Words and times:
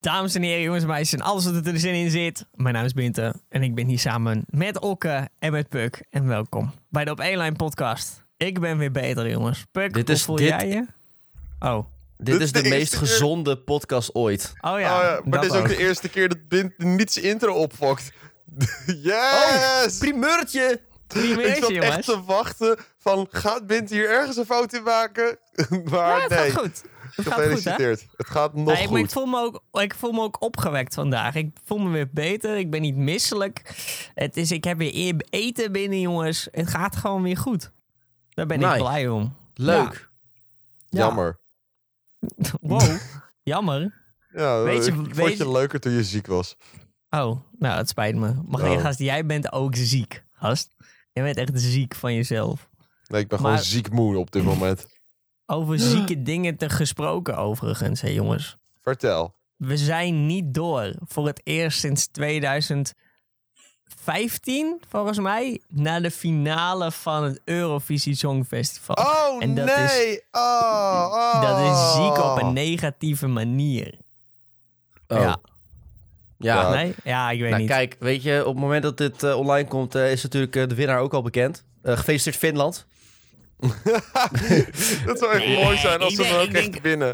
Dames 0.00 0.34
en 0.34 0.42
heren, 0.42 0.62
jongens 0.62 0.82
en 0.82 0.88
meisjes 0.88 1.20
en 1.20 1.26
alles 1.26 1.44
wat 1.44 1.66
er 1.66 1.78
zin 1.78 1.94
in 1.94 2.10
zit. 2.10 2.46
Mijn 2.54 2.74
naam 2.74 2.84
is 2.84 2.92
Binte 2.92 3.34
en 3.48 3.62
ik 3.62 3.74
ben 3.74 3.86
hier 3.86 3.98
samen 3.98 4.44
met 4.48 4.78
Okke 4.78 5.28
en 5.38 5.52
met 5.52 5.68
Puk. 5.68 6.04
En 6.10 6.26
welkom 6.26 6.72
bij 6.88 7.04
de 7.04 7.10
Op 7.10 7.20
1 7.20 7.36
Lijn 7.36 7.56
podcast. 7.56 8.24
Ik 8.36 8.60
ben 8.60 8.78
weer 8.78 8.90
beter, 8.90 9.28
jongens. 9.30 9.64
Puk, 9.72 9.92
Dit 9.92 10.06
hoe 10.06 10.16
is- 10.16 10.22
voel 10.24 10.36
dit- 10.36 10.48
jij 10.48 10.68
je? 10.68 10.86
Oh. 11.58 11.84
Dit 12.18 12.40
is 12.40 12.52
de 12.52 12.62
de 12.62 12.68
meest 12.68 12.90
keer- 12.90 12.98
gezonde 12.98 13.56
podcast 13.58 14.14
ooit. 14.14 14.52
Oh 14.60 14.80
ja, 14.80 14.96
oh 14.98 15.02
ja, 15.02 15.20
maar 15.24 15.40
dit 15.40 15.50
is 15.50 15.56
ook 15.56 15.62
ook. 15.62 15.68
de 15.68 15.76
eerste 15.78 16.08
keer 16.08 16.28
dat 16.28 16.48
Bint 16.48 16.78
niet 16.78 17.12
zijn 17.12 17.24
intro 17.24 17.54
opfokt. 17.54 18.12
yes! 19.02 19.98
Primeurtje! 19.98 20.80
Primeurtje, 21.06 21.46
ik 21.56 21.56
zat 21.62 21.68
jongens. 21.70 21.96
echt 21.96 22.04
te 22.04 22.22
wachten 22.24 22.78
van, 22.98 23.26
gaat 23.30 23.66
Bint 23.66 23.90
hier 23.90 24.10
ergens 24.10 24.36
een 24.36 24.44
fout 24.44 24.72
in 24.72 24.82
maken? 24.82 25.38
maar 25.90 26.16
Ja, 26.16 26.20
het 26.20 26.30
nee, 26.30 26.50
gaat 26.50 26.60
goed. 26.60 26.82
Het 27.14 27.24
gaat 27.26 27.34
goed, 27.34 27.34
hè? 27.34 27.40
gefeliciteerd. 27.42 28.06
het 28.16 28.26
gaat 28.26 28.54
nog 28.54 28.64
Nee, 28.66 28.88
maar 28.88 28.98
ik 28.98 29.04
goed. 29.04 29.12
voel, 29.12 29.26
me 29.26 29.38
ook, 29.38 29.62
ik 29.82 29.94
voel 29.94 30.12
me 30.12 30.20
ook 30.20 30.42
opgewekt 30.42 30.94
vandaag. 30.94 31.34
Ik 31.34 31.56
voel 31.64 31.78
me 31.78 31.90
weer 31.90 32.10
beter. 32.10 32.56
Ik 32.58 32.70
ben 32.70 32.80
niet 32.80 32.96
misselijk. 32.96 33.62
Het 34.14 34.36
is, 34.36 34.50
ik 34.50 34.64
heb 34.64 34.78
weer 34.78 35.14
eten 35.30 35.72
binnen, 35.72 36.00
jongens. 36.00 36.48
Het 36.50 36.68
gaat 36.68 36.96
gewoon 36.96 37.22
weer 37.22 37.36
goed. 37.36 37.70
Daar 38.30 38.46
ben 38.46 38.60
ik 38.62 38.76
blij 38.78 39.08
om. 39.08 39.34
Leuk. 39.54 40.08
Ja. 40.88 40.98
Jammer. 40.98 41.38
Wow, 42.60 42.96
jammer. 43.42 43.98
Ja, 44.32 44.62
Weet 44.62 44.84
je- 44.84 44.90
ik 44.90 44.96
vond 44.96 45.16
weet 45.16 45.36
je 45.38 45.44
je- 45.44 45.50
leuker 45.52 45.80
toen 45.80 45.92
je 45.92 46.04
ziek 46.04 46.26
was. 46.26 46.56
Oh, 47.10 47.40
nou, 47.58 47.76
het 47.76 47.88
spijt 47.88 48.16
me. 48.16 48.34
Maar 48.46 48.70
Oh. 48.70 48.80
gast, 48.80 48.98
jij 48.98 49.26
bent 49.26 49.52
ook 49.52 49.74
ziek, 49.76 50.24
gast. 50.32 50.74
Jij 51.12 51.24
bent 51.24 51.36
echt 51.36 51.60
ziek 51.60 51.94
van 51.94 52.14
jezelf. 52.14 52.68
Nee, 53.06 53.20
ik 53.20 53.28
ben 53.28 53.42
Maar- 53.42 53.50
gewoon 53.50 53.64
ziek 53.66 53.90
moe 53.90 54.16
op 54.18 54.30
dit 54.30 54.42
moment. 54.44 54.86
Over 55.50 55.78
zieke 55.78 56.22
dingen 56.22 56.56
te 56.56 56.68
gesproken 56.68 57.36
overigens, 57.36 58.00
hè 58.00 58.08
jongens. 58.08 58.56
Vertel. 58.82 59.34
We 59.56 59.76
zijn 59.76 60.26
niet 60.26 60.54
door 60.54 60.92
voor 61.06 61.26
het 61.26 61.40
eerst 61.44 61.78
sinds 61.78 62.06
2015, 62.06 62.94
volgens 64.88 65.18
mij, 65.18 65.60
naar 65.68 66.02
de 66.02 66.10
finale 66.10 66.92
van 66.92 67.22
het 67.24 67.40
Eurovisie 67.44 68.14
Songfestival. 68.14 68.96
Oh, 68.96 69.42
En 69.42 69.54
dat 69.54 69.68
is- 69.68 69.74
nee! 69.74 70.22
oh, 70.30 71.08
oh. 71.12 71.42
Dat 71.42 71.58
is 71.72 71.92
ziek 71.94 72.24
op 72.24 72.42
een 72.42 72.52
negatieve 72.52 73.26
manier. 73.26 73.94
Oh. 75.08 75.18
Ja. 75.18 75.36
Ja. 76.38 76.60
Ja. 76.62 76.70
Nee? 76.70 76.94
Ja, 77.04 77.30
ik 77.30 77.40
weet 77.40 77.48
Nou, 77.50 77.62
niet. 77.62 77.70
kijk, 77.70 77.96
weet 77.98 78.22
je, 78.22 78.40
op 78.46 78.52
het 78.54 78.62
moment 78.62 78.82
dat 78.82 78.96
dit 78.98 79.22
eh, 79.22 79.36
online 79.38 79.68
komt, 79.68 79.94
eh, 79.94 80.12
is 80.12 80.22
natuurlijk 80.22 80.56
eh, 80.56 80.68
de 80.68 80.74
winnaar 80.74 80.98
ook 80.98 81.14
al 81.14 81.22
bekend. 81.22 81.64
Eh, 81.82 81.96
gefeliciteerd 81.96 82.36
Finland. 82.36 82.86
Dat 85.06 85.18
zou 85.18 85.32
echt 85.32 85.46
Nee, 85.46 85.64
mooi 85.64 85.76
zijn 85.78 86.00
als 86.00 86.14
ze 86.14 86.22
dan 86.22 86.32
ook 86.36 86.42
ik 86.48 86.52
echt 86.52 86.72
denk- 86.72 86.82
winnen. 86.82 87.10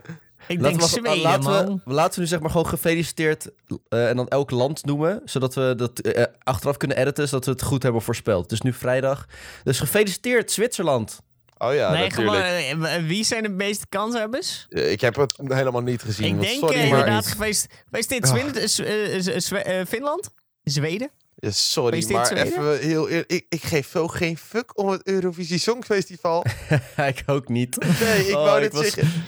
ik 0.49 0.61
Laten 0.61 0.63
denk 0.63 0.81
we, 0.81 0.87
Zweden, 0.87 1.21
laten, 1.21 1.43
man. 1.51 1.83
we, 1.85 1.93
laten 1.93 2.15
we 2.15 2.21
nu 2.21 2.27
zeg 2.27 2.41
maar 2.41 2.51
gewoon 2.51 2.67
gefeliciteerd 2.67 3.51
eh, 3.89 4.09
en 4.09 4.17
dan 4.17 4.29
elk 4.29 4.51
land 4.51 4.85
noemen, 4.85 5.21
zodat 5.25 5.55
we 5.55 5.75
dat 5.77 5.99
eh, 5.99 6.25
achteraf 6.43 6.77
kunnen 6.77 6.97
editen, 6.97 7.29
zodat 7.29 7.45
we 7.45 7.51
het 7.51 7.63
goed 7.63 7.83
hebben 7.83 8.03
voorspeld. 8.03 8.43
Het 8.43 8.53
is 8.53 8.61
nu 8.61 8.73
vrijdag. 8.73 9.27
Dus 9.65 9.79
gefeliciteerd 9.79 10.51
Zwitserland. 10.53 11.21
Oh 11.59 11.75
ja, 11.75 11.91
nee, 11.93 12.09
natuurlijk. 12.09 12.47
gewoon, 12.47 12.87
eh, 12.87 13.03
wie 13.07 13.25
zijn 13.25 13.43
de 13.43 13.49
meeste 13.49 13.87
kanshebbers? 13.89 14.67
Eh, 14.69 14.91
Ik 14.91 15.01
heb 15.01 15.17
het 15.17 15.35
helemaal 15.49 15.81
niet 15.83 16.03
gezien. 16.03 16.35
Ik 16.35 16.41
denk 16.41 16.59
sorry, 16.61 16.75
eh, 16.77 16.91
maar... 16.91 16.99
inderdaad 16.99 17.27
geweest, 17.27 17.67
geweest 17.91 18.09
dit 18.09 18.31
Ah. 18.31 18.37
Eh, 18.37 19.27
eh, 19.65 19.81
eh, 19.81 19.87
Finland? 19.87 20.31
Zweden? 20.63 21.11
Ja, 21.39 21.51
sorry, 21.51 22.13
maar 22.13 22.33
even 22.33 22.79
heel 22.79 23.11
ik, 23.11 23.47
ik 23.49 23.63
geef 23.63 23.87
veel 23.87 24.09
geen 24.09 24.39
fuck 24.39 24.79
om 24.79 24.89
het 24.89 25.07
Eurovisie 25.07 25.59
Songfestival. 25.59 26.45
ik 26.97 27.23
ook 27.27 27.49
niet. 27.49 27.79
Nee, 28.01 28.27
ik 28.29 28.35
Oh, 28.37 28.45
wou 28.45 28.57
ik 28.57 28.63
dit 28.63 28.73
was- 28.83 28.91
zeggen. 28.93 29.25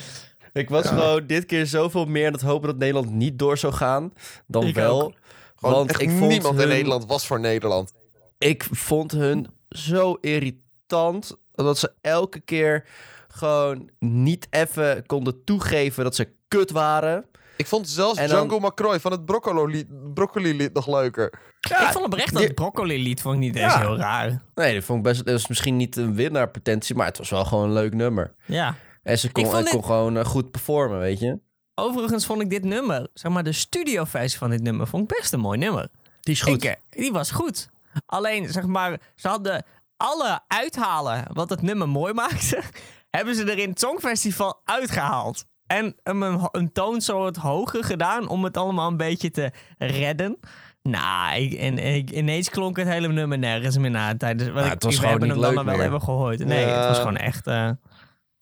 Ik 0.52 0.68
was 0.68 0.86
gewoon 0.86 1.26
dit 1.26 1.46
keer 1.46 1.66
zoveel 1.66 2.04
meer 2.04 2.26
aan 2.26 2.32
het 2.32 2.42
hopen 2.42 2.68
dat 2.68 2.76
Nederland 2.78 3.10
niet 3.10 3.38
door 3.38 3.58
zou 3.58 3.72
gaan 3.72 4.12
dan 4.46 4.66
Ik 4.66 4.74
wel. 4.74 5.02
ook. 5.02 5.12
Gewoon 5.56 5.74
Want 5.74 5.90
echt 5.90 6.00
ik 6.00 6.10
vond 6.10 6.28
niemand 6.28 6.60
in 6.60 6.68
Nederland 6.68 7.06
was 7.06 7.26
voor 7.26 7.40
Nederland. 7.40 7.92
Ik 8.38 8.66
vond 8.70 9.12
hun 9.12 9.46
zo 9.68 10.18
irritant 10.20 11.36
dat 11.54 11.78
ze 11.78 11.92
elke 12.00 12.40
keer 12.40 12.84
gewoon 13.28 13.90
niet 13.98 14.46
even 14.50 15.06
konden 15.06 15.44
toegeven 15.44 16.04
dat 16.04 16.14
ze 16.14 16.28
kut 16.48 16.70
waren. 16.70 17.24
Ik 17.58 17.66
vond 17.66 17.88
zelfs 17.88 18.18
En 18.18 18.28
dan- 18.28 18.48
Django 18.48 18.66
McCroy 18.66 19.00
van 19.00 19.12
het 19.12 19.24
Broccoli, 19.24 19.86
broccoli 20.14 20.56
lied 20.56 20.72
nog 20.72 20.86
leuker. 20.86 21.32
ik 21.60 21.76
vond 21.92 22.04
oprecht 22.04 22.32
dat 22.32 22.42
die- 22.42 22.54
broccoli 22.54 23.02
lied 23.02 23.20
vond 23.20 23.34
ik 23.34 23.40
niet 23.40 23.56
eens 23.56 23.72
Ja. 23.72 23.78
heel 23.80 23.96
raar. 23.96 24.42
Nee, 24.54 24.74
dat 24.74 24.84
vond 24.84 24.98
ik 24.98 25.04
best. 25.04 25.24
Dat 25.24 25.34
was 25.34 25.46
misschien 25.48 25.76
niet 25.76 25.96
een 25.96 26.14
winnaarpotentie, 26.14 26.94
maar 26.94 27.06
het 27.06 27.18
was 27.18 27.30
wel 27.30 27.44
gewoon 27.44 27.64
een 27.64 27.72
leuk 27.72 27.94
nummer. 27.94 28.34
Ja. 28.46 28.74
En 29.02 29.18
ze 29.18 29.32
kon, 29.32 29.44
vond 29.44 29.56
en 29.56 29.62
dit- 29.62 29.72
kon 29.72 29.84
gewoon 29.84 30.16
eh, 30.16 30.24
goed 30.24 30.50
performen, 30.50 30.98
weet 30.98 31.18
je. 31.20 31.38
Overigens 31.74 32.26
vond 32.26 32.40
ik 32.42 32.50
dit 32.50 32.64
nummer, 32.64 33.08
zeg 33.14 33.32
maar 33.32 33.44
de 33.44 33.52
studioversie 33.52 34.38
van 34.38 34.50
dit 34.50 34.62
nummer, 34.62 34.86
vond 34.86 35.10
ik 35.12 35.18
best 35.18 35.32
een 35.32 35.40
mooi 35.40 35.58
nummer. 35.58 35.88
Die 36.20 36.34
is 36.34 36.42
Ik, 36.42 36.64
eh, 36.64 36.72
die 36.90 37.12
was 37.12 37.30
goed. 37.30 37.68
Alleen, 38.06 38.48
zeg 38.52 38.66
maar, 38.66 38.98
ze 39.16 39.28
hadden 39.28 39.64
alle 39.96 40.40
uithalen 40.48 41.24
wat 41.32 41.50
het 41.50 41.62
nummer 41.62 41.88
mooi 41.88 42.12
maakte, 42.12 42.62
hebben 43.16 43.34
ze 43.34 43.44
er 43.44 43.58
in 43.58 43.68
het 43.70 43.80
Songfestival 43.80 44.60
uitgehaald. 44.64 45.44
En 45.68 45.96
hem 46.02 46.22
een, 46.22 46.48
een 46.52 46.72
toonsoort 46.72 47.36
hoger 47.36 47.84
gedaan 47.84 48.28
om 48.28 48.44
het 48.44 48.56
allemaal 48.56 48.88
een 48.90 48.96
beetje 48.96 49.30
te 49.30 49.50
redden. 49.78 50.38
Nou, 50.82 51.34
ik, 51.40 51.52
en, 51.52 51.78
ik, 51.78 52.10
ineens 52.10 52.48
klonk 52.50 52.76
het 52.76 52.88
hele 52.88 53.08
nummer 53.08 53.38
nergens 53.38 53.78
meer 53.78 53.90
na. 53.90 54.16
Tijdens, 54.16 54.50
wat 54.50 54.64
ik, 54.64 54.70
het 54.70 54.82
was 54.82 54.92
we 54.94 54.98
gewoon 55.00 55.10
hebben 55.18 55.28
niet 55.36 55.44
hem 55.46 55.54
dan 55.54 55.64
leuk 55.64 55.74
wel 55.74 55.82
hebben 55.82 56.02
gehoord. 56.02 56.44
Nee, 56.44 56.66
Ja. 56.66 56.78
het 56.78 56.88
was 56.88 56.98
gewoon 56.98 57.16
echt... 57.16 57.46
eh, 57.46 57.64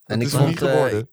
En 0.05 0.21
ik 0.21 0.29
vond 0.29 0.47
niet 0.47 0.59
geworden. 0.59 0.99
ik- 0.99 1.07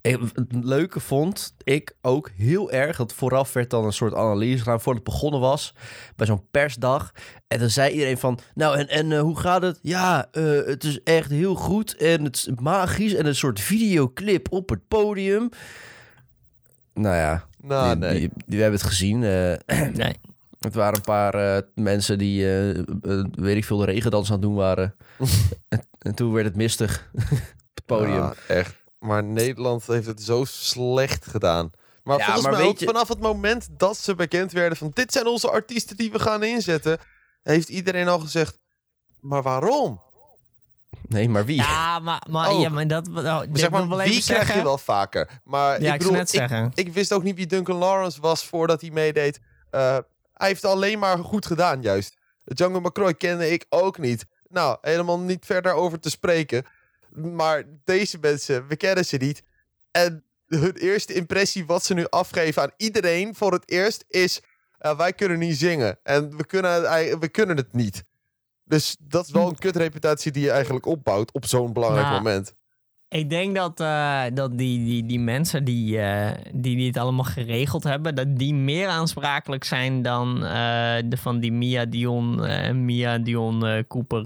het 0.00 0.30
leuke 0.50 1.00
vond 1.00 1.54
ik 1.64 1.96
ook 2.02 2.30
heel 2.36 2.70
erg. 2.70 2.96
Dat 2.96 3.12
vooraf 3.12 3.52
werd 3.52 3.70
dan 3.70 3.84
een 3.84 3.92
soort 3.92 4.14
analyse 4.14 4.58
gedaan 4.58 4.80
voordat 4.80 5.04
het 5.04 5.12
begonnen 5.12 5.40
was. 5.40 5.74
Bij 6.16 6.26
zo'n 6.26 6.46
persdag. 6.50 7.12
En 7.48 7.58
dan 7.58 7.70
zei 7.70 7.92
iedereen 7.92 8.18
van. 8.18 8.38
Nou, 8.54 8.78
en, 8.78 8.88
en 8.88 9.12
eh, 9.12 9.20
hoe 9.20 9.38
gaat 9.38 9.62
het? 9.62 9.78
Ja, 9.82 10.28
eh, 10.32 10.42
het 10.66 10.84
is 10.84 11.02
echt 11.02 11.30
heel 11.30 11.54
goed. 11.54 11.96
En 11.96 12.24
het 12.24 12.36
is 12.36 12.48
magisch. 12.60 13.14
En 13.14 13.26
een 13.26 13.34
soort 13.36 13.60
videoclip 13.60 14.52
op 14.52 14.68
het 14.68 14.88
podium. 14.88 15.48
Nou 16.94 17.16
ja, 17.16 17.46
Nou, 17.60 17.88
die, 17.88 18.08
nee. 18.08 18.18
die, 18.18 18.30
die 18.46 18.60
hebben 18.60 18.78
het 18.80 18.88
gezien. 18.88 19.22
eh, 19.24 19.88
nee. 19.92 20.14
het 20.66 20.74
waren 20.74 20.94
een 20.96 21.00
paar 21.00 21.62
mensen 21.74 22.18
die, 22.18 22.46
weet 23.32 23.56
ik 23.56 23.64
veel, 23.64 23.76
de 23.76 23.84
regendans 23.84 24.26
aan 24.28 24.32
het 24.32 24.42
doen 24.42 24.54
waren. 24.54 24.94
en, 25.68 25.86
en 25.98 26.14
toen 26.14 26.32
werd 26.32 26.46
het 26.46 26.56
mistig. 26.56 27.10
op 27.14 27.20
het 27.74 27.86
podium. 27.86 28.14
Ja, 28.14 28.34
echt. 28.48 28.84
Maar 29.06 29.24
Nederland 29.24 29.86
heeft 29.86 30.06
het 30.06 30.22
zo 30.22 30.44
slecht 30.44 31.26
gedaan. 31.26 31.70
Maar 32.02 32.18
Ja, 32.18 32.24
volgens 32.24 32.44
maar 32.44 32.52
mij 32.54 32.62
weet 32.62 32.70
ook 32.70 32.78
je- 32.78 32.86
vanaf 32.86 33.08
het 33.08 33.20
moment 33.20 33.68
dat 33.70 33.96
ze 33.96 34.14
bekend 34.14 34.52
werden 34.52 34.78
van... 34.78 34.90
dit 34.94 35.12
zijn 35.12 35.26
onze 35.26 35.50
artiesten 35.50 35.96
die 35.96 36.10
we 36.10 36.18
gaan 36.18 36.42
inzetten... 36.42 36.98
heeft 37.42 37.68
iedereen 37.68 38.08
al 38.08 38.18
gezegd... 38.18 38.58
maar 39.20 39.42
waarom? 39.42 40.02
Nee, 41.08 41.28
maar 41.28 41.44
wie? 41.44 41.56
Ja, 41.56 41.98
maar, 41.98 42.26
maar, 42.30 42.50
Oh. 42.50 42.60
ja, 42.60 42.68
maar 42.68 42.86
dat... 42.86 43.08
Oh, 43.08 43.40
dit 43.40 43.58
zeg 43.58 43.70
maar, 43.70 43.88
wel 43.88 43.98
wie 43.98 44.06
krijg 44.08 44.24
zeggen. 44.24 44.56
je 44.56 44.62
wel 44.62 44.78
vaker? 44.78 45.40
Maar 45.44 45.82
Ja, 45.82 45.94
ik 45.94 46.00
ik 46.00 46.06
bedoel, 46.08 46.26
zeggen. 46.26 46.70
ik 46.74 46.92
wist 46.92 47.12
ook 47.12 47.22
niet 47.22 47.36
wie 47.36 47.46
Duncan 47.46 47.76
Lawrence 47.76 48.20
was 48.20 48.44
voordat 48.46 48.80
hij 48.80 48.90
meedeed. 48.90 49.40
Eh, 49.70 49.98
hij 50.34 50.48
heeft 50.48 50.64
alleen 50.64 50.98
maar 50.98 51.18
goed 51.18 51.46
gedaan, 51.46 51.82
juist. 51.82 52.16
Django 52.44 52.80
McCroy 52.80 53.14
kende 53.14 53.50
ik 53.50 53.66
ook 53.68 53.98
niet. 53.98 54.26
Nou, 54.48 54.78
helemaal 54.80 55.18
niet 55.18 55.46
verder 55.46 55.72
over 55.72 56.00
te 56.00 56.10
spreken. 56.10 56.64
Maar 57.16 57.64
deze 57.84 58.18
mensen, 58.20 58.66
we 58.68 58.76
kennen 58.76 59.04
ze 59.04 59.16
niet. 59.16 59.42
En 59.90 60.24
hun 60.46 60.76
eerste 60.76 61.12
impressie 61.12 61.66
wat 61.66 61.84
ze 61.84 61.94
nu 61.94 62.06
afgeven 62.08 62.62
aan 62.62 62.70
iedereen 62.76 63.34
voor 63.34 63.52
het 63.52 63.70
eerst 63.70 64.04
is... 64.08 64.40
wij 64.78 65.12
kunnen 65.12 65.38
niet 65.38 65.56
zingen. 65.56 65.98
En 66.02 66.36
we 66.36 66.46
kunnen, 66.46 66.82
we 67.20 67.28
kunnen 67.28 67.56
het 67.56 67.72
niet. 67.72 68.04
Dus 68.64 68.96
dat 69.00 69.26
is 69.26 69.32
wel 69.32 69.48
een 69.48 69.58
kutreputatie 69.58 70.32
die 70.32 70.42
je 70.42 70.50
eigenlijk 70.50 70.86
opbouwt 70.86 71.32
op 71.32 71.46
zo'n 71.46 71.72
belangrijk 71.72 72.06
Nou, 72.06 72.22
moment. 72.22 72.54
Ik 73.08 73.30
denk 73.30 73.54
dat, 73.54 73.80
eh, 73.80 74.24
dat 74.34 74.58
die, 74.58 74.84
die, 74.84 75.06
die 75.06 75.20
mensen 75.20 75.64
die, 75.64 76.00
eh, 76.00 76.30
die, 76.54 76.86
het 76.86 76.96
allemaal 76.96 77.24
geregeld 77.24 77.84
hebben, 77.84 78.14
dat 78.14 78.38
die 78.38 78.54
meer 78.54 78.88
aansprakelijk 78.88 79.64
zijn 79.64 80.02
dan 80.02 80.44
eh, 80.44 80.96
de 81.04 81.16
van 81.16 81.40
die 81.40 81.52
Mia 81.52 81.84
Dion 81.84 82.44
en 82.44 82.84
Mia 82.84 83.18
Dion 83.18 83.84
Cooper. 83.88 84.24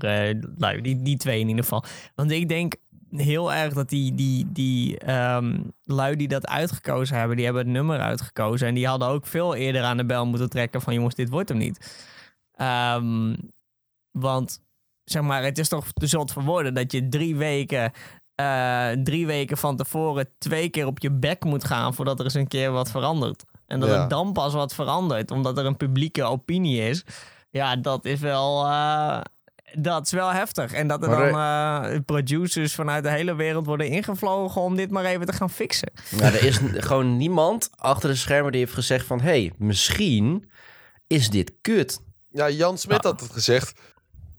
die, 0.82 1.02
die 1.02 1.16
twee 1.16 1.40
in 1.40 1.48
ieder 1.48 1.62
geval. 1.62 1.84
Want 2.14 2.30
ik 2.30 2.48
denk 2.48 2.74
heel 3.10 3.52
erg 3.52 3.74
dat 3.74 3.88
die, 3.88 4.14
die, 4.14 4.52
die 4.52 4.98
ehm, 4.98 5.60
lui 5.84 6.16
die 6.16 6.28
dat 6.28 6.46
uitgekozen 6.46 7.16
hebben, 7.16 7.36
die 7.36 7.44
hebben 7.44 7.64
het 7.64 7.72
nummer 7.72 8.00
uitgekozen. 8.00 8.68
En 8.68 8.74
die 8.74 8.86
hadden 8.86 9.08
ook 9.08 9.26
veel 9.26 9.54
eerder 9.54 9.82
aan 9.82 9.96
de 9.96 10.06
bel 10.06 10.26
moeten 10.26 10.50
trekken 10.50 10.80
van 10.80 10.94
jongens, 10.94 11.14
dit 11.14 11.28
wordt 11.28 11.48
hem 11.48 11.58
niet. 11.58 12.08
Ehm, 12.54 13.34
want 14.10 14.62
zeg 15.04 15.22
maar, 15.22 15.44
het 15.44 15.58
is 15.58 15.68
toch 15.68 15.92
te 15.92 16.06
zot 16.06 16.32
voor 16.32 16.42
woorden 16.42 16.74
dat 16.74 16.92
je 16.92 17.08
drie 17.08 17.36
weken 17.36 17.92
eh, 18.40 19.02
drie 19.04 19.26
weken 19.26 19.56
van 19.56 19.76
tevoren 19.76 20.28
twee 20.38 20.68
keer 20.68 20.86
op 20.86 20.98
je 20.98 21.10
bek 21.12 21.44
moet 21.44 21.64
gaan 21.64 21.94
voordat 21.94 22.18
er 22.18 22.24
eens 22.24 22.34
een 22.34 22.48
keer 22.48 22.70
wat 22.70 22.90
verandert. 22.90 23.44
En 23.66 23.80
dat 23.80 23.88
Ja. 23.88 24.00
het 24.00 24.10
dan 24.10 24.32
pas 24.32 24.52
wat 24.54 24.74
verandert, 24.74 25.30
omdat 25.30 25.58
er 25.58 25.66
een 25.66 25.76
publieke 25.76 26.22
opinie 26.24 26.80
is. 26.88 27.04
Ja, 27.50 27.76
dat 27.76 28.04
is 28.04 28.20
wel. 28.20 28.64
eh, 28.66 29.20
dat 29.74 30.06
is 30.06 30.12
wel 30.12 30.28
heftig. 30.32 30.72
En 30.72 30.86
dat 30.88 31.02
er 31.02 31.08
Maar 31.08 31.82
dan 31.82 31.90
eh, 31.92 31.98
producers 32.04 32.74
vanuit 32.74 33.02
de 33.04 33.10
hele 33.10 33.34
wereld 33.34 33.66
worden 33.66 33.86
ingevlogen 33.88 34.60
om 34.60 34.76
dit 34.76 34.90
maar 34.90 35.04
even 35.04 35.26
te 35.26 35.32
gaan 35.32 35.50
fixen. 35.50 35.92
Maar 36.20 36.34
er 36.34 36.44
is 36.44 36.58
gewoon 36.76 37.16
niemand 37.16 37.70
achter 37.76 38.08
de 38.10 38.16
schermen 38.16 38.52
die 38.52 38.60
heeft 38.60 38.74
gezegd 38.74 39.06
van... 39.06 39.20
hé, 39.20 39.26
hey, 39.28 39.52
misschien 39.58 40.50
is 41.06 41.30
dit 41.30 41.52
kut. 41.60 42.00
Ja, 42.32 42.50
Jan 42.50 42.78
Smit 42.78 43.04
had 43.04 43.20
het 43.20 43.32
gezegd. 43.32 43.80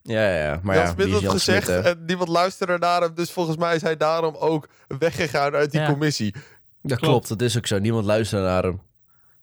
Ja, 0.03 0.27
ja, 0.29 0.43
ja. 0.45 0.59
Maar 0.63 0.75
Jan 0.75 0.85
ja, 0.85 0.91
Smit 0.91 0.97
wie 1.05 1.07
is 1.07 1.13
had 1.13 1.21
Jan 1.21 1.31
gezegd 1.31 1.67
Smit, 1.67 1.85
en 1.85 2.05
niemand 2.05 2.29
luisterde 2.29 2.77
naar 2.77 3.01
hem. 3.01 3.13
Dus 3.15 3.31
volgens 3.31 3.57
mij 3.57 3.75
is 3.75 3.81
hij 3.81 3.97
daarom 3.97 4.35
ook 4.35 4.67
weggegaan 4.99 5.53
uit 5.53 5.71
die 5.71 5.79
Ja. 5.81 5.87
commissie. 5.87 6.35
Ja, 6.81 6.95
klopt. 6.95 7.27
Dat 7.27 7.41
is 7.41 7.57
ook 7.57 7.67
zo. 7.67 7.79
Niemand 7.79 8.05
luistert 8.05 8.43
naar 8.43 8.63
hem. 8.63 8.81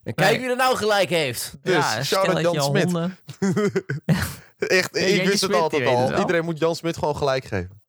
En 0.05 0.15
kijk 0.15 0.31
Nee. 0.31 0.41
wie 0.41 0.51
er 0.51 0.57
nou 0.57 0.77
gelijk 0.77 1.09
heeft. 1.09 1.57
Dus, 1.63 1.75
ja, 1.75 2.03
shout-out 2.03 2.41
Jan 2.41 2.63
Smit. 2.63 2.93
Echt, 4.59 4.99
Ja, 4.99 5.01
ik 5.07 5.17
Jan 5.17 5.27
wist 5.27 5.41
het 5.41 5.53
altijd 5.55 5.87
al. 5.87 6.09
het. 6.11 6.19
Iedereen 6.19 6.45
moet 6.45 6.59
Jan 6.59 6.75
Smit 6.77 6.97
gewoon 6.97 7.17
gelijk 7.17 7.45
geven. 7.45 7.83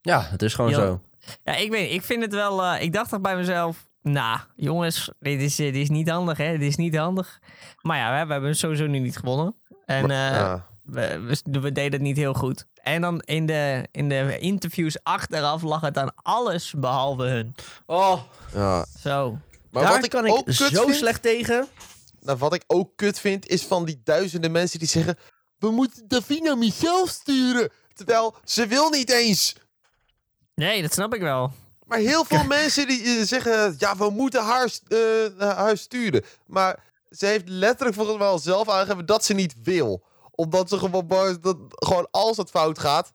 Ja, 0.00 0.20
het 0.30 0.42
is 0.42 0.54
gewoon 0.54 0.72
zo. 0.72 1.00
Ja, 1.44 1.56
ik 1.56 1.70
weet 1.70 1.92
Ik 1.92 2.02
vind 2.02 2.22
het 2.22 2.32
wel... 2.34 2.62
eh, 2.64 2.82
ik 2.82 2.92
dacht 2.92 3.10
toch 3.10 3.20
bij 3.20 3.36
mezelf... 3.36 3.90
Nou, 4.02 4.38
jongens, 4.56 5.10
dit 5.18 5.40
is, 5.40 5.58
eh, 5.58 5.66
dit 5.66 5.76
is 5.82 5.88
niet 5.90 6.08
handig, 6.10 6.38
hè? 6.38 6.50
Dit 6.58 6.68
is 6.68 6.76
niet 6.76 6.96
handig. 6.96 7.38
Maar 7.80 7.98
ja, 7.98 8.20
we, 8.20 8.26
we 8.26 8.32
hebben 8.32 8.56
sowieso 8.56 8.86
nu 8.86 8.98
niet 8.98 9.16
gewonnen. 9.16 9.54
En 9.86 10.10
eh, 10.10 10.16
Ja. 10.16 10.66
We, 10.82 11.18
we, 11.44 11.60
we 11.60 11.72
deden 11.72 11.92
het 11.92 12.00
niet 12.00 12.16
heel 12.16 12.34
goed. 12.34 12.66
En 12.74 13.00
dan 13.00 13.20
in 13.20 13.46
de, 13.46 13.88
in 13.90 14.08
de 14.08 14.38
interviews 14.38 14.96
achteraf 15.02 15.62
lag 15.62 15.80
het 15.80 15.98
aan 15.98 16.14
alles 16.22 16.72
behalve 16.76 17.22
hun. 17.24 17.54
Oh, 17.86 18.22
Ja. 18.54 18.86
Zo. 19.00 19.38
Maar 19.70 19.82
daar 19.82 19.92
wat 19.92 20.04
ik 20.04 20.10
kan 20.10 20.28
ook 20.30 20.38
ik 20.38 20.44
kut 20.44 20.54
zo 20.72 20.84
vind, 20.84 20.96
slecht 20.96 21.22
tegen. 21.22 21.66
nou, 22.20 22.38
wat 22.38 22.54
ik 22.54 22.64
ook 22.66 22.96
kut 22.96 23.18
vind, 23.18 23.46
is 23.48 23.62
van 23.64 23.84
die 23.84 24.00
duizenden 24.04 24.52
mensen 24.52 24.78
die 24.78 24.88
zeggen... 24.88 25.16
We 25.58 25.70
moeten 25.70 26.08
Davina 26.08 26.54
Michel 26.54 27.06
sturen. 27.06 27.70
Terwijl, 27.94 28.34
ze 28.44 28.66
wil 28.66 28.90
niet 28.90 29.10
eens. 29.10 29.56
Nee, 30.54 30.82
dat 30.82 30.92
snap 30.92 31.14
ik 31.14 31.20
wel. 31.20 31.52
Maar 31.86 31.98
heel 31.98 32.24
veel 32.24 32.44
mensen 32.58 32.86
die 32.86 33.02
eh, 33.02 33.22
zeggen... 33.26 33.74
Ja, 33.78 33.96
we 33.96 34.10
moeten 34.10 34.42
haar, 34.44 34.68
st- 34.68 34.82
eh, 34.92 35.48
haar 35.56 35.76
sturen. 35.76 36.24
Maar 36.46 36.78
ze 37.10 37.26
heeft 37.26 37.48
letterlijk 37.48 37.96
volgens 37.96 38.18
mij 38.18 38.26
al 38.26 38.38
zelf 38.38 38.68
aangegeven 38.68 39.06
dat 39.06 39.24
ze 39.24 39.34
niet 39.34 39.54
wil. 39.62 40.02
Omdat 40.34 40.68
ze 40.68 40.78
gewoon 40.78 41.28
is 41.28 41.40
dat 41.40 41.56
gewoon 41.68 42.08
als 42.10 42.36
het 42.36 42.50
fout 42.50 42.78
gaat... 42.78 43.12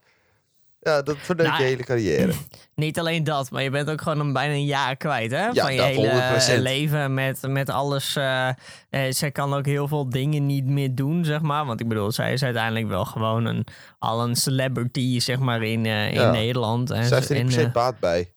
Ja, 0.80 1.02
dat 1.02 1.18
verneukt 1.20 1.50
Nou, 1.52 1.64
je 1.64 1.70
hele 1.70 1.84
carrière. 1.84 2.34
Niet 2.76 3.00
alleen 3.00 3.24
dat, 3.24 3.52
maar 3.52 3.64
je 3.64 3.70
bent 3.70 3.90
ook 3.90 4.02
gewoon 4.02 4.20
een, 4.20 4.34
bijna 4.34 4.54
een 4.54 4.66
jaar 4.66 4.96
kwijt 4.96 5.32
hè? 5.32 5.46
Ja, 5.46 5.54
van 5.54 5.74
je 5.74 5.82
hele 5.82 6.58
100%. 6.58 6.62
leven 6.62 7.14
met, 7.14 7.42
met 7.48 7.70
alles. 7.70 8.16
eh 8.16 8.50
eh, 8.90 9.02
zij 9.10 9.32
kan 9.32 9.54
ook 9.54 9.66
heel 9.66 9.88
veel 9.88 10.10
dingen 10.10 10.46
niet 10.46 10.66
meer 10.66 10.96
doen, 10.96 11.26
zeg 11.26 11.42
maar. 11.42 11.66
Want 11.66 11.80
ik 11.80 11.88
bedoel, 11.88 12.12
zij 12.12 12.34
is 12.34 12.44
uiteindelijk 12.44 12.88
wel 12.88 13.06
gewoon 13.06 13.46
een, 13.46 13.68
al 14.00 14.24
een 14.24 14.36
celebrity, 14.36 15.20
zeg 15.20 15.40
maar, 15.40 15.64
in, 15.64 15.86
eh, 15.86 16.08
in 16.08 16.14
Ja. 16.20 16.32
Nederland. 16.32 16.92
En, 16.92 17.06
Zij 17.06 17.18
heeft 17.18 17.30
er 17.30 17.36
niet 17.36 17.44
en, 17.44 17.50
per 17.50 17.60
se 17.62 17.68
eh, 17.68 17.74
baat 17.74 18.00
bij. 18.00 18.34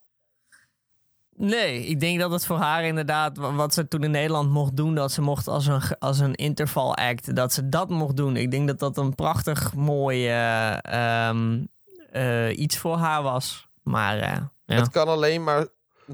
Nee, 1.43 1.87
ik 1.87 2.01
denk 2.01 2.21
dat 2.21 2.31
het 2.31 2.47
voor 2.47 2.57
haar 2.59 2.85
inderdaad, 2.85 3.37
wa- 3.37 3.53
wat 3.53 3.75
ze 3.75 3.89
toen 3.89 4.03
in 4.05 4.11
Nederland 4.11 4.51
mocht 4.51 4.77
doen, 4.77 4.95
dat 4.95 5.13
ze 5.13 5.21
mocht 5.23 5.49
als 5.49 5.67
een, 5.67 5.81
als 5.99 6.19
een 6.19 6.35
interval 6.35 6.97
act, 6.97 7.35
dat 7.37 7.53
ze 7.53 7.69
dat 7.69 7.89
mocht 7.89 8.17
doen. 8.17 8.37
Ik 8.37 8.51
denk 8.51 8.67
dat 8.67 8.79
dat 8.79 8.97
een 8.97 9.15
prachtig 9.15 9.75
mooi 9.75 10.27
eh, 10.29 10.85
ehm, 11.29 11.65
eh, 12.11 12.59
iets 12.59 12.77
voor 12.79 12.97
haar 12.97 13.23
was. 13.23 13.69
Maar 13.83 14.19
eh, 14.19 14.37
ja. 14.65 14.75
Het 14.77 14.91
kan 14.91 15.09
alleen 15.09 15.45
maar 15.45 15.67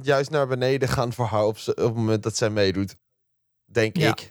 juist 0.02 0.30
naar 0.30 0.46
beneden 0.46 0.88
gaan 0.88 1.12
voor 1.12 1.26
haar 1.26 1.44
op, 1.44 1.56
op 1.66 1.76
het 1.76 1.94
moment 1.94 2.22
dat 2.22 2.36
zij 2.36 2.50
meedoet. 2.50 2.96
Denk 3.64 3.96
Ja. 3.96 4.08
ik. 4.10 4.28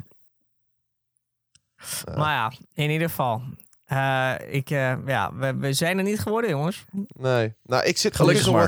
Maar 2.16 2.34
ja, 2.34 2.52
in 2.74 2.90
ieder 2.90 3.10
geval. 3.10 3.42
eh, 3.86 4.34
ik, 4.48 4.70
eh, 4.70 4.94
ja, 5.06 5.34
we, 5.34 5.56
we 5.56 5.74
zijn 5.74 5.98
er 5.98 6.04
niet 6.04 6.20
geworden, 6.20 6.50
jongens. 6.50 6.86
Nee. 7.08 7.56
Nou, 7.64 7.84
ik 7.86 7.98
zit 7.98 8.16
Gelukkig 8.16 8.42
in 8.42 8.48
een 8.48 8.54
maar. 8.56 8.64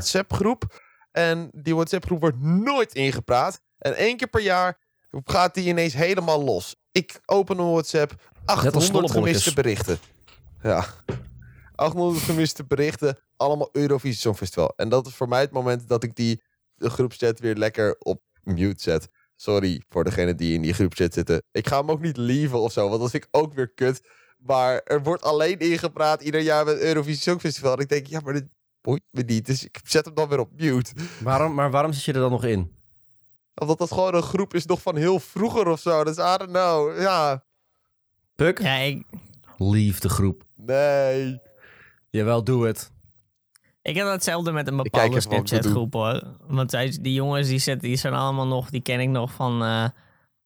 En 1.17 1.49
die 1.51 1.75
WhatsApp 1.75 2.05
groep 2.05 2.19
wordt 2.19 2.41
nooit 2.41 2.93
ingepraat. 2.93 3.61
En 3.77 3.95
één 3.95 4.17
keer 4.17 4.27
per 4.27 4.41
jaar 4.41 4.77
gaat 5.23 5.53
die 5.53 5.67
ineens 5.67 5.93
helemaal 5.93 6.43
los. 6.43 6.75
Ik 6.91 7.19
open 7.25 7.57
een 7.57 7.71
WhatsApp. 7.71 8.31
800 8.45 8.83
stollebolletjes. 8.83 9.13
gemiste 9.13 9.53
berichten. 9.53 9.99
Ja. 10.61 10.85
800 11.75 12.23
gemiste 12.23 12.65
berichten. 12.65 13.17
Allemaal 13.35 13.69
Eurovisie 13.71 14.19
Songfestival. 14.19 14.73
En 14.75 14.89
dat 14.89 15.07
is 15.07 15.13
voor 15.13 15.27
mij 15.27 15.41
het 15.41 15.51
moment 15.51 15.87
dat 15.87 16.03
ik 16.03 16.15
die 16.15 16.41
de 16.75 16.89
groepschat 16.89 17.39
weer 17.39 17.55
lekker 17.55 17.95
op 17.99 18.21
mute 18.43 18.81
zet. 18.81 19.07
Sorry 19.35 19.81
voor 19.89 20.03
degene 20.03 20.35
die 20.35 20.53
in 20.53 20.61
die 20.61 20.73
groepchat 20.73 21.13
zitten. 21.13 21.43
Ik 21.51 21.67
ga 21.67 21.79
hem 21.79 21.91
ook 21.91 22.01
niet 22.01 22.17
lieven 22.17 22.59
of 22.59 22.71
zo, 22.71 22.89
want 22.89 23.01
dat 23.01 23.11
vind 23.11 23.23
ik 23.23 23.29
ook 23.31 23.53
weer 23.53 23.69
kut. 23.69 24.01
Maar 24.37 24.81
er 24.83 25.03
wordt 25.03 25.23
alleen 25.23 25.59
ingepraat 25.59 26.21
ieder 26.21 26.41
jaar 26.41 26.65
met 26.65 26.73
het 26.73 26.83
Eurovisie 26.83 27.21
Songfestival. 27.21 27.73
En 27.73 27.79
ik 27.79 27.89
denk, 27.89 28.07
ja, 28.07 28.19
maar 28.19 28.33
dit 28.33 28.47
boeit 28.87 29.03
me 29.11 29.21
niet. 29.21 29.45
Dus 29.45 29.63
ik 29.63 29.79
zet 29.83 30.05
hem 30.05 30.13
dan 30.13 30.29
weer 30.29 30.39
op 30.39 30.51
mute. 30.55 30.93
Waarom, 31.23 31.53
maar 31.53 31.71
waarom 31.71 31.93
zit 31.93 32.03
je 32.03 32.13
er 32.13 32.19
dan 32.19 32.31
nog 32.31 32.43
in? 32.43 32.75
Omdat 33.55 33.77
dat 33.77 33.91
gewoon 33.91 34.15
een 34.15 34.21
groep 34.21 34.53
is 34.53 34.65
nog 34.65 34.81
van 34.81 34.95
heel 34.95 35.19
vroeger 35.19 35.67
of 35.67 35.79
zo. 35.79 36.03
Dus 36.03 36.17
I 36.17 36.35
don't 36.37 36.51
know. 36.51 37.01
Ja, 37.01 37.43
Puk? 38.35 38.61
Ja, 38.61 38.75
ik, 38.75 39.03
Leave 39.57 39.99
de 39.99 40.09
groep. 40.09 40.43
nee. 40.55 41.39
Jawel, 42.09 42.43
doe 42.43 42.65
het. 42.65 42.91
ik 43.81 43.95
heb 43.95 44.07
hetzelfde 44.07 44.51
met 44.51 44.67
een 44.67 44.77
bepaalde 44.77 45.19
Snapchat 45.21 45.65
groep 45.65 45.93
hoor. 45.93 46.23
Want 46.47 46.71
zij, 46.71 46.97
die 47.01 47.13
jongens 47.13 47.47
die, 47.47 47.59
zitten, 47.59 47.87
die 47.87 47.97
zijn 47.97 48.13
allemaal 48.13 48.47
nog, 48.47 48.69
die 48.69 48.81
ken 48.81 48.99
ik 48.99 49.09
nog 49.09 49.31
van, 49.31 49.63
eh, 49.63 49.85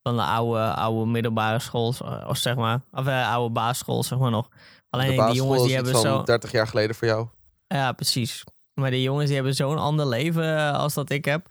van 0.04 0.16
de 0.16 0.24
oude, 0.24 0.74
oude 0.74 1.12
middelbare 1.12 1.60
school, 1.60 1.94
of 2.28 2.38
zeg 2.38 2.56
maar. 2.56 2.82
Of 2.92 3.08
eh, 3.08 3.32
oude 3.32 3.54
basisschool, 3.54 4.04
zeg 4.04 4.20
maar 4.20 4.32
nog. 4.32 4.50
De 4.50 4.58
Alleen 4.90 5.26
die 5.26 5.36
jongens 5.36 5.62
die 5.62 5.70
is 5.70 5.76
hebben 5.76 5.96
zo... 5.96 6.24
30 6.24 6.52
jaar 6.52 6.68
geleden 6.68 6.96
voor 6.96 7.08
jou. 7.08 7.28
Ja, 7.72 7.92
precies. 7.92 8.44
Maar 8.74 8.92
die 8.92 9.02
jongens 9.02 9.26
die 9.26 9.36
hebben 9.36 9.56
zo'n 9.56 9.78
ander 9.78 10.08
leven 10.08 10.58
eh, 10.58 10.74
als 10.74 10.94
dat 10.94 11.10
ik 11.10 11.26
heb. 11.26 11.46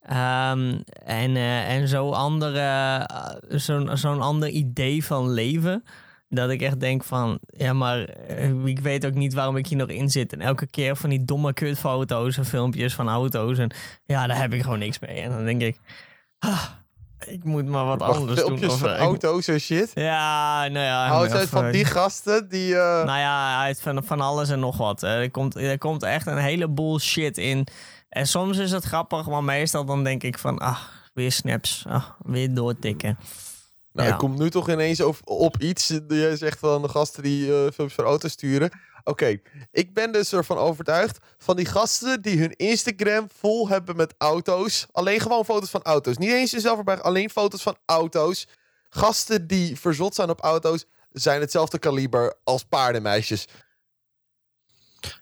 Ehm, 0.00 0.80
en 1.04 1.36
eh, 1.36 1.74
en 1.74 1.88
zo'n 1.88 2.12
andere, 2.14 2.58
eh, 2.58 3.58
zo'n 3.58 3.96
zo'n 3.96 4.20
ander 4.20 4.48
idee 4.48 5.04
van 5.04 5.30
leven. 5.30 5.84
Dat 6.28 6.50
ik 6.50 6.62
echt 6.62 6.80
denk 6.80 7.04
van, 7.04 7.38
ja, 7.46 7.72
maar 7.72 8.16
ik 8.64 8.78
weet 8.78 9.06
ook 9.06 9.14
niet 9.14 9.34
waarom 9.34 9.56
ik 9.56 9.66
hier 9.66 9.78
nog 9.78 9.88
in 9.88 10.10
zit. 10.10 10.32
En 10.32 10.40
elke 10.40 10.66
keer 10.66 10.96
van 10.96 11.10
die 11.10 11.24
domme 11.24 11.52
kutfoto's 11.52 12.36
en 12.36 12.44
filmpjes 12.44 12.94
van 12.94 13.08
auto's. 13.08 13.58
En 13.58 13.70
ja, 14.04 14.26
daar 14.26 14.40
heb 14.40 14.52
ik 14.52 14.62
gewoon 14.62 14.78
niks 14.78 14.98
mee. 14.98 15.20
En 15.20 15.30
dan 15.30 15.44
denk 15.44 15.62
ik, 15.62 15.78
ah, 16.38 16.64
ik 17.26 17.44
moet 17.44 17.66
maar 17.66 17.84
wat 17.84 17.98
Wacht, 17.98 18.18
anders 18.18 18.40
doen. 18.44 18.64
Of, 18.70 18.78
van 18.78 18.90
ik- 18.90 18.98
auto's 18.98 19.48
en 19.48 19.60
shit. 19.60 19.90
Ja, 19.94 20.60
nou 20.68 20.84
ja. 20.84 21.06
Hou 21.06 21.24
eens 21.24 21.32
of, 21.32 21.38
uit 21.38 21.48
van 21.48 21.70
die 21.70 21.84
gasten 21.84 22.48
die... 22.48 22.74
eh, 22.76 23.04
nou 23.04 23.18
ja, 23.18 23.60
uit 23.62 23.80
van, 23.80 24.04
van 24.04 24.20
alles 24.20 24.48
en 24.48 24.60
nog 24.60 24.76
wat. 24.76 25.02
Er 25.02 25.30
komt, 25.30 25.54
er 25.56 25.78
komt 25.78 26.02
echt 26.02 26.26
een 26.26 26.38
heleboel 26.38 26.98
shit 27.00 27.38
in. 27.38 27.66
En 28.08 28.26
soms 28.26 28.58
is 28.58 28.70
het 28.70 28.84
grappig, 28.84 29.26
maar 29.26 29.44
meestal 29.44 29.84
dan 29.84 30.04
denk 30.04 30.22
ik 30.22 30.38
van... 30.38 30.58
Ach, 30.58 30.90
weer 31.14 31.32
snaps. 31.32 31.84
Ach, 31.88 32.16
weer 32.24 32.54
doortikken. 32.54 33.18
Nou, 33.92 34.08
Ja. 34.08 34.12
ik 34.14 34.18
kom 34.20 34.38
nu 34.38 34.50
toch 34.50 34.70
ineens 34.70 35.00
op, 35.00 35.16
op 35.24 35.56
iets. 35.60 35.92
Jij 36.08 36.36
zegt 36.36 36.58
van 36.58 36.82
de 36.82 36.88
gasten 36.88 37.22
die 37.22 37.46
eh, 37.46 37.52
filmpjes 37.60 37.94
van 37.94 38.04
auto's 38.04 38.32
sturen. 38.32 38.70
Oké, 39.04 39.40
ik 39.70 39.94
ben 39.94 40.12
dus 40.12 40.32
ervan 40.32 40.58
overtuigd 40.58 41.18
van 41.38 41.56
die 41.56 41.66
gasten 41.66 42.22
die 42.22 42.38
hun 42.38 42.56
Instagram 42.56 43.28
vol 43.36 43.68
hebben 43.68 43.96
met 43.96 44.14
auto's. 44.18 44.86
Alleen 44.92 45.20
gewoon 45.20 45.44
foto's 45.44 45.70
van 45.70 45.82
auto's. 45.82 46.16
Niet 46.16 46.30
eens 46.30 46.50
jezelf 46.50 46.78
erbij, 46.78 47.00
alleen 47.00 47.30
foto's 47.30 47.62
van 47.62 47.76
auto's. 47.84 48.48
Gasten 48.88 49.46
die 49.46 49.80
verzot 49.80 50.14
zijn 50.14 50.30
op 50.30 50.40
auto's 50.40 50.84
zijn 51.12 51.40
hetzelfde 51.40 51.78
kaliber 51.78 52.34
als 52.44 52.64
paardenmeisjes. 52.64 53.46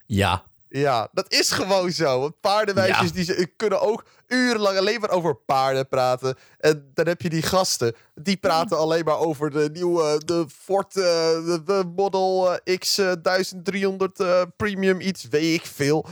Ja. 0.06 0.44
Ja, 0.74 1.08
dat 1.12 1.32
is 1.32 1.50
gewoon 1.50 1.90
zo. 1.90 2.20
Want 2.20 2.40
paardenmeisjes 2.40 3.08
Ja. 3.08 3.14
die 3.14 3.24
ze, 3.24 3.46
kunnen 3.56 3.80
ook 3.80 4.04
urenlang 4.28 4.78
alleen 4.78 5.00
maar 5.00 5.10
over 5.10 5.34
paarden 5.36 5.88
praten. 5.88 6.36
En 6.58 6.90
dan 6.94 7.06
heb 7.06 7.22
je 7.22 7.28
die 7.28 7.42
gasten, 7.42 7.94
die 8.14 8.36
praten 8.36 8.78
alleen 8.78 9.04
maar 9.04 9.18
over 9.18 9.50
de 9.50 9.68
nieuwe 9.72 10.22
de 10.24 10.46
Ford, 10.62 10.96
eh, 10.96 11.02
de, 11.02 11.62
de 11.64 11.84
Model 11.96 12.54
eh, 12.64 12.78
X 12.78 12.98
eh, 12.98 13.12
1300 13.22 14.24
Premium 14.56 15.00
iets, 15.00 15.28
weet 15.30 15.54
ik 15.54 15.66
veel. 15.66 16.06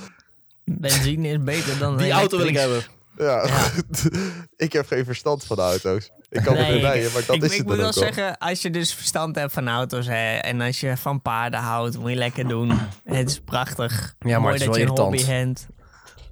Benzine 0.65 1.29
is 1.29 1.43
beter 1.43 1.79
dan 1.79 1.97
Die 1.97 2.11
auto 2.13 2.37
wil 2.37 2.47
ik 2.47 2.57
hebben. 2.57 2.85
Ja, 3.21 3.47
ik 4.67 4.73
heb 4.73 4.87
geen 4.87 5.05
verstand 5.05 5.45
van 5.45 5.59
auto's. 5.59 6.11
Ik 6.29 6.43
kan 6.43 6.55
Nee, 6.55 6.65
er 6.65 6.75
ik- 6.77 6.81
rijden, 6.83 7.13
maar 7.13 7.27
dat 7.27 7.37
ik, 7.37 7.43
is 7.43 7.51
ik 7.51 7.59
het 7.59 7.67
moet 7.67 7.77
dan 7.77 7.85
wel 7.85 7.87
al. 7.87 7.93
zeggen, 7.93 8.39
als 8.39 8.63
je 8.63 8.71
dus 8.71 8.95
verstand 8.95 9.37
hebt 9.37 9.53
van 9.53 9.69
auto's 9.69 10.07
hè, 10.07 10.37
en 10.37 10.61
als 10.61 10.81
je 10.81 10.97
van 10.97 11.23
paarden 11.23 11.61
houdt, 11.61 11.99
moet 11.99 12.11
je 12.11 12.17
lekker 12.17 12.49
doen. 12.49 12.73
Het 13.05 13.29
is 13.31 13.41
prachtig. 13.41 14.15
Ja, 14.19 14.29
maar 14.31 14.41
Mooi 14.41 14.53
het 14.53 14.61
is 14.63 14.67
dat 14.67 14.77
je 14.77 14.83
een 14.83 14.89
hobby 14.99 15.25
hebt. 15.25 15.67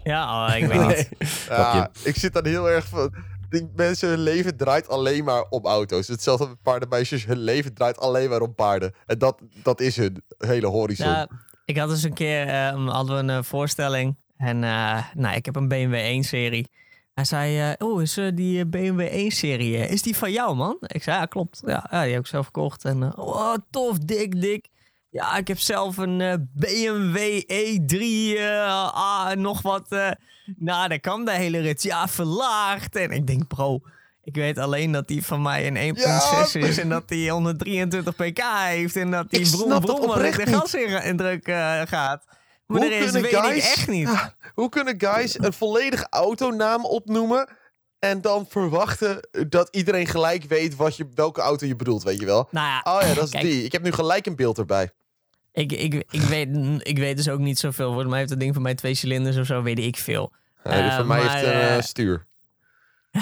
Ja, 0.02 0.46
oh, 0.46 0.56
ik 0.56 0.66
weet 0.66 0.86
niet. 0.86 1.08
Ja, 1.48 1.90
ik 2.02 2.16
zit 2.16 2.32
dan 2.32 2.46
heel 2.46 2.70
erg 2.70 2.86
van... 2.86 3.14
Die 3.48 3.70
mensen, 3.76 4.08
hun 4.08 4.18
leven 4.18 4.56
draait 4.56 4.88
alleen 4.88 5.24
maar 5.24 5.42
om 5.42 5.66
auto's. 5.66 6.08
Hetzelfde 6.08 6.46
met 6.46 6.62
paardenmeisjes. 6.62 7.24
Hun 7.24 7.38
leven 7.38 7.74
draait 7.74 7.98
alleen 7.98 8.28
maar 8.28 8.40
om 8.40 8.54
paarden. 8.54 8.94
En 9.06 9.18
dat, 9.18 9.40
dat 9.62 9.80
is 9.80 9.96
hun 9.96 10.22
hele 10.38 10.66
horizon. 10.66 11.06
Ja, 11.08 11.28
ik 11.64 11.76
had 11.78 11.88
dus 11.88 12.02
een 12.02 12.12
keer 12.14 12.46
eh, 12.46 12.86
hadden 12.86 13.14
we 13.14 13.20
een 13.22 13.30
eh, 13.38 13.42
voorstelling. 13.42 14.16
En 14.38 14.64
eh, 14.64 14.98
nou, 15.14 15.36
ik 15.36 15.44
heb 15.44 15.56
een 15.56 15.68
BMW 15.68 16.22
1-serie. 16.22 16.68
Hij 17.14 17.24
zei, 17.24 17.58
eh, 17.60 17.86
oh, 17.88 18.02
is 18.02 18.16
eh, 18.16 18.26
die 18.34 18.66
BMW 18.66 19.00
1-serie, 19.26 19.76
eh, 19.76 19.90
is 19.90 20.02
die 20.02 20.16
van 20.16 20.32
jou, 20.32 20.56
man? 20.56 20.76
Ik 20.80 21.02
zei, 21.02 21.16
ja, 21.18 21.24
klopt. 21.26 21.62
Ja, 21.66 21.86
ja 21.90 22.02
die 22.02 22.12
heb 22.12 22.20
ik 22.20 22.26
zelf 22.26 22.46
gekocht. 22.46 22.84
En, 22.84 23.16
oh, 23.18 23.54
tof, 23.70 23.98
dik, 23.98 24.40
dik. 24.40 24.66
Ja, 25.10 25.36
ik 25.36 25.48
heb 25.48 25.58
zelf 25.58 25.96
een 25.96 26.48
BMW 26.52 27.40
E3, 27.52 27.98
eh, 28.38 28.92
ah, 28.94 29.30
nog 29.36 29.62
wat. 29.62 29.86
eh 29.92 30.10
nou, 30.58 30.88
dan 30.88 31.00
kan 31.00 31.24
de 31.24 31.32
hele 31.32 31.58
rit. 31.58 31.82
Ja, 31.82 32.08
verlaagd. 32.08 32.96
En 32.96 33.10
ik 33.10 33.26
denk, 33.26 33.46
bro, 33.46 33.80
ik 34.24 34.34
weet 34.34 34.58
alleen 34.58 34.92
dat 34.92 35.08
die 35.08 35.24
van 35.24 35.42
mij 35.42 35.66
een 35.66 35.96
1.6 35.96 36.02
Ja, 36.02 36.46
is. 36.52 36.78
En 36.78 36.88
dat 36.88 37.08
die 37.08 37.30
123 37.30 38.16
pk 38.16 38.42
heeft. 38.64 38.96
En 38.96 39.10
dat 39.10 39.30
die 39.30 39.50
brom 39.50 39.68
dat 39.68 39.80
brom 39.80 40.00
de 40.18 40.22
niet. 40.22 40.48
gasindruk 40.54 41.46
eh 41.48 41.80
gaat. 41.84 42.24
Maar 42.68 42.80
Hoe 42.80 42.88
kunnen 42.88 43.22
weet 43.22 43.32
ik 43.32 43.38
guys- 43.38 43.74
echt 43.74 43.88
niet. 43.88 44.08
Ja, 44.08 44.34
hoe 44.54 44.68
kunnen 44.68 44.94
guys 44.98 45.38
een 45.38 45.52
volledige 45.52 46.06
autonaam 46.10 46.84
opnoemen 46.84 47.48
en 47.98 48.20
dan 48.20 48.46
verwachten 48.48 49.28
dat 49.48 49.68
iedereen 49.70 50.06
gelijk 50.06 50.44
weet 50.44 50.76
wat 50.76 50.96
je, 50.96 51.06
welke 51.14 51.40
auto 51.40 51.66
je 51.66 51.76
bedoelt, 51.76 52.02
weet 52.02 52.20
je 52.20 52.26
wel? 52.26 52.48
Nou 52.50 52.66
ja, 52.66 52.96
Oh 52.96 53.08
ja, 53.08 53.14
dat 53.14 53.24
is 53.24 53.30
kijk, 53.30 53.44
die. 53.44 53.64
Ik 53.64 53.72
heb 53.72 53.82
nu 53.82 53.92
gelijk 53.92 54.26
een 54.26 54.36
beeld 54.36 54.58
erbij. 54.58 54.90
Ik, 55.52 55.72
ik, 55.72 55.94
ik, 56.10 56.20
weet, 56.20 56.48
ik 56.78 56.98
weet 56.98 57.16
dus 57.16 57.28
ook 57.28 57.38
niet 57.38 57.58
zoveel. 57.58 57.86
Volgens 57.86 58.08
mij 58.08 58.18
heeft 58.18 58.30
dat 58.30 58.40
ding 58.40 58.54
van 58.54 58.62
mij 58.62 58.74
twee 58.74 58.94
cilinders 58.94 59.36
of 59.36 59.46
zo, 59.46 59.62
weet 59.62 59.78
ik 59.78 59.96
veel. 59.96 60.32
Ja, 60.64 60.70
die 60.70 60.90
Eh, 60.90 60.96
van 60.96 61.06
mij 61.06 61.22
maar, 61.22 61.30
heeft 61.32 61.46
een 61.46 61.52
eh, 61.52 61.76
eh, 61.76 61.82
stuur. 61.82 62.26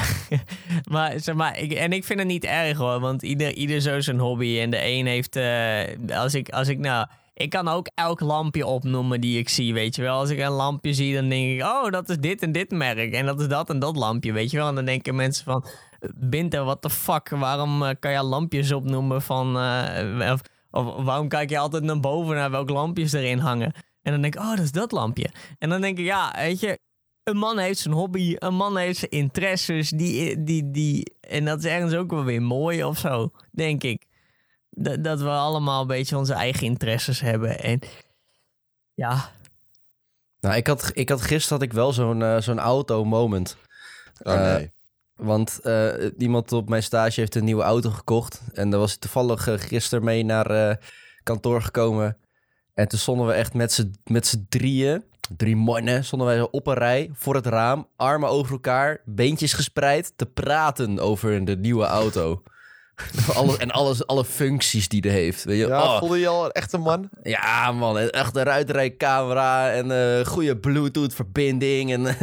Maar, 0.91 1.21
zeg 1.21 1.35
maar 1.35 1.59
ik, 1.59 1.73
en 1.73 1.93
ik 1.93 2.05
vind 2.05 2.19
het 2.19 2.29
niet 2.29 2.45
erg 2.45 2.77
hoor, 2.79 3.01
want 3.01 3.23
ieder, 3.23 3.53
ieder 3.53 3.81
zo 3.81 4.01
zijn 4.01 4.19
hobby. 4.19 4.59
En 4.61 4.71
de 4.71 4.85
een 4.85 5.07
heeft, 5.07 5.37
eh, 5.37 6.19
als, 6.19 6.35
ik, 6.35 6.49
als 6.49 6.69
ik 6.69 6.79
nou, 6.79 7.07
ik 7.37 7.51
kan 7.51 7.69
ook 7.69 7.89
elk 7.95 8.21
lampje 8.21 8.67
opnoemen 8.67 9.21
die 9.21 9.39
ik 9.39 9.49
zie, 9.49 9.75
weet 9.75 9.97
je 9.97 10.03
wel. 10.03 10.19
Als 10.19 10.31
ik 10.31 10.39
een 10.39 10.51
lampje 10.51 10.95
zie, 10.95 11.15
dan 11.15 11.29
denk 11.29 11.61
ik, 11.61 11.67
oh, 11.67 11.91
dat 11.91 12.09
is 12.09 12.19
dit 12.19 12.43
en 12.43 12.53
dit 12.53 12.71
merk. 12.71 13.13
En 13.13 13.27
dat 13.27 13.41
is 13.41 13.49
dat 13.49 13.71
en 13.71 13.79
dat 13.79 13.97
lampje, 13.97 14.33
weet 14.33 14.51
je 14.51 14.57
wel. 14.57 14.69
En 14.69 14.75
dan 14.75 14.85
denken 14.85 15.15
mensen 15.15 15.45
van, 15.45 15.65
Binter, 16.15 16.65
what 16.65 16.83
the 16.83 16.91
fuck, 16.91 17.29
waarom 17.29 17.83
eh, 17.83 17.95
kan 18.01 18.13
je 18.13 18.23
lampjes 18.23 18.73
opnoemen 18.73 19.23
van, 19.23 19.59
eh, 19.59 20.33
of, 20.33 20.41
of 20.71 21.05
waarom 21.05 21.29
kijk 21.29 21.51
je 21.51 21.59
altijd 21.59 21.83
naar 21.83 22.01
boven 22.01 22.35
naar 22.35 22.51
welke 22.51 22.73
lampjes 22.73 23.13
erin 23.13 23.39
hangen? 23.39 23.73
En 24.03 24.13
dan 24.13 24.21
denk 24.21 24.35
ik, 24.35 24.41
oh, 24.41 24.51
dat 24.51 24.65
is 24.65 24.73
dat 24.73 24.93
lampje. 24.93 25.29
En 25.59 25.69
dan 25.69 25.81
denk 25.81 25.99
ik, 25.99 26.05
ja, 26.05 26.35
weet 26.37 26.61
je, 26.61 26.79
een 27.23 27.37
man 27.37 27.59
heeft 27.59 27.79
zijn 27.79 27.95
hobby, 27.95 28.37
een 28.39 28.55
man 28.55 28.77
heeft 28.77 28.99
zijn 28.99 29.11
interesses, 29.11 29.91
die, 29.91 30.43
die, 30.43 30.71
die, 30.71 31.15
en 31.21 31.45
dat 31.45 31.59
is 31.59 31.65
ergens 31.65 31.95
ook 31.95 32.11
wel 32.11 32.25
weer 32.25 32.43
mooi 32.43 32.85
of 32.85 32.99
zo, 32.99 33.31
denk 33.53 33.83
ik. 33.83 34.06
Dat, 34.79 35.05
dat 35.05 35.21
we 35.21 35.29
allemaal 35.29 35.81
een 35.81 35.87
beetje 35.87 36.17
onze 36.17 36.35
eigen 36.35 36.67
interesses 36.67 37.21
hebben. 37.21 37.63
En 37.63 37.81
ja, 38.95 39.31
Nou, 40.41 40.57
ik 40.57 40.67
had, 40.67 40.91
ik 40.95 41.09
had 41.09 41.23
gisteren 41.23 41.59
had 41.59 41.67
ik 41.67 41.73
wel 41.73 41.93
zo'n 41.93 42.23
eh, 42.23 42.41
zo'n 42.41 42.59
auto-moment. 42.59 43.57
Oh 44.23 44.33
eh, 44.33 44.55
nee. 44.55 44.75
Want 45.17 45.61
eh, 45.61 46.11
iemand 46.19 46.53
op 46.53 46.69
mijn 46.69 46.83
stage 46.83 47.21
heeft 47.21 47.35
een 47.35 47.45
nieuwe 47.45 47.63
auto 47.63 47.91
gekocht. 47.91 48.43
En 48.53 48.71
daar 48.71 48.81
was 48.81 48.95
ik 48.95 49.01
toevallig 49.01 49.49
gisteren 49.69 50.05
mee 50.05 50.25
naar 50.25 50.51
eh, 50.51 50.77
kantoor 51.23 51.63
gekomen. 51.63 52.17
En 52.75 52.89
toen 52.89 52.99
stonden 52.99 53.27
we 53.27 53.33
echt 53.33 53.55
met 53.55 53.73
z'n, 54.29 54.47
drieën, 54.49 55.05
drie 55.37 55.57
mannen, 55.57 56.05
stonden 56.05 56.29
wij 56.29 56.41
op 56.51 56.67
een 56.67 56.75
rij 56.75 57.11
voor 57.13 57.35
het 57.35 57.47
raam. 57.47 57.89
Armen 57.97 58.29
over 58.29 58.53
elkaar, 58.53 59.01
beentjes 59.05 59.53
gespreid, 59.53 60.13
te 60.17 60.27
praten 60.27 60.99
over 60.99 61.45
de 61.45 61.57
nieuwe 61.57 61.85
auto. 61.85 62.43
en 63.59 63.71
alles, 63.71 64.07
alle 64.07 64.25
functies 64.25 64.89
die 64.89 65.03
er 65.03 65.11
heeft. 65.11 65.45
Weet 65.45 65.59
je? 65.59 65.67
Ja, 65.67 65.83
Oh, 65.83 65.99
voelde 65.99 66.19
je 66.19 66.29
al 66.29 66.45
een 66.45 66.51
echte 66.51 66.79
man? 66.79 67.09
ja, 67.23 67.73
man. 67.73 67.99
Echt 67.99 68.37
een 68.37 68.43
ruitrijcamera 68.43 69.71
en 69.71 69.91
eh 70.19 70.27
goede 70.27 70.57
Bluetooth-verbinding. 70.57 71.93
En, 71.93 72.03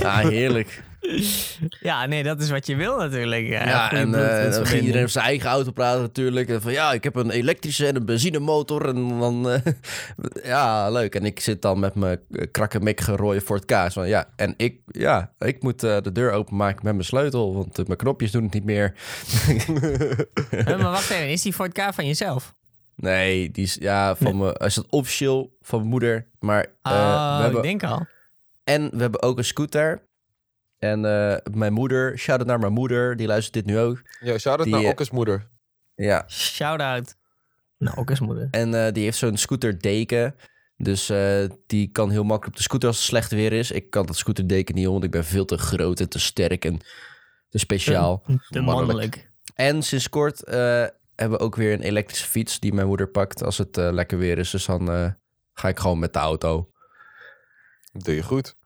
ja, 0.00 0.16
heerlijk. 0.28 0.82
ja, 1.80 2.06
nee, 2.06 2.22
dat 2.22 2.40
is 2.40 2.50
wat 2.50 2.66
je 2.66 2.76
wil 2.76 2.96
natuurlijk. 2.96 3.46
Ja, 3.46 3.68
Ja, 3.68 3.92
en 3.92 4.14
eh, 4.14 4.52
dan 4.52 4.66
ging 4.66 4.80
iedereen 4.80 5.00
over 5.00 5.12
zijn 5.12 5.24
eigen 5.24 5.50
auto 5.50 5.70
praten 5.70 6.00
natuurlijk. 6.00 6.48
En 6.48 6.62
van 6.62 6.72
ja, 6.72 6.92
ik 6.92 7.04
heb 7.04 7.14
een 7.16 7.30
elektrische 7.30 7.86
en 7.86 7.96
een 7.96 8.04
benzinemotor. 8.04 8.88
En 8.88 9.18
dan, 9.18 9.50
eh, 9.50 9.72
ja, 10.52 10.90
leuk. 10.90 11.14
En 11.14 11.24
ik 11.24 11.40
zit 11.40 11.62
dan 11.62 11.80
met 11.80 11.94
mijn 11.94 12.20
krakkemikkige 12.50 13.16
rode 13.16 13.40
Ford 13.40 13.64
K. 13.64 13.92
Van 13.92 14.08
ja, 14.08 14.28
en 14.36 14.54
ik, 14.56 14.80
ja, 14.86 15.32
ik 15.38 15.62
moet 15.62 15.82
eh, 15.82 16.00
de 16.00 16.12
deur 16.12 16.32
openmaken 16.32 16.84
met 16.84 16.92
mijn 16.92 17.04
sleutel. 17.04 17.54
Want 17.54 17.78
eh, 17.78 17.86
mijn 17.86 17.98
knopjes 17.98 18.30
doen 18.30 18.42
het 18.42 18.52
niet 18.52 18.64
meer. 18.64 18.94
Maar 20.64 20.78
wacht 20.78 21.10
even, 21.10 21.28
is 21.28 21.42
die 21.42 21.52
Ford 21.52 21.72
K 21.72 21.94
van 21.94 22.06
jezelf? 22.06 22.54
Nee, 22.96 23.50
die 23.50 23.64
is, 23.64 23.76
ja, 23.80 24.16
van 24.16 24.36
me, 24.36 24.60
is 24.64 24.74
dat 24.74 24.86
officieel 24.90 25.56
van 25.60 25.78
mijn 25.78 25.90
moeder. 25.90 26.26
Maar 26.38 26.66
eh, 26.82 26.92
oh, 26.92 27.36
we 27.36 27.42
hebben, 27.42 27.62
ik 27.62 27.80
denk 27.80 27.84
al. 27.84 28.06
En 28.64 28.90
we 28.90 29.00
hebben 29.00 29.22
ook 29.22 29.38
een 29.38 29.44
scooter. 29.44 30.02
En 30.82 31.04
eh, 31.04 31.36
mijn 31.54 31.72
moeder, 31.72 32.18
shout-out 32.18 32.46
naar 32.48 32.58
mijn 32.58 32.72
moeder, 32.72 33.16
die 33.16 33.26
luistert 33.26 33.54
dit 33.54 33.64
nu 33.64 33.78
ook. 33.78 34.02
Ja, 34.20 34.38
shout-out 34.38 34.64
Die, 34.64 34.72
naar 34.74 34.82
eh, 34.82 34.88
Okke's 34.88 35.10
moeder. 35.10 35.48
Ja, 35.94 36.24
Shout-out. 36.28 37.16
Ook 37.94 38.10
eens 38.10 38.20
moeder. 38.20 38.48
en 38.50 38.74
eh, 38.86 38.92
die 38.92 39.04
heeft 39.04 39.18
zo'n 39.18 39.36
scooterdeken. 39.36 40.36
Dus 40.76 41.10
eh, 41.10 41.44
die 41.66 41.88
kan 41.92 42.10
heel 42.10 42.22
makkelijk 42.24 42.46
op 42.52 42.56
de 42.56 42.62
scooter 42.62 42.88
als 42.88 42.96
het 42.98 43.06
slecht 43.06 43.30
weer 43.30 43.52
is. 43.52 43.70
Ik 43.70 43.90
kan 43.90 44.06
dat 44.06 44.16
scooterdeken 44.16 44.74
niet 44.74 44.86
om, 44.86 44.92
want 44.92 45.04
ik 45.04 45.10
ben 45.10 45.24
veel 45.24 45.44
te 45.44 45.58
groot 45.58 46.00
en 46.00 46.08
te 46.08 46.18
sterk 46.18 46.64
en 46.64 46.78
te 47.48 47.58
speciaal. 47.58 48.22
Te 48.22 48.60
Mannelijk. 48.60 48.64
mannelijk. 48.64 49.30
En 49.54 49.82
sinds 49.82 50.08
kort 50.08 50.44
eh, 50.44 50.86
hebben 51.16 51.38
we 51.38 51.44
ook 51.44 51.56
weer 51.56 51.72
een 51.72 51.82
elektrische 51.82 52.26
fiets 52.28 52.60
die 52.60 52.72
mijn 52.72 52.86
moeder 52.86 53.08
pakt 53.08 53.42
als 53.42 53.58
het 53.58 53.76
lekker 53.76 54.18
weer 54.18 54.38
is. 54.38 54.50
Dus 54.50 54.64
dan 54.66 54.90
eh, 54.90 55.10
ga 55.52 55.68
ik 55.68 55.78
gewoon 55.78 55.98
met 55.98 56.12
de 56.12 56.18
auto. 56.18 56.70
Doe 57.92 58.14
je 58.14 58.22
goed. 58.22 58.56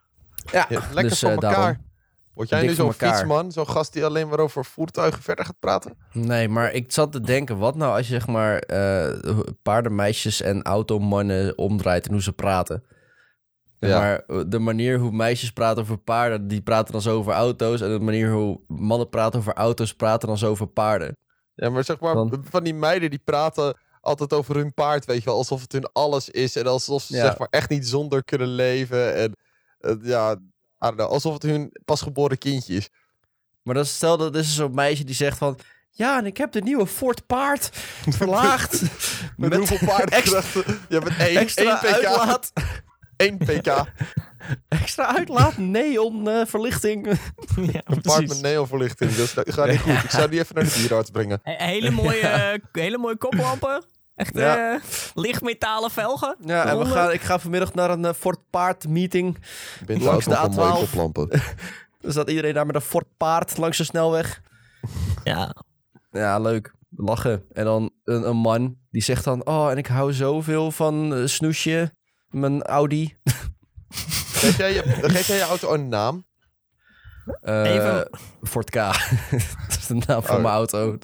Ja, 0.52 0.66
Ja, 0.68 0.80
lekker 0.80 1.02
dus, 1.08 1.18
voor 1.18 1.30
elkaar. 1.30 1.54
daarom. 1.54 1.84
Word 2.36 2.48
jij 2.48 2.60
Dik 2.60 2.68
nu 2.68 2.74
zo'n 2.74 2.92
fietsman? 2.92 3.52
Zo'n 3.52 3.68
gast 3.68 3.92
die 3.92 4.04
alleen 4.04 4.28
maar 4.28 4.38
over 4.38 4.64
voertuigen 4.64 5.22
verder 5.22 5.44
gaat 5.44 5.58
praten? 5.58 5.96
Nee, 6.12 6.48
maar 6.48 6.72
ik 6.72 6.92
zat 6.92 7.12
te 7.12 7.20
denken, 7.20 7.58
wat 7.58 7.74
nou 7.76 7.96
als 7.96 8.08
je 8.08 8.12
zeg 8.12 8.26
maar 8.26 8.58
eh, 8.58 9.38
paardenmeisjes 9.62 10.40
en 10.42 10.62
automannen 10.62 11.58
omdraait 11.58 12.06
en 12.06 12.12
hoe 12.12 12.22
ze 12.22 12.32
praten? 12.32 12.84
Ja. 13.78 13.98
Maar 13.98 14.18
eh, 14.26 14.40
de 14.46 14.58
manier 14.58 14.98
hoe 14.98 15.10
meisjes 15.12 15.52
praten 15.52 15.82
over 15.82 15.98
paarden, 15.98 16.48
die 16.48 16.62
praten 16.62 16.92
dan 16.92 17.00
zo 17.02 17.16
over 17.16 17.32
auto's. 17.32 17.80
En 17.80 17.88
de 17.88 18.00
manier 18.04 18.30
hoe 18.30 18.60
mannen 18.66 19.08
praten 19.08 19.38
over 19.38 19.52
auto's, 19.54 19.94
praten 19.94 20.28
dan 20.28 20.38
zo 20.38 20.50
over 20.50 20.66
paarden. 20.66 21.16
Ja, 21.54 21.70
maar 21.70 21.84
zeg 21.84 22.00
maar, 22.00 22.14
Want- 22.14 22.36
van 22.50 22.64
die 22.64 22.74
meiden 22.74 23.10
die 23.10 23.20
praten 23.24 23.76
altijd 24.00 24.32
over 24.32 24.56
hun 24.56 24.74
paard, 24.74 25.04
weet 25.04 25.18
je 25.18 25.24
wel. 25.24 25.34
Alsof 25.36 25.60
het 25.60 25.72
hun 25.72 25.88
alles 25.92 26.28
is 26.30 26.56
en 26.56 26.66
alsof 26.66 27.02
ze 27.02 27.16
Ja. 27.16 27.24
zeg 27.24 27.38
maar 27.38 27.48
echt 27.50 27.70
niet 27.70 27.86
zonder 27.88 28.24
kunnen 28.24 28.48
leven. 28.48 29.14
En 29.14 29.32
eh, 29.78 29.94
ja, 30.02 30.36
I 30.84 30.86
don't 30.86 30.96
know, 30.96 31.08
alsof 31.10 31.32
het 31.32 31.42
hun 31.42 31.70
pasgeboren 31.84 32.38
kindje 32.38 32.74
is. 32.74 32.88
Maar 33.62 33.74
dan 33.74 33.84
stel 33.86 34.16
dat 34.16 34.36
is 34.36 34.54
zo'n 34.54 34.74
meisje 34.74 35.04
die 35.04 35.14
zegt 35.14 35.38
van... 35.38 35.58
Ja, 35.90 36.18
en 36.18 36.26
ik 36.26 36.36
heb 36.36 36.52
de 36.52 36.60
nieuwe 36.62 36.86
Ford 36.86 37.26
paard 37.26 37.70
verlaagd. 38.08 38.82
Met, 39.36 39.54
hoeveel 39.56 39.78
paardenkrachten? 39.86 40.64
Ja, 40.88 41.00
met 41.00 41.16
één, 41.18 41.36
extra 41.38 41.82
één 41.84 41.94
pk. 41.94 42.04
uitlaat. 42.04 42.52
1 43.16 43.36
pk. 43.38 43.84
Extra 44.68 45.16
uitlaat, 45.16 45.56
neon 45.58 46.28
eh, 46.28 46.46
verlichting. 46.46 47.06
ja, 47.72 47.80
Een 47.84 48.00
paard 48.00 48.02
precies. 48.02 48.28
met 48.28 48.40
neonverlichting. 48.40 49.14
Dus 49.14 49.34
dat 49.34 49.52
gaat 49.52 49.68
niet 49.68 49.80
goed. 49.80 50.02
Ik 50.04 50.10
zou 50.10 50.28
die 50.28 50.40
even 50.40 50.54
naar 50.54 50.64
de 50.64 50.70
dierenarts 50.72 51.10
brengen. 51.10 51.40
He- 51.42 51.64
Hele 51.64 51.90
mooie, 51.90 52.18
eh, 52.28 52.58
hele 52.72 52.98
mooie 52.98 53.16
koplampen. 53.16 53.84
Echt 54.16 54.34
Ja. 54.38 54.72
eh, 54.74 54.80
lichtmetalen 55.14 55.90
velgen. 55.90 56.36
Ja, 56.44 56.64
en 56.64 56.78
we 56.78 56.84
gaan, 56.84 57.12
ik 57.12 57.20
ga 57.20 57.38
vanmiddag 57.38 57.74
naar 57.74 57.90
een 57.90 58.04
eh, 58.04 58.12
Ford 58.12 58.38
paard 58.50 58.88
meeting. 58.88 59.38
Langs 59.86 60.24
de 60.24 60.30
wel 60.30 60.48
mooie 60.48 60.72
A12. 60.74 60.78
koplampen. 60.78 61.28
Dan 62.00 62.12
staat 62.12 62.28
iedereen 62.28 62.54
daar 62.54 62.66
met 62.66 62.74
een 62.74 62.80
Ford 62.80 63.06
paard 63.16 63.56
langs 63.56 63.78
de 63.78 63.84
snelweg. 63.84 64.40
Ja, 65.24 65.54
Ja, 66.10 66.38
leuk. 66.38 66.74
Lachen. 66.96 67.44
En 67.52 67.64
dan 67.64 67.90
een, 68.04 68.28
een 68.28 68.36
man 68.36 68.76
die 68.90 69.02
zegt 69.02 69.24
dan... 69.24 69.46
Oh, 69.46 69.70
en 69.70 69.76
ik 69.76 69.86
hou 69.86 70.12
zoveel 70.12 70.70
van 70.70 71.14
eh, 71.14 71.26
Snoesje, 71.26 71.92
mijn 72.30 72.62
Audi. 72.62 73.16
Geef 74.32 74.56
jij, 74.56 74.72
je, 74.74 74.82
geef 75.02 75.26
jij 75.26 75.36
je 75.36 75.42
auto 75.42 75.72
een 75.74 75.88
naam? 75.88 76.24
Eh, 77.40 77.74
Even- 77.74 78.08
Ford 78.42 78.70
K. 78.70 78.74
dat 79.68 79.78
is 79.78 79.86
de 79.86 79.94
naam 80.06 80.22
van 80.22 80.36
Oh. 80.36 80.42
mijn 80.42 80.54
auto. 80.54 80.98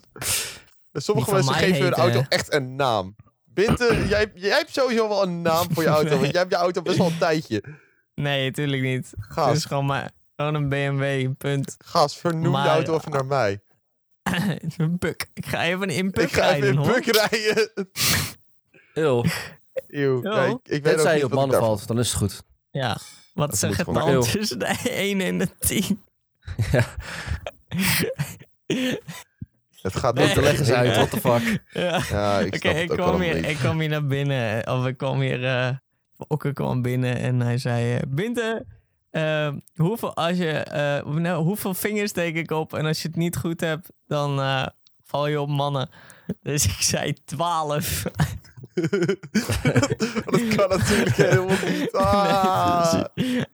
Sommige 0.93 1.27
van 1.31 1.35
mensen 1.45 1.55
geven 1.55 1.83
hun 1.83 1.93
auto 1.95 2.23
echt 2.29 2.53
een 2.53 2.77
naam. 2.77 3.17
Binte, 3.45 4.03
jij, 4.09 4.31
jij 4.35 4.57
hebt 4.57 4.73
sowieso 4.73 5.09
wel 5.09 5.23
een 5.23 5.43
naam 5.43 5.67
voor 5.73 5.83
je 5.83 5.89
auto. 5.99 6.09
Nee. 6.09 6.19
Want 6.19 6.31
jij 6.31 6.41
hebt 6.41 6.53
je 6.53 6.59
auto 6.59 6.83
best 6.83 6.99
wel 6.99 7.07
een 7.07 7.19
tijdje. 7.19 7.63
nee, 8.15 8.45
natuurlijk 8.47 8.83
niet. 8.83 9.11
Het 9.17 9.25
Gas, 9.29 9.57
is 9.57 9.65
gewoon, 9.65 9.87
maar, 9.87 10.11
gewoon 10.37 10.55
een 10.55 10.69
BMW, 10.69 11.31
punt. 11.39 11.77
gas 11.85 12.17
vernoem 12.19 12.53
Maar- 12.53 12.65
je 12.65 12.71
auto 12.71 12.97
even 12.97 13.11
naar 13.11 13.27
mij. 13.27 13.61
een 14.77 14.99
puk. 14.99 15.31
Ik 15.35 15.47
ga 15.47 15.63
even 15.65 15.89
in 15.91 16.11
puk 16.11 16.23
ik 16.25 16.33
ga 16.33 16.41
rijden, 16.41 16.69
even 16.71 16.83
in 16.83 16.89
hoor. 16.89 17.01
Puk 17.01 17.17
rijden. 17.17 17.71
Eeuw. 18.95 19.25
Eeuw, 19.87 20.21
kijk, 20.21 20.59
ik 20.63 20.69
weet 20.69 20.79
ook 20.79 20.83
Tenzij 20.85 21.13
niet 21.13 21.21
je 21.21 21.27
op 21.27 21.33
mannen 21.33 21.59
valt, 21.59 21.87
dan 21.87 21.99
is 21.99 22.09
het 22.09 22.17
goed. 22.17 22.43
Ja, 22.71 22.99
wat 23.35 23.63
een 23.63 23.75
gewoon. 23.75 23.95
getal 23.97 24.13
Eeuw. 24.15 24.21
tussen 24.23 24.59
de 24.59 24.79
1 24.91 25.21
en 25.21 25.39
de 25.39 25.49
10? 25.59 26.03
Ja. 26.73 26.85
Het 29.83 29.97
gaat 29.97 30.15
Nee. 30.15 30.25
niet 30.25 30.35
Te 30.35 30.41
leggen 30.41 30.77
uit, 30.77 30.97
what 30.97 31.11
the 31.11 31.21
fuck. 31.21 31.63
Ja. 31.83 32.01
Ja, 32.11 32.39
ik 32.39 32.47
Oké, 32.47 32.59
snap 32.59 32.73
het 32.75 32.83
ik, 32.83 32.89
kwam 32.89 33.21
hier, 33.21 33.45
ik 33.49 33.57
kwam 33.57 33.81
hier 33.81 33.89
naar 33.89 34.07
binnen. 34.07 34.67
Of 34.73 34.87
ik 34.87 34.97
kwam 34.97 35.21
hier... 35.21 35.45
eh 35.47 35.69
Okke 36.29 36.53
kwam 36.53 36.83
binnen 36.83 37.17
en 37.17 37.41
hij 37.41 37.59
zei... 37.59 37.95
eh 37.95 38.01
Binte, 38.09 38.67
eh, 39.11 39.49
hoeveel, 39.75 40.15
als 40.17 40.37
je, 40.37 40.51
eh, 40.51 41.07
nou, 41.15 41.45
hoeveel 41.45 41.75
vingers 41.75 42.11
steek 42.11 42.35
ik 42.37 42.51
op? 42.51 42.75
En 42.75 42.87
als 42.87 43.03
je 43.03 43.09
het 43.09 43.17
niet 43.17 43.37
goed 43.37 43.61
hebt, 43.61 43.89
dan 44.07 44.41
eh, 44.41 44.67
val 45.05 45.27
je 45.27 45.41
op 45.41 45.49
mannen. 45.49 45.91
Dus 46.43 46.65
ik 46.65 46.81
zei 46.83 47.15
12. 47.25 48.03
dat 50.25 50.49
kan 50.57 50.69
natuurlijk 50.69 51.17
helemaal 51.17 51.57
niet. 51.71 51.93
Ah. 51.93 53.05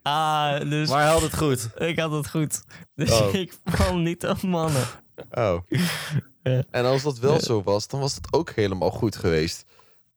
Ah, 0.03 0.61
dus 0.71 0.89
Maar 0.89 1.03
hij 1.03 1.11
had 1.13 1.23
het 1.23 1.37
goed. 1.37 1.69
ik 1.79 1.99
had 1.99 2.11
het 2.11 2.31
goed. 2.31 2.63
Dus 2.95 3.11
Oh. 3.11 3.35
ik 3.35 3.53
val 3.65 3.97
niet 3.97 4.27
op 4.27 4.43
mannen. 4.43 4.83
Oh. 5.31 5.59
En 6.71 6.85
als 6.85 7.03
dat 7.03 7.19
wel 7.19 7.41
zo 7.41 7.63
was, 7.63 7.89
dan 7.89 8.01
was 8.01 8.15
het 8.15 8.33
ook 8.33 8.51
helemaal 8.51 8.91
goed 8.91 9.17
geweest. 9.17 9.65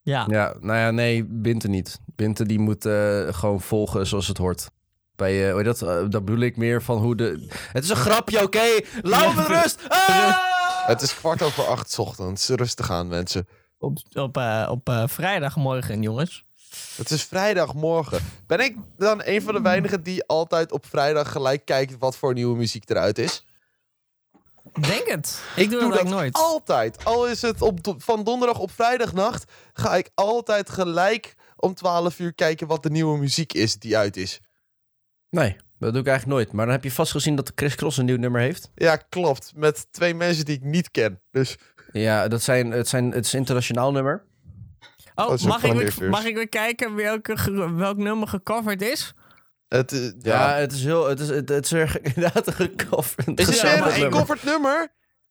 Ja, 0.02 0.26
Ja, 0.30 0.56
nou 0.60 0.78
ja, 0.80 0.92
nee, 0.92 1.24
Binte 1.26 1.68
niet. 1.68 2.00
Binte 2.16 2.46
die 2.46 2.60
moet 2.60 2.86
eh, 2.86 3.28
gewoon 3.34 3.62
volgen 3.62 4.08
zoals 4.08 4.28
het 4.28 4.38
hoort. 4.38 4.70
Bij, 5.16 5.50
eh, 5.50 5.56
heet 5.56 5.66
dat, 5.66 5.82
Eh, 5.82 5.88
dat 6.10 6.26
bedoel 6.26 6.40
ik 6.40 6.58
meer 6.58 6.82
van 6.82 6.98
hoe 6.98 7.16
de... 7.16 7.48
Het 7.72 7.84
is 7.84 7.90
een 7.90 7.96
grapje, 7.96 8.44
oké? 8.44 8.80
Laat 9.02 9.36
me 9.36 9.36
met 9.36 9.48
rust! 9.62 9.80
Ah! 9.88 10.36
Het 10.88 11.02
is 11.02 11.16
kwart 11.16 11.42
over 11.42 11.66
acht 11.66 11.92
's 11.92 11.98
ochtends. 12.00 12.48
Rustig 12.50 12.92
aan, 12.92 13.08
mensen. 13.08 13.48
op, 13.80 13.98
op, 14.14 14.38
eh, 14.38 14.68
op 14.72 14.90
eh, 14.90 15.04
vrijdagmorgen, 15.08 16.02
jongens. 16.02 16.46
Het 16.96 17.12
is 17.12 17.24
vrijdagmorgen. 17.24 18.20
Ben 18.48 18.60
ik 18.60 18.76
dan 18.98 19.22
een 19.26 19.42
van 19.42 19.54
de 19.54 19.62
weinigen 19.62 20.04
die 20.04 20.26
altijd 20.26 20.72
op 20.72 20.86
vrijdag 20.86 21.32
gelijk 21.32 21.66
kijkt 21.66 21.98
wat 22.00 22.16
voor 22.18 22.34
nieuwe 22.34 22.58
muziek 22.58 22.90
eruit 22.90 23.18
is? 23.18 23.46
Ik 24.74 24.84
denk 24.88 25.08
het. 25.08 25.44
Ik 25.56 25.70
doe, 25.70 25.80
dat, 25.80 25.92
eigenlijk 25.92 26.10
nooit. 26.10 26.34
altijd. 26.36 27.06
Al 27.06 27.28
is 27.28 27.42
het 27.42 27.62
op 27.62 27.84
do- 27.84 27.96
van 27.98 28.24
donderdag 28.24 28.60
op 28.60 28.72
vrijdagnacht, 28.72 29.52
ga 29.74 29.96
ik 29.96 30.10
altijd 30.16 30.70
gelijk 30.70 31.36
om 31.56 31.74
12 31.74 32.20
uur 32.20 32.34
kijken 32.34 32.68
wat 32.68 32.84
de 32.84 32.90
nieuwe 32.90 33.18
muziek 33.18 33.54
is 33.54 33.76
die 33.76 33.98
uit 33.98 34.18
is. 34.18 34.40
Nee, 35.30 35.56
dat 35.80 35.92
doe 35.92 36.02
ik 36.02 36.08
eigenlijk 36.08 36.38
nooit. 36.38 36.52
Maar 36.54 36.66
dan 36.66 36.74
heb 36.76 36.84
je 36.84 36.92
vast 36.92 37.12
gezien 37.12 37.36
dat 37.36 37.52
Chris 37.56 37.76
Cross 37.76 37.98
een 37.98 38.06
nieuw 38.06 38.18
nummer 38.18 38.42
heeft. 38.42 38.72
Ja, 38.76 38.96
klopt. 38.96 39.52
Met 39.56 39.88
twee 39.92 40.14
mensen 40.14 40.46
die 40.46 40.56
ik 40.56 40.64
niet 40.64 40.92
ken. 40.92 41.22
Dus 41.32 41.58
Ja, 41.92 42.28
dat 42.28 42.42
zijn, 42.42 42.72
het, 42.72 42.88
zijn, 42.88 43.12
het 43.12 43.26
is 43.26 43.34
een 43.34 43.40
internationaal 43.40 43.92
nummer. 43.92 44.24
Oh, 45.16 45.28
dat 45.30 45.42
mag 45.42 45.64
ik, 45.64 45.74
weer, 45.74 46.10
mag 46.10 46.26
ik 46.26 46.36
weer 46.36 46.50
kijken 46.50 46.96
welke, 46.96 47.52
welk 47.76 47.98
nummer 47.98 48.28
gecoverd 48.28 48.82
is? 48.82 49.14
Het, 49.78 49.92
eh, 49.92 50.00
Ja, 50.22 50.50
ja. 50.50 50.56
het 50.56 50.72
is 50.72 50.84
heel, 50.84 51.08
het 51.08 51.20
is, 51.20 51.30
het, 51.30 51.50
het 51.50 51.66
is 51.66 51.72
erg 51.74 52.00
inderdaad 52.14 52.48
een 52.48 52.54
gecoverd 52.54 53.40
Is 53.40 53.48
het 53.48 53.62
weer 53.62 53.74
een 53.74 54.00
nummer. 54.00 54.10
covered 54.20 54.44
nummer? 54.44 54.78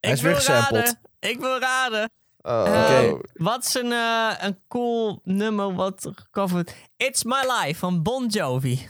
Hij 0.00 0.10
ik 0.10 0.16
is 0.16 0.22
weer 0.22 0.30
wil 0.30 0.40
gesampled. 0.40 0.84
raden. 0.84 1.00
Ik 1.20 1.40
wil 1.40 1.58
raden. 1.58 2.10
Oh. 2.42 2.66
Eh, 2.66 3.12
Oké. 3.12 3.20
Wat 3.34 3.64
is 3.64 3.74
een, 3.74 3.92
eh, 3.92 4.30
een 4.38 4.58
cool 4.68 5.20
nummer 5.24 5.74
wat 5.74 6.08
gecoverd... 6.14 6.74
It's 6.96 7.24
My 7.24 7.40
Life 7.60 7.78
van 7.78 8.02
Bon 8.02 8.26
Jovi. 8.26 8.88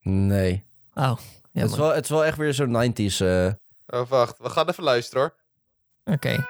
Nee. 0.00 0.64
Oh, 0.94 1.16
Het 1.52 1.70
is, 1.70 1.76
wel, 1.76 1.94
het 1.94 2.04
is 2.04 2.10
wel 2.10 2.24
echt 2.24 2.36
weer 2.36 2.54
zo'n 2.54 2.70
90s. 2.92 3.20
eh, 3.20 3.46
Oh, 3.86 4.08
wacht. 4.08 4.38
We 4.38 4.50
gaan 4.50 4.68
even 4.68 4.82
luisteren 4.84 5.22
hoor. 5.22 5.34
Oké. 6.14 6.46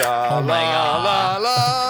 Ja, 0.00 0.38
Oh 0.38 0.44
my 0.44 0.46
la, 0.50 0.94
God. 0.94 1.02
la, 1.04 1.38
la, 1.38 1.38
la, 1.38 1.38
la, 1.40 1.87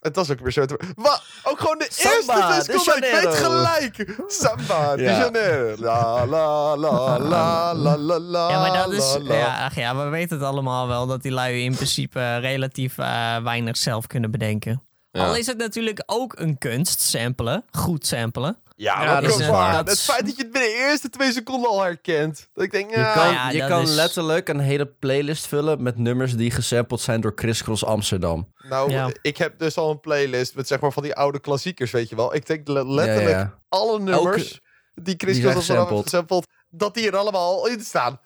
Het 0.00 0.16
was 0.16 0.30
ook 0.30 0.40
weer 0.40 0.52
zo. 0.52 0.64
te- 0.64 0.78
Wat? 0.96 1.22
Ook 1.44 1.60
gewoon 1.60 1.78
de 1.78 1.86
Samba 1.90 2.54
eerste 2.56 2.72
seconden. 2.78 2.96
Ik 2.96 3.24
weet 3.24 3.34
gelijk. 3.34 4.14
Samba 4.26 4.96
de 4.96 5.02
Ja. 5.02 5.18
Janeiro. 5.18 5.74
La, 5.78 6.26
la, 6.26 6.76
la, 6.76 7.18
la, 7.18 7.74
la, 7.74 7.96
la, 7.96 8.18
la. 8.18 8.48
Ja, 8.50 8.60
maar 8.60 8.72
dat 8.84 8.92
is... 8.92 9.12
la, 9.12 9.18
la. 9.22 9.34
Ja, 9.34 9.64
ach 9.64 9.74
ja, 9.74 9.96
we 9.96 10.08
weten 10.08 10.36
het 10.38 10.46
allemaal 10.46 10.88
wel 10.88 11.06
dat 11.06 11.22
die 11.22 11.32
lui 11.32 11.62
in 11.64 11.74
principe 11.74 12.36
relatief 12.36 12.98
eh, 12.98 13.36
weinig 13.42 13.76
zelf 13.76 14.06
kunnen 14.06 14.30
bedenken. 14.30 14.82
Ja. 15.10 15.26
Al 15.26 15.36
is 15.36 15.46
het 15.46 15.56
natuurlijk 15.58 16.02
ook 16.06 16.38
een 16.38 16.58
kunst, 16.58 17.00
samplen. 17.00 17.64
Goed 17.72 18.06
samplen. 18.06 18.56
Ja, 18.82 19.20
dat 19.20 19.40
is 19.40 19.46
waar. 19.46 19.84
Het 19.84 20.00
feit 20.00 20.26
dat 20.26 20.36
je 20.36 20.42
het 20.42 20.52
binnen 20.52 20.70
de 20.70 20.76
eerste 20.88 21.08
twee 21.10 21.32
seconden 21.32 21.70
al 21.70 21.82
herkent. 21.82 22.48
Dat 22.52 22.64
ik 22.64 22.70
denk, 22.70 22.90
Je 22.90 22.96
ja, 22.98 23.12
kan, 23.14 23.32
ja, 23.32 23.50
je 23.50 23.66
kan 23.66 23.82
is- 23.82 23.90
letterlijk 23.94 24.48
een 24.48 24.58
hele 24.58 24.86
playlist 24.86 25.46
vullen 25.46 25.82
met 25.82 25.98
nummers 25.98 26.36
die 26.36 26.50
gesampled 26.50 27.00
zijn 27.00 27.20
door 27.20 27.32
Chris 27.34 27.62
Cross 27.62 27.84
Amsterdam. 27.84 28.52
nou, 28.68 28.90
Ja. 28.90 29.10
ik 29.22 29.36
heb 29.36 29.58
dus 29.58 29.76
al 29.76 29.90
een 29.90 30.00
playlist 30.00 30.54
met 30.54 30.66
zeg 30.66 30.80
maar 30.80 30.92
van 30.92 31.02
die 31.02 31.14
oude 31.14 31.40
klassiekers, 31.40 31.90
weet 31.90 32.08
je 32.08 32.16
wel. 32.16 32.34
Ik 32.34 32.46
denk 32.46 32.68
le- 32.68 32.84
letterlijk 32.94 33.28
Ja, 33.30 33.38
ja. 33.38 33.58
alle 33.68 34.00
nummers 34.00 34.60
die 34.94 35.14
Chris 35.16 35.40
Cross 35.40 35.68
heeft 35.68 35.88
gesampled. 36.02 36.46
dat 36.70 36.94
die 36.94 37.06
er 37.06 37.16
allemaal 37.16 37.52
al 37.58 37.66
in 37.66 37.80
staan. 37.80 38.20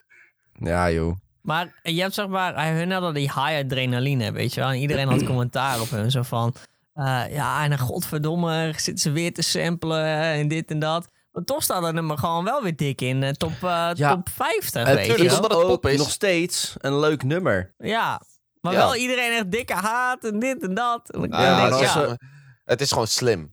Ja, 0.58 0.90
joh. 0.90 1.16
Maar 1.42 1.80
je 1.82 2.00
hebt 2.00 2.14
zeg 2.14 2.26
maar, 2.28 2.54
eh, 2.54 2.64
hun 2.64 2.90
hadden 2.90 3.14
die 3.14 3.22
high 3.32 3.64
adrenaline, 3.64 4.32
weet 4.32 4.54
je 4.54 4.60
wel. 4.60 4.68
En 4.70 4.78
iedereen 4.78 5.08
had 5.08 5.24
commentaar 5.32 5.80
op 5.80 5.90
hun. 5.90 6.10
Zo 6.10 6.22
van, 6.22 6.54
eh, 6.94 7.22
ja, 7.30 7.62
en 7.62 7.68
dan 7.70 7.78
godverdomme 7.78 8.72
zitten 8.76 8.98
ze 8.98 9.10
weer 9.10 9.32
te 9.32 9.42
samplen 9.42 10.04
en 10.06 10.48
dit 10.48 10.70
en 10.70 10.78
dat. 10.78 11.08
Maar 11.32 11.44
toch 11.44 11.62
staat 11.62 11.82
dat 11.82 11.92
nummer 11.94 12.18
gewoon 12.18 12.44
wel 12.44 12.62
weer 12.62 12.76
dik 12.76 13.00
in 13.00 13.22
eh, 13.22 13.30
top, 13.30 13.52
eh, 13.62 13.90
Ja. 13.94 14.10
top 14.14 14.28
50, 14.28 14.86
Het 14.86 14.94
weet 14.96 15.04
tuurlijk, 15.08 15.30
wel. 15.30 15.40
omdat 15.42 15.58
het 15.58 15.66
pop 15.66 15.86
is. 15.86 15.98
nog 15.98 16.10
steeds 16.10 16.74
een 16.78 16.98
leuk 16.98 17.22
nummer. 17.22 17.74
Ja, 17.78 18.20
maar 18.60 18.72
Ja. 18.72 18.78
wel 18.78 18.96
iedereen 18.96 19.32
echt 19.32 19.50
dikke 19.50 19.74
haat 19.74 20.24
en 20.24 20.38
dit 20.38 20.62
en 20.62 20.74
dat. 20.74 21.10
En 21.10 21.28
Ja, 21.30 21.68
denk, 21.70 21.82
is, 21.82 21.96
is, 21.96 22.16
het 22.64 22.80
is 22.80 22.88
gewoon 22.92 23.06
slim. 23.06 23.50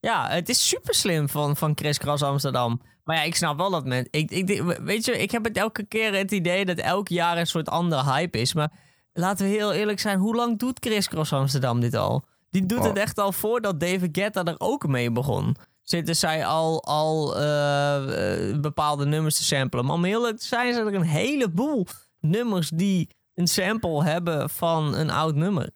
ja, 0.00 0.28
het 0.28 0.48
is 0.48 0.68
super 0.68 0.94
slim 0.94 1.28
van, 1.28 1.56
van 1.56 1.72
Chris 1.74 1.98
Cross 1.98 2.22
Amsterdam. 2.22 2.82
Maar 3.04 3.16
ja, 3.16 3.22
ik 3.22 3.34
snap 3.34 3.56
wel 3.56 3.70
dat 3.70 3.84
men... 3.84 4.08
Ik, 4.10 4.30
ik, 4.30 4.62
weet 4.82 5.04
je, 5.04 5.18
ik 5.18 5.30
heb 5.30 5.44
het 5.44 5.56
elke 5.56 5.84
keer 5.86 6.14
het 6.14 6.30
idee 6.30 6.64
dat 6.64 6.78
elk 6.78 7.08
jaar 7.08 7.38
een 7.38 7.46
soort 7.46 7.68
andere 7.68 8.04
hype 8.12 8.38
is. 8.40 8.54
Maar 8.54 8.72
laten 9.12 9.46
we 9.46 9.52
heel 9.52 9.72
eerlijk 9.72 10.00
zijn, 10.00 10.18
hoe 10.18 10.34
lang 10.36 10.58
doet 10.58 10.78
Chris 10.80 11.08
Cross 11.08 11.32
Amsterdam 11.32 11.80
dit 11.80 11.94
al? 11.94 12.24
Die 12.52 12.66
doet 12.66 12.78
Oh. 12.78 12.84
het 12.84 12.96
echt 12.98 13.18
al 13.18 13.32
voordat 13.32 13.80
David 13.80 14.08
Guetta 14.18 14.44
er 14.44 14.54
ook 14.58 14.86
mee 14.86 15.10
begon. 15.10 15.56
Zitten 15.82 16.16
zij 16.16 16.46
al, 16.46 16.84
al 16.84 17.36
eh, 17.36 18.50
eh, 18.50 18.60
bepaalde 18.60 19.04
nummers 19.06 19.36
te 19.36 19.44
samplen. 19.44 19.84
Maar 19.84 19.94
om 19.94 20.04
heel 20.04 20.32
zijn, 20.36 20.72
zijn 20.74 20.86
er 20.86 20.94
een 20.94 21.02
heleboel 21.02 21.86
nummers 22.20 22.70
die 22.70 23.08
een 23.34 23.46
sample 23.48 24.04
hebben 24.04 24.50
van 24.50 24.94
een 24.94 25.10
oud 25.10 25.34
nummer. 25.34 25.70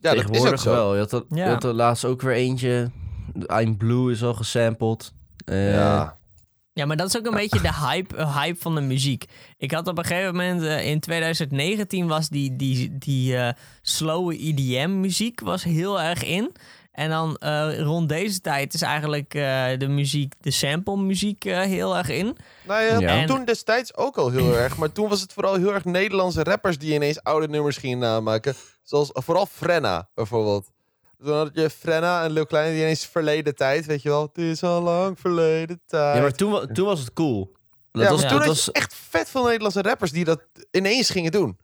Ja, 0.00 0.14
dat 0.14 0.30
is 0.30 0.44
ook 0.46 0.58
zo. 0.58 0.70
wel. 0.70 0.94
Je 0.94 1.00
had, 1.00 1.12
er, 1.12 1.24
Ja. 1.28 1.44
je 1.44 1.50
had 1.50 1.64
er 1.64 1.72
laatst 1.74 2.04
ook 2.04 2.22
weer 2.22 2.34
eentje. 2.34 2.90
I'm 3.60 3.76
Blue 3.76 4.12
is 4.12 4.22
al 4.22 4.34
gesampled. 4.34 5.12
Eh, 5.44 5.72
Ja. 5.74 6.16
Ja, 6.78 6.86
maar 6.86 6.96
dat 6.96 7.08
is 7.08 7.16
ook 7.16 7.26
een 7.26 7.34
beetje 7.34 7.60
de 7.60 7.74
hype, 7.74 8.16
eh, 8.16 8.36
hype 8.36 8.60
van 8.60 8.74
de 8.74 8.80
muziek. 8.80 9.24
Ik 9.56 9.70
had 9.70 9.86
op 9.88 9.98
een 9.98 10.04
gegeven 10.04 10.34
moment, 10.34 10.62
eh, 10.62 10.86
in 10.86 11.00
2019 11.00 12.06
was 12.06 12.28
die, 12.28 12.56
die, 12.56 12.98
die 12.98 13.36
eh 13.36 13.52
slowe 13.82 14.34
EDM-muziek 14.46 15.40
was 15.40 15.64
heel 15.64 16.00
erg 16.00 16.24
in. 16.24 16.52
En 16.92 17.10
dan 17.10 17.36
eh, 17.36 17.80
rond 17.80 18.08
deze 18.08 18.40
tijd 18.40 18.74
is 18.74 18.82
eigenlijk 18.82 19.34
eh, 19.34 19.66
de 19.78 19.88
muziek, 19.88 20.34
de 20.40 20.50
sample-muziek 20.50 21.44
eh, 21.44 21.60
heel 21.60 21.96
erg 21.96 22.08
in. 22.08 22.36
Nou 22.66 22.82
ja, 22.82 22.98
Ja. 22.98 23.26
toen 23.26 23.44
destijds 23.44 23.96
ook 23.96 24.18
al 24.18 24.30
heel 24.30 24.56
erg. 24.56 24.76
Maar 24.76 24.92
toen 24.92 25.08
was 25.08 25.20
het 25.20 25.32
vooral 25.32 25.54
heel 25.54 25.74
erg 25.74 25.84
Nederlandse 25.84 26.42
rappers 26.42 26.78
die 26.78 26.94
ineens 26.94 27.22
oude 27.22 27.48
nummers 27.48 27.76
gingen 27.76 27.98
namaken. 27.98 28.54
Zoals 28.82 29.10
vooral 29.12 29.46
Frenna 29.46 30.08
bijvoorbeeld. 30.14 30.70
Toen 31.24 31.32
had 31.34 31.50
je 31.52 31.70
Frenna 31.70 32.24
en 32.24 32.30
Lil 32.30 32.46
Kleine 32.46 32.72
die 32.72 32.80
ineens 32.82 33.06
verleden 33.06 33.54
tijd, 33.54 33.86
weet 33.86 34.02
je 34.02 34.08
wel. 34.08 34.22
Het 34.22 34.38
is 34.38 34.62
al 34.62 34.82
lang 34.82 35.18
verleden 35.20 35.80
tijd. 35.86 36.16
Ja, 36.16 36.20
maar 36.22 36.32
toen, 36.32 36.66
toen 36.72 36.86
was 36.86 37.00
het 37.00 37.12
cool. 37.12 37.56
Dat 37.92 38.02
Ja, 38.02 38.10
was, 38.10 38.20
toen 38.20 38.38
dat 38.38 38.46
was, 38.46 38.70
echt 38.70 38.94
vet 38.94 39.30
veel 39.30 39.44
Nederlandse 39.44 39.82
rappers 39.82 40.10
die 40.12 40.24
dat 40.24 40.42
ineens 40.70 41.10
gingen 41.10 41.32
doen. 41.32 41.58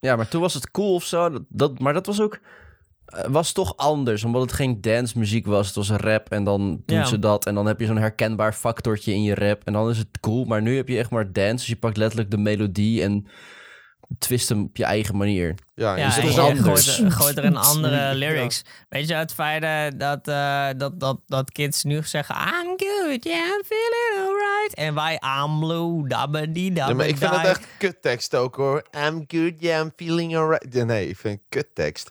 ja, 0.00 0.16
maar 0.16 0.28
toen 0.28 0.40
was 0.40 0.54
het 0.54 0.70
cool 0.70 0.94
of 0.94 1.04
zo. 1.04 1.30
Dat, 1.30 1.42
dat, 1.48 1.78
maar 1.78 1.92
dat 1.92 2.06
was 2.06 2.20
ook... 2.20 2.38
eh, 3.06 3.24
was 3.28 3.52
toch 3.52 3.76
anders, 3.76 4.24
omdat 4.24 4.42
het 4.42 4.52
geen 4.52 4.80
dance 4.80 5.18
muziek 5.18 5.46
was. 5.46 5.66
Het 5.66 5.76
was 5.76 5.90
rap 5.90 6.28
en 6.30 6.44
dan 6.44 6.82
doen 6.86 6.96
Ja. 6.98 7.04
ze 7.04 7.18
dat. 7.18 7.46
En 7.46 7.54
dan 7.54 7.66
heb 7.66 7.80
je 7.80 7.86
zo'n 7.86 7.96
herkenbaar 7.96 8.52
factortje 8.52 9.12
in 9.12 9.22
je 9.22 9.34
rap. 9.34 9.62
En 9.64 9.72
dan 9.72 9.90
is 9.90 9.98
het 9.98 10.20
cool. 10.20 10.44
Maar 10.44 10.62
nu 10.62 10.76
heb 10.76 10.88
je 10.88 10.98
echt 10.98 11.10
maar 11.10 11.32
dance. 11.32 11.56
Dus 11.56 11.66
je 11.66 11.76
pakt 11.76 11.96
letterlijk 11.96 12.30
de 12.30 12.38
melodie 12.38 13.02
en 13.02 13.26
twist 14.18 14.48
hem 14.48 14.62
op 14.64 14.76
je 14.76 14.84
eigen 14.84 15.16
manier. 15.16 15.54
Ja, 15.74 15.96
Ja, 15.96 16.06
is 16.06 16.14
gooit, 16.14 17.36
er- 17.38 17.44
een 17.44 17.56
andere 17.56 18.14
lyrics. 18.14 18.62
Weet 18.88 19.08
je, 19.08 19.14
het 19.14 19.32
feit 19.32 19.62
eh, 19.62 19.98
dat, 19.98 20.28
eh, 20.28 20.68
dat, 20.76 21.00
dat, 21.00 21.20
dat 21.26 21.50
kids 21.52 21.82
nu 21.84 22.02
zeggen... 22.02 22.34
I'm 22.34 22.66
good, 22.76 23.24
yeah, 23.24 23.46
I'm 23.46 23.62
feeling 23.64 24.28
alright. 24.28 24.74
En 24.74 24.94
wij, 24.94 25.20
I'm 25.44 25.58
blue, 25.60 26.08
dabbedi, 26.08 26.72
Ja, 26.74 26.92
maar 26.94 27.06
ik 27.06 27.16
vind 27.16 27.30
het 27.36 27.44
echt 27.46 27.66
kuttekst 27.78 28.34
ook 28.34 28.56
hoor. 28.56 28.86
I'm 29.06 29.24
good, 29.26 29.52
yeah, 29.58 29.84
I'm 29.84 29.92
feeling 29.96 30.36
alright. 30.36 30.84
Nee, 30.84 31.08
ik 31.08 31.16
vind 31.16 31.40
kuttekst. 31.48 32.10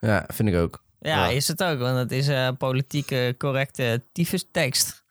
Ja, 0.00 0.24
vind 0.34 0.48
ik 0.48 0.54
ook. 0.54 0.84
Ja, 1.00 1.16
Ja. 1.28 1.28
is 1.34 1.48
het 1.48 1.62
ook, 1.64 1.78
want 1.78 1.96
het 1.98 2.12
is 2.12 2.26
een 2.26 2.56
politieke 2.56 3.34
correcte 3.38 4.02
tyfus 4.12 4.48
tekst. 4.52 5.04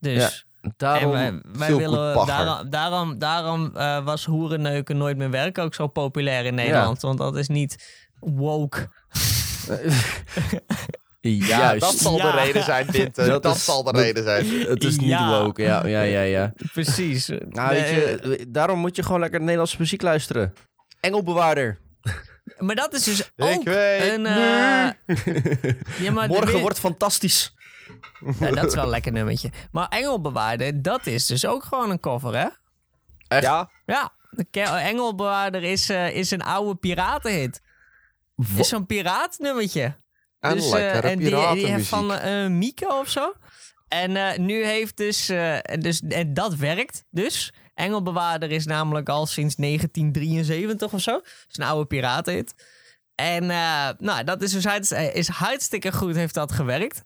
Dus 0.00 0.45
Daarom... 0.76 1.14
en 1.14 1.42
wij, 1.58 1.76
willen, 1.76 2.26
daarom, 2.26 2.70
daarom, 2.70 3.18
daarom 3.18 3.70
eh, 3.76 4.04
was 4.04 4.24
hoerenneuken 4.24 4.96
nooit 4.96 5.16
meer 5.16 5.30
werken 5.30 5.62
ook 5.62 5.74
zo 5.74 5.86
populair 5.86 6.44
in 6.44 6.54
Nederland. 6.54 7.00
Want 7.02 7.18
dat 7.18 7.36
is 7.36 7.48
niet 7.48 8.04
woke. 8.20 8.88
Juist. 11.20 11.48
Ja, 11.48 11.74
dat 11.74 11.94
zal 11.94 12.16
de 12.16 12.30
reden 12.30 12.62
zijn, 12.62 12.86
Winter. 12.90 13.26
Dat 13.30 13.42
Dat, 13.42 13.56
is- 13.56 13.64
zal 13.64 13.82
de 13.82 13.92
dat- 13.92 14.02
reden 14.02 14.22
zijn. 14.24 14.46
Het 14.68 14.84
is 14.84 14.96
niet 14.98 15.08
Ja. 15.08 15.42
woke, 15.42 15.62
ja, 15.62 15.86
ja, 15.86 16.00
ja, 16.02 16.20
ja. 16.20 16.52
Precies. 16.72 17.28
Nou, 17.48 17.68
weet 17.68 17.88
je, 17.88 18.46
daarom 18.48 18.78
moet 18.78 18.96
je 18.96 19.02
gewoon 19.02 19.20
lekker 19.20 19.40
Nederlandse 19.40 19.76
muziek 19.78 20.02
luisteren. 20.02 20.54
Engelbewaarder. 21.00 21.78
Maar 22.58 22.74
dat 22.74 22.94
is 22.94 23.04
dus 23.04 23.20
Ik 23.20 23.30
ook 23.36 23.64
weet 23.64 24.12
een... 24.12 24.26
eh, 24.26 24.34
ja, 26.00 26.10
maar 26.12 26.28
de 26.28 26.32
Morgen 26.34 26.52
weer- 26.52 26.60
wordt 26.60 26.78
fantastisch. 26.78 27.54
Ja, 28.40 28.50
dat 28.50 28.64
is 28.64 28.74
wel 28.74 28.84
een 28.84 28.90
lekker 28.90 29.12
nummertje. 29.12 29.50
Maar 29.72 29.88
Engelbewaarder, 29.88 30.82
dat 30.82 31.06
is 31.06 31.26
dus 31.26 31.46
ook 31.46 31.64
gewoon 31.64 31.90
een 31.90 32.00
cover, 32.00 32.36
hè? 32.38 32.46
Echt? 33.28 33.42
Ja, 33.42 33.70
Ja, 33.86 34.12
Ke- 34.50 34.60
Engelbewaarder 34.60 35.62
is, 35.62 35.88
eh, 35.88 36.16
is 36.16 36.30
een 36.30 36.42
oude 36.42 36.74
piratenhit. 36.74 37.60
Is 38.56 38.68
zo'n 38.68 38.86
piraatnummertje. 38.86 39.96
En 40.40 40.54
Dus, 40.54 40.72
eh, 40.72 41.04
en 41.04 41.18
die, 41.18 41.28
die 41.52 41.66
heeft 41.66 41.88
van 41.88 42.12
eh 42.12 42.46
Mieke 42.46 42.92
of 42.92 43.08
zo. 43.10 43.32
En 43.88 44.16
eh, 44.16 44.38
nu 44.38 44.64
heeft 44.64 44.96
dus, 44.96 45.28
eh, 45.28 45.58
dus... 45.78 46.00
En 46.00 46.34
dat 46.34 46.54
werkt 46.54 47.04
dus. 47.10 47.52
Engelbewaarder 47.74 48.50
is 48.50 48.66
namelijk 48.66 49.08
al 49.08 49.26
sinds 49.26 49.54
1973 49.56 50.92
of 50.92 51.00
zo. 51.00 51.20
is 51.48 51.56
een 51.56 51.64
oude 51.64 51.86
piratenhit. 51.86 52.54
En 53.14 53.50
eh, 53.50 53.88
nou, 53.98 54.24
dat 54.24 54.42
is 54.42 54.52
dus 54.52 54.90
eh, 54.90 55.14
is 55.14 55.28
hartstikke 55.28 55.92
goed 55.92 56.14
heeft 56.14 56.34
dat 56.34 56.52
gewerkt. 56.52 57.02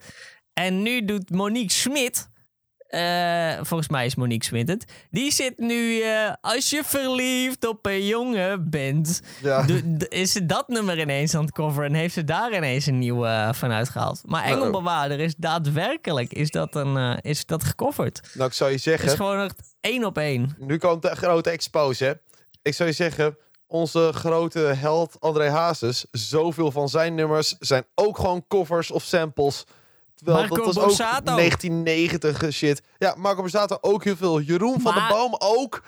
En 0.65 0.83
nu 0.83 1.05
doet 1.05 1.31
Monique 1.31 1.73
Smit... 1.73 2.29
eh, 2.89 3.55
volgens 3.63 3.89
mij 3.89 4.07
is 4.07 4.15
Monique 4.15 4.45
Smit 4.45 4.69
het. 4.69 4.85
Die 5.11 5.33
zit 5.33 5.59
nu... 5.59 6.01
eh, 6.01 6.33
als 6.41 6.71
je 6.71 6.83
verliefd 6.85 7.67
op 7.67 7.87
een 7.87 8.07
jongen 8.07 8.71
bent... 8.71 9.21
Ja. 9.43 9.67
Is 10.09 10.33
ze 10.33 10.47
dat 10.47 10.69
nummer 10.69 11.01
ineens 11.01 11.35
aan 11.35 11.45
het 11.45 11.53
coveren 11.53 11.89
en 11.89 11.95
heeft 11.95 12.15
ze 12.15 12.25
daar 12.25 12.53
ineens 12.57 12.87
een 12.87 12.99
nieuwe 12.99 13.27
eh, 13.27 13.53
van 13.53 13.71
uitgehaald. 13.71 14.21
Maar 14.25 14.45
Engelbewaarder 14.45 15.21
is 15.21 15.35
daadwerkelijk 15.37 16.33
is 16.33 16.51
dat, 16.51 16.75
een, 16.75 17.21
is 17.21 17.47
dat 17.47 17.65
gecoverd. 17.65 18.31
Nou, 18.35 18.49
ik 18.49 18.55
zou 18.55 18.71
je 18.71 18.77
Het 18.77 18.87
is 18.87 18.93
zeggen, 18.93 19.17
gewoon 19.17 19.45
echt 19.45 19.63
één 19.81 20.05
op 20.05 20.19
één. 20.19 20.57
nu 20.59 20.79
komt 20.79 21.03
de 21.03 21.17
grote 21.17 21.51
expose, 21.51 22.05
hè. 22.05 22.13
Ik 22.63 22.75
zou 22.75 22.89
je 22.89 22.95
zeggen, 22.95 23.37
onze 23.67 24.11
grote 24.13 24.59
held 24.59 25.17
André 25.21 25.51
Hazes, 25.51 26.07
zoveel 26.11 26.71
van 26.71 26.89
zijn 26.89 27.15
nummers 27.15 27.57
zijn 27.59 27.85
ook 27.95 28.17
gewoon 28.19 28.45
covers 28.49 28.91
of 28.91 29.03
samples. 29.03 29.65
Terwijl 30.25 30.39
Marco 30.49 30.65
dat 30.65 30.75
was 30.75 30.85
Borsato. 30.85 31.33
ook 31.33 31.39
1990 31.39 32.53
shit. 32.53 32.83
Ja, 32.99 33.15
Marco 33.19 33.41
Borsato 33.41 33.79
ook 33.81 34.05
heel 34.05 34.17
veel. 34.17 34.41
Jeroen 34.41 34.81
van 34.81 34.95
Maar- 34.95 35.09
der 35.09 35.17
Boom 35.19 35.35
ook. 35.39 35.83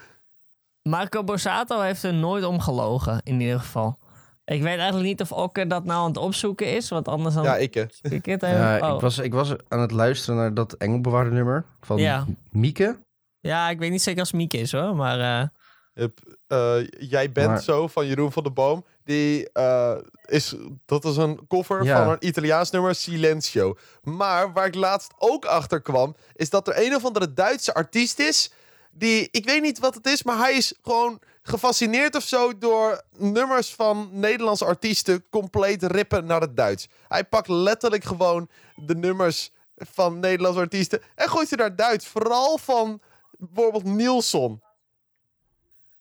Marco 0.82 1.24
Borsato 1.24 1.80
heeft 1.80 2.02
er 2.02 2.14
nooit 2.14 2.44
om 2.44 2.60
gelogen, 2.60 3.20
in 3.24 3.40
ieder 3.40 3.60
geval. 3.60 3.98
Ik 4.44 4.62
weet 4.62 4.78
eigenlijk 4.78 5.04
niet 5.08 5.20
of 5.20 5.32
Okke 5.32 5.66
dat 5.66 5.84
nou 5.84 6.00
aan 6.00 6.08
het 6.08 6.16
opzoeken 6.16 6.66
is, 6.74 6.88
want 6.88 7.08
anders 7.08 7.34
dan... 7.34 7.44
Ja, 7.44 7.56
ik. 7.56 7.74
hè. 7.74 7.84
ik 8.02 8.24
het 8.26 8.42
even. 8.42 8.56
Ja, 8.58 8.88
oh. 8.88 8.94
ik, 8.94 9.00
was, 9.00 9.18
ik 9.18 9.32
was 9.34 9.54
aan 9.68 9.80
het 9.80 9.90
luisteren 9.90 10.36
naar 10.36 10.54
dat 10.54 10.72
Engelbewaarder 10.72 11.32
nummer 11.32 11.64
van 11.80 11.96
Ja. 11.98 12.26
Mieke. 12.50 12.98
ja, 13.40 13.68
ik 13.70 13.78
weet 13.78 13.90
niet 13.90 14.02
zeker 14.02 14.20
als 14.20 14.32
Mieke 14.32 14.58
is 14.58 14.72
hoor, 14.72 14.96
maar... 14.96 15.40
eh, 15.42 15.48
Hup, 15.92 16.36
eh, 16.46 16.74
jij 16.98 17.32
bent 17.32 17.48
Maar- 17.48 17.62
zo 17.62 17.88
van 17.88 18.06
Jeroen 18.06 18.32
van 18.32 18.42
der 18.42 18.52
Boom. 18.52 18.84
Die 19.04 19.52
eh, 19.52 19.96
is, 20.24 20.54
dat 20.86 21.04
is 21.04 21.16
een 21.16 21.46
cover 21.48 21.84
Ja. 21.84 22.04
van 22.04 22.12
een 22.12 22.26
Italiaans 22.26 22.70
nummer, 22.70 22.94
Silencio. 22.94 23.76
Maar 24.02 24.52
waar 24.52 24.66
ik 24.66 24.74
laatst 24.74 25.12
ook 25.18 25.44
achter 25.44 25.80
kwam, 25.80 26.16
is 26.34 26.50
dat 26.50 26.68
er 26.68 26.86
een 26.86 26.94
of 26.94 27.04
andere 27.04 27.32
Duitse 27.32 27.74
artiest 27.74 28.18
is. 28.18 28.52
Die, 28.94 29.28
ik 29.30 29.44
weet 29.44 29.62
niet 29.62 29.78
wat 29.78 29.94
het 29.94 30.06
is, 30.06 30.22
maar 30.22 30.38
hij 30.38 30.52
is 30.52 30.74
gewoon 30.82 31.20
gefascineerd 31.42 32.14
of 32.16 32.22
zo 32.22 32.58
door 32.58 33.02
nummers 33.16 33.74
van 33.74 34.08
Nederlandse 34.12 34.64
artiesten 34.64 35.24
compleet 35.30 35.82
rippen 35.82 36.24
naar 36.24 36.40
het 36.40 36.56
Duits. 36.56 36.88
Hij 37.08 37.24
pakt 37.24 37.48
letterlijk 37.48 38.04
gewoon 38.04 38.48
de 38.76 38.94
nummers 38.94 39.50
van 39.76 40.20
Nederlandse 40.20 40.60
artiesten 40.60 41.02
en 41.14 41.28
gooit 41.28 41.48
ze 41.48 41.56
naar 41.56 41.76
Duits. 41.76 42.06
Vooral 42.06 42.58
van 42.58 43.00
bijvoorbeeld 43.38 43.84
Nielsen. 43.84 44.62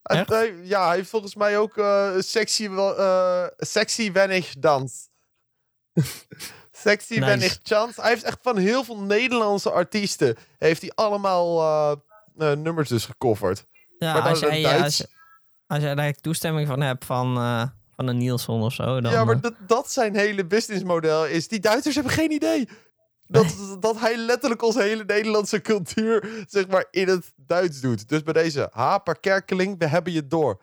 Hij- 0.02 0.18
Echt? 0.20 0.30
hij- 0.30 0.56
ja, 0.64 0.88
hij 0.88 0.96
heeft 0.96 1.10
volgens 1.10 1.36
mij 1.36 1.58
ook 1.58 1.78
eh, 1.78 2.12
sexy, 2.20 2.66
eh, 2.66 3.44
sexy 3.58 4.12
Wennig 4.12 4.54
Dans. 4.60 5.10
sexy 6.72 7.14
Nice. 7.14 7.26
Wennig 7.26 7.60
Chance. 7.64 8.02
Hij 8.02 8.10
heeft 8.10 8.24
echt 8.24 8.38
van 8.42 8.58
heel 8.58 8.84
veel 8.84 9.00
Nederlandse 9.00 9.72
artiesten... 9.72 10.36
heeft 10.58 10.82
hij 10.82 10.92
allemaal 10.96 11.60
eh, 12.38 12.52
nummers 12.52 12.90
dus 12.90 13.06
gecoverd. 13.06 13.66
ja, 13.98 14.14
Maar 14.14 14.22
als 14.22 14.40
jij, 14.40 14.62
Duits. 14.62 14.84
als, 14.84 15.06
als 15.68 15.80
jij 15.84 15.96
daar 15.96 16.14
toestemming 16.14 16.68
van 16.68 16.82
hebt 16.82 17.06
van, 17.06 17.36
van 17.96 18.08
een 18.08 18.18
Nielsen 18.18 18.54
of 18.54 18.74
zo, 18.74 19.02
dan... 19.02 19.12
ja, 19.12 19.24
maar 19.24 19.42
dat, 19.42 19.54
dat 19.68 19.92
zijn 19.92 20.16
hele 20.16 20.46
businessmodel 20.46 21.26
is. 21.26 21.48
Die 21.48 21.60
Duitsers 21.60 21.96
hebben 21.96 22.14
geen 22.14 22.32
idee. 22.32 22.70
Dat, 23.32 23.78
dat 23.80 24.00
hij 24.00 24.18
letterlijk 24.18 24.64
onze 24.64 24.82
hele 24.82 25.04
Nederlandse 25.04 25.62
cultuur 25.62 26.46
zeg 26.48 26.68
maar 26.68 26.86
in 26.92 27.08
het 27.08 27.34
Duits 27.36 27.82
doet. 27.82 28.10
Dus 28.10 28.24
bij 28.24 28.34
deze 28.34 28.70
Haper 28.72 29.20
Kerkeling, 29.20 29.76
we 29.78 29.88
hebben 29.88 30.14
je 30.14 30.28
door. 30.28 30.62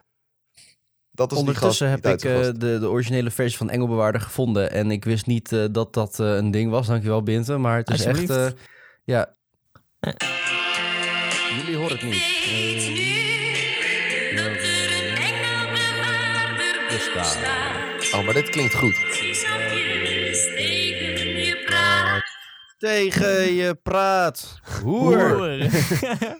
Dat 1.11 1.31
is 1.31 1.37
Ondertussen 1.37 1.89
gast, 1.89 2.03
heb 2.03 2.13
ik 2.13 2.23
eh, 2.23 2.41
de, 2.41 2.79
de 2.79 2.89
originele 2.89 3.31
versie 3.31 3.57
van 3.57 3.69
Engelbewaarder 3.69 4.21
gevonden. 4.21 4.71
En 4.71 4.91
ik 4.91 5.05
wist 5.05 5.25
niet 5.25 5.51
eh, 5.51 5.65
dat 5.71 5.93
dat 5.93 6.19
eh, 6.19 6.35
een 6.35 6.51
ding 6.51 6.71
was. 6.71 6.87
Dankjewel, 6.87 7.23
Binte. 7.23 7.57
Maar 7.57 7.77
het 7.77 7.89
is 7.89 8.05
echt... 8.05 8.29
Eh, 8.29 8.47
ja. 9.03 9.35
Jullie 11.57 11.77
horen 11.77 11.97
het 11.97 12.03
niet. 12.03 12.37
Oh, 18.13 18.25
maar 18.25 18.33
dit 18.33 18.49
klinkt 18.49 18.75
goed. 18.75 18.95
Tegen 22.79 23.53
je 23.53 23.75
praat. 23.83 24.59
Hoer. 24.83 25.31
Hoer. 25.35 25.57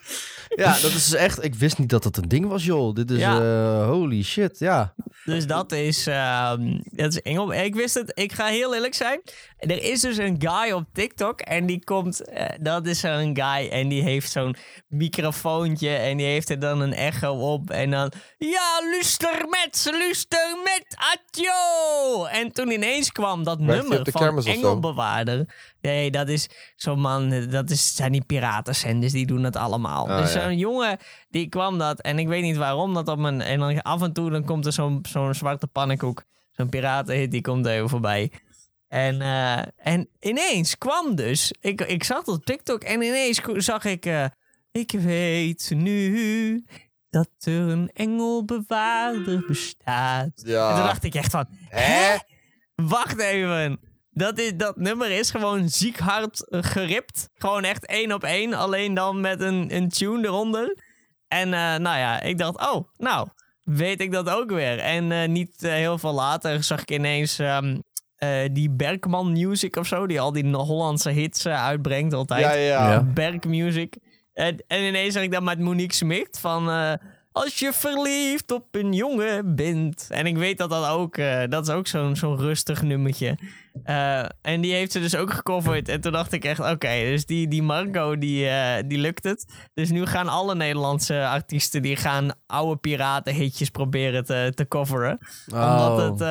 Ja, 0.56 0.72
dat 0.72 0.84
is 0.92 0.94
dus 1.10 1.14
echt... 1.14 1.44
Ik 1.44 1.56
wist 1.56 1.78
niet 1.78 1.90
dat 1.90 2.04
dat 2.04 2.18
een 2.18 2.28
ding 2.28 2.48
was, 2.48 2.66
joh. 2.66 2.96
Dit 2.96 3.12
is... 3.12 3.20
Ja. 3.20 3.40
eh, 3.42 3.88
holy 3.88 4.24
shit, 4.24 4.60
ja. 4.60 4.94
Dus 5.26 5.48
dat 5.48 5.72
is, 5.72 6.08
ehm, 6.08 6.80
dat 6.84 7.14
is 7.14 7.22
Engel. 7.22 7.54
Ik 7.54 7.76
wist 7.76 7.94
het, 7.94 8.12
ik 8.14 8.34
ga 8.34 8.46
heel 8.46 8.74
eerlijk 8.74 8.94
zijn. 8.94 9.22
Er 9.58 9.84
is 9.84 10.02
dus 10.02 10.18
een 10.18 10.36
guy 10.40 10.72
op 10.72 10.86
TikTok 10.94 11.40
en 11.40 11.66
die 11.66 11.84
komt, 11.84 12.24
eh, 12.24 12.46
dat 12.62 12.88
is 12.88 13.00
zo'n 13.00 13.36
guy 13.36 13.68
en 13.68 13.88
die 13.88 14.02
heeft 14.02 14.32
zo'n 14.32 14.56
microfoontje 14.88 15.96
en 15.96 16.18
die 16.18 16.26
heeft 16.26 16.50
er 16.50 16.60
dan 16.60 16.82
een 16.82 16.94
echo 16.94 17.54
op 17.54 17.70
en 17.70 17.90
dan, 17.90 18.12
ja, 18.38 18.82
luister 18.92 19.46
met, 19.50 19.90
luister 19.92 20.58
met, 20.64 20.98
atjo! 21.14 22.26
En 22.26 22.52
toen 22.52 22.72
ineens 22.72 23.12
kwam 23.12 23.44
dat 23.44 23.60
Werkt 23.60 23.90
nummer 23.90 24.12
van? 24.12 24.54
Engelbewaarder. 24.54 25.46
Nee, 25.82 26.12
dat 26.12 26.28
is 26.28 26.50
zo'n 26.76 27.00
man, 27.00 27.48
dat 27.50 27.70
is, 27.70 27.96
zijn 27.96 28.12
die 28.12 28.24
piratenzenders, 28.26 29.12
die 29.12 29.26
doen 29.26 29.44
het 29.44 29.56
allemaal. 29.56 30.10
Ah, 30.10 30.22
dus 30.22 30.34
ja. 30.34 30.42
zo'n 30.42 30.58
jongen, 30.58 30.98
die 31.30 31.50
kwam 31.50 31.78
dat 31.78 32.02
en 32.02 32.20
ik 32.20 32.28
weet 32.28 32.42
niet 32.44 32.58
waarom 32.58 32.94
dat 32.94 33.08
op 33.08 33.18
mijn... 33.18 33.42
En 33.42 33.60
dan 33.60 33.82
af 33.82 34.02
en 34.02 34.14
toe 34.14 34.30
dan 34.30 34.46
komt 34.46 34.66
er 34.66 34.74
zo'n 34.74 35.02
zo'n 35.12 35.34
zwarte 35.34 35.68
pannenkoek, 35.68 36.24
zo'n 36.52 36.70
piratenhit, 36.70 37.32
die 37.32 37.42
komt 37.42 37.66
even 37.66 37.90
voorbij. 37.90 38.32
En, 38.88 39.22
eh, 39.22 39.62
en 39.78 40.10
ineens 40.20 40.78
kwam 40.78 41.16
dus, 41.16 41.54
ik, 41.62 41.82
ik 41.82 42.04
zag 42.04 42.24
dat 42.24 42.36
op 42.36 42.46
TikTok 42.46 42.84
en 42.84 43.02
ineens 43.02 43.42
zag 43.56 43.86
ik, 43.86 44.06
eh, 44.06 44.26
ik 44.72 44.92
weet 44.92 45.72
nu 45.76 46.66
dat 47.10 47.30
er 47.40 47.54
een 47.70 47.90
engelbewaarder 47.94 49.44
bestaat. 49.48 50.24
En 50.26 50.34
toen 50.36 50.50
Ja. 50.54 50.76
dacht 50.86 51.04
ik 51.04 51.16
echt 51.16 51.32
van, 51.32 51.46
hè? 51.70 52.18
Wacht 52.76 53.20
even. 53.20 53.80
Dat, 54.12 54.40
is, 54.40 54.52
dat 54.56 54.78
nummer 54.78 55.12
is 55.12 55.32
gewoon 55.32 55.70
ziek 55.70 55.98
hard 56.00 56.46
geript. 56.50 57.30
Gewoon 57.34 57.64
echt 57.64 57.86
één 57.86 58.12
op 58.14 58.24
één. 58.24 58.54
Alleen 58.54 58.94
dan 58.94 59.22
met 59.22 59.42
een, 59.42 59.76
een 59.76 59.90
tune 59.90 60.28
eronder. 60.28 60.78
En 61.28 61.54
eh, 61.54 61.60
nou 61.76 61.98
ja, 61.98 62.22
ik 62.22 62.38
dacht, 62.38 62.70
oh, 62.72 62.88
nou, 62.98 63.28
weet 63.70 64.02
ik 64.02 64.12
dat 64.12 64.30
ook 64.30 64.52
weer. 64.52 64.80
En 64.80 65.12
eh, 65.12 65.28
niet 65.28 65.64
eh, 65.64 65.72
heel 65.72 65.98
veel 65.98 66.14
later 66.14 66.64
zag 66.64 66.82
ik 66.82 66.92
ineens 66.92 67.40
ehm, 67.40 67.80
eh, 68.16 68.50
die 68.52 68.70
Bergman 68.70 69.32
Music 69.32 69.76
of 69.76 69.88
zo. 69.88 70.08
Die 70.08 70.22
al 70.22 70.32
die 70.32 70.56
Hollandse 70.56 71.10
hits 71.10 71.48
uitbrengt 71.48 72.14
altijd. 72.14 72.42
Ja, 72.42 72.54
ja. 72.54 72.92
Ja. 72.92 73.04
Berg 73.04 73.44
Music. 73.44 73.98
En, 74.34 74.64
en 74.68 74.84
ineens 74.84 75.14
zag 75.14 75.24
ik 75.24 75.32
dat 75.32 75.44
met 75.44 75.60
Monique 75.60 75.96
Smit 75.96 76.40
van... 76.40 76.98
als 77.32 77.60
je 77.60 77.74
verliefd 77.74 78.52
op 78.52 78.66
een 78.72 78.94
jongen 78.94 79.56
bent. 79.56 80.08
En 80.10 80.26
ik 80.26 80.38
weet 80.38 80.58
dat 80.58 80.70
dat 80.70 80.88
ook... 80.88 81.18
eh, 81.18 81.44
dat 81.50 81.68
is 81.68 81.74
ook 81.74 81.88
zo'n 81.88 82.16
zo'n 82.16 82.38
rustig 82.38 82.82
nummertje. 82.82 83.38
Eh, 83.84 84.26
en 84.42 84.62
die 84.62 84.74
heeft 84.74 84.92
ze 84.92 85.00
dus 85.00 85.16
ook 85.16 85.34
gecoverd. 85.34 85.88
En 85.90 86.02
toen 86.02 86.12
dacht 86.12 86.32
ik 86.32 86.46
echt... 86.46 86.60
Oké, 86.60 86.88
dus 87.04 87.26
die, 87.26 87.48
die 87.48 87.64
Marco, 87.64 88.18
die, 88.18 88.48
eh, 88.50 88.84
die 88.88 88.98
lukt 88.98 89.24
het. 89.24 89.46
Dus 89.74 89.90
nu 89.90 90.06
gaan 90.06 90.28
alle 90.28 90.56
Nederlandse 90.56 91.28
artiesten... 91.28 91.82
die 91.82 91.96
gaan 91.96 92.32
oude 92.46 92.80
piratenhitjes 92.80 93.70
proberen 93.70 94.26
te, 94.26 94.52
te 94.56 94.68
coveren. 94.68 95.18
Omdat 95.52 95.90
Oh. 95.90 96.04
het, 96.10 96.22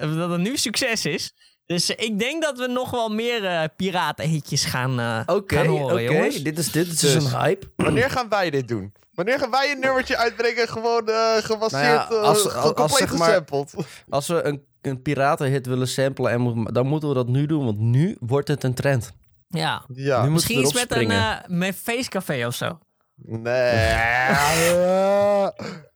eh, 0.00 0.16
dat 0.16 0.30
het 0.30 0.40
nu 0.40 0.56
succes 0.56 1.04
is. 1.04 1.32
Dus 1.68 1.90
ik 1.90 2.18
denk 2.18 2.42
dat 2.42 2.58
we 2.58 2.66
nog 2.66 2.90
wel 2.90 3.08
meer 3.08 3.44
eh, 3.44 3.64
piratenhitjes 3.76 4.64
gaan, 4.64 5.00
eh, 5.00 5.20
Oké, 5.36 5.56
gaan 5.56 5.66
horen, 5.66 5.84
oké. 5.92 5.98
jongens. 6.00 6.42
Dit 6.42 6.58
is, 6.58 6.72
dit 6.72 6.86
is 6.86 6.98
Dus- 7.00 7.14
een 7.14 7.38
hype. 7.38 7.66
Wanneer 7.76 8.10
gaan 8.10 8.28
wij 8.28 8.50
dit 8.50 8.68
doen? 8.68 8.92
Wanneer 9.12 9.38
gaan 9.38 9.50
wij 9.50 9.72
een 9.72 9.80
nummertje 9.80 10.16
uitbrengen, 10.16 10.68
gewoon 10.68 11.08
eh 11.08 11.36
gebaseerd, 11.36 12.08
Nou 12.08 12.14
ja, 12.14 12.20
als- 12.28 12.46
eh, 12.48 12.64
als- 12.74 12.96
zeg 12.96 13.16
maar- 13.16 13.28
gesampled? 13.28 13.74
Als 14.08 14.26
we 14.28 14.42
een, 14.42 14.62
een 14.82 15.02
piratenhit 15.02 15.66
willen 15.66 15.88
samplen, 15.88 16.32
en 16.32 16.64
dan 16.72 16.86
moeten 16.86 17.08
we 17.08 17.14
dat 17.14 17.28
nu 17.28 17.46
doen. 17.46 17.64
Want 17.64 17.78
nu 17.78 18.16
wordt 18.20 18.48
het 18.48 18.64
een 18.64 18.74
trend. 18.74 19.12
Ja. 19.48 19.84
Ja. 19.94 20.22
Nu 20.24 20.30
Misschien 20.30 20.60
iets 20.60 20.72
met 20.72 20.82
een 20.82 20.88
springen. 20.88 21.42
met 21.46 21.76
Facecafé 21.76 22.46
of 22.46 22.54
zo. 22.54 22.78
Nee. 23.14 23.72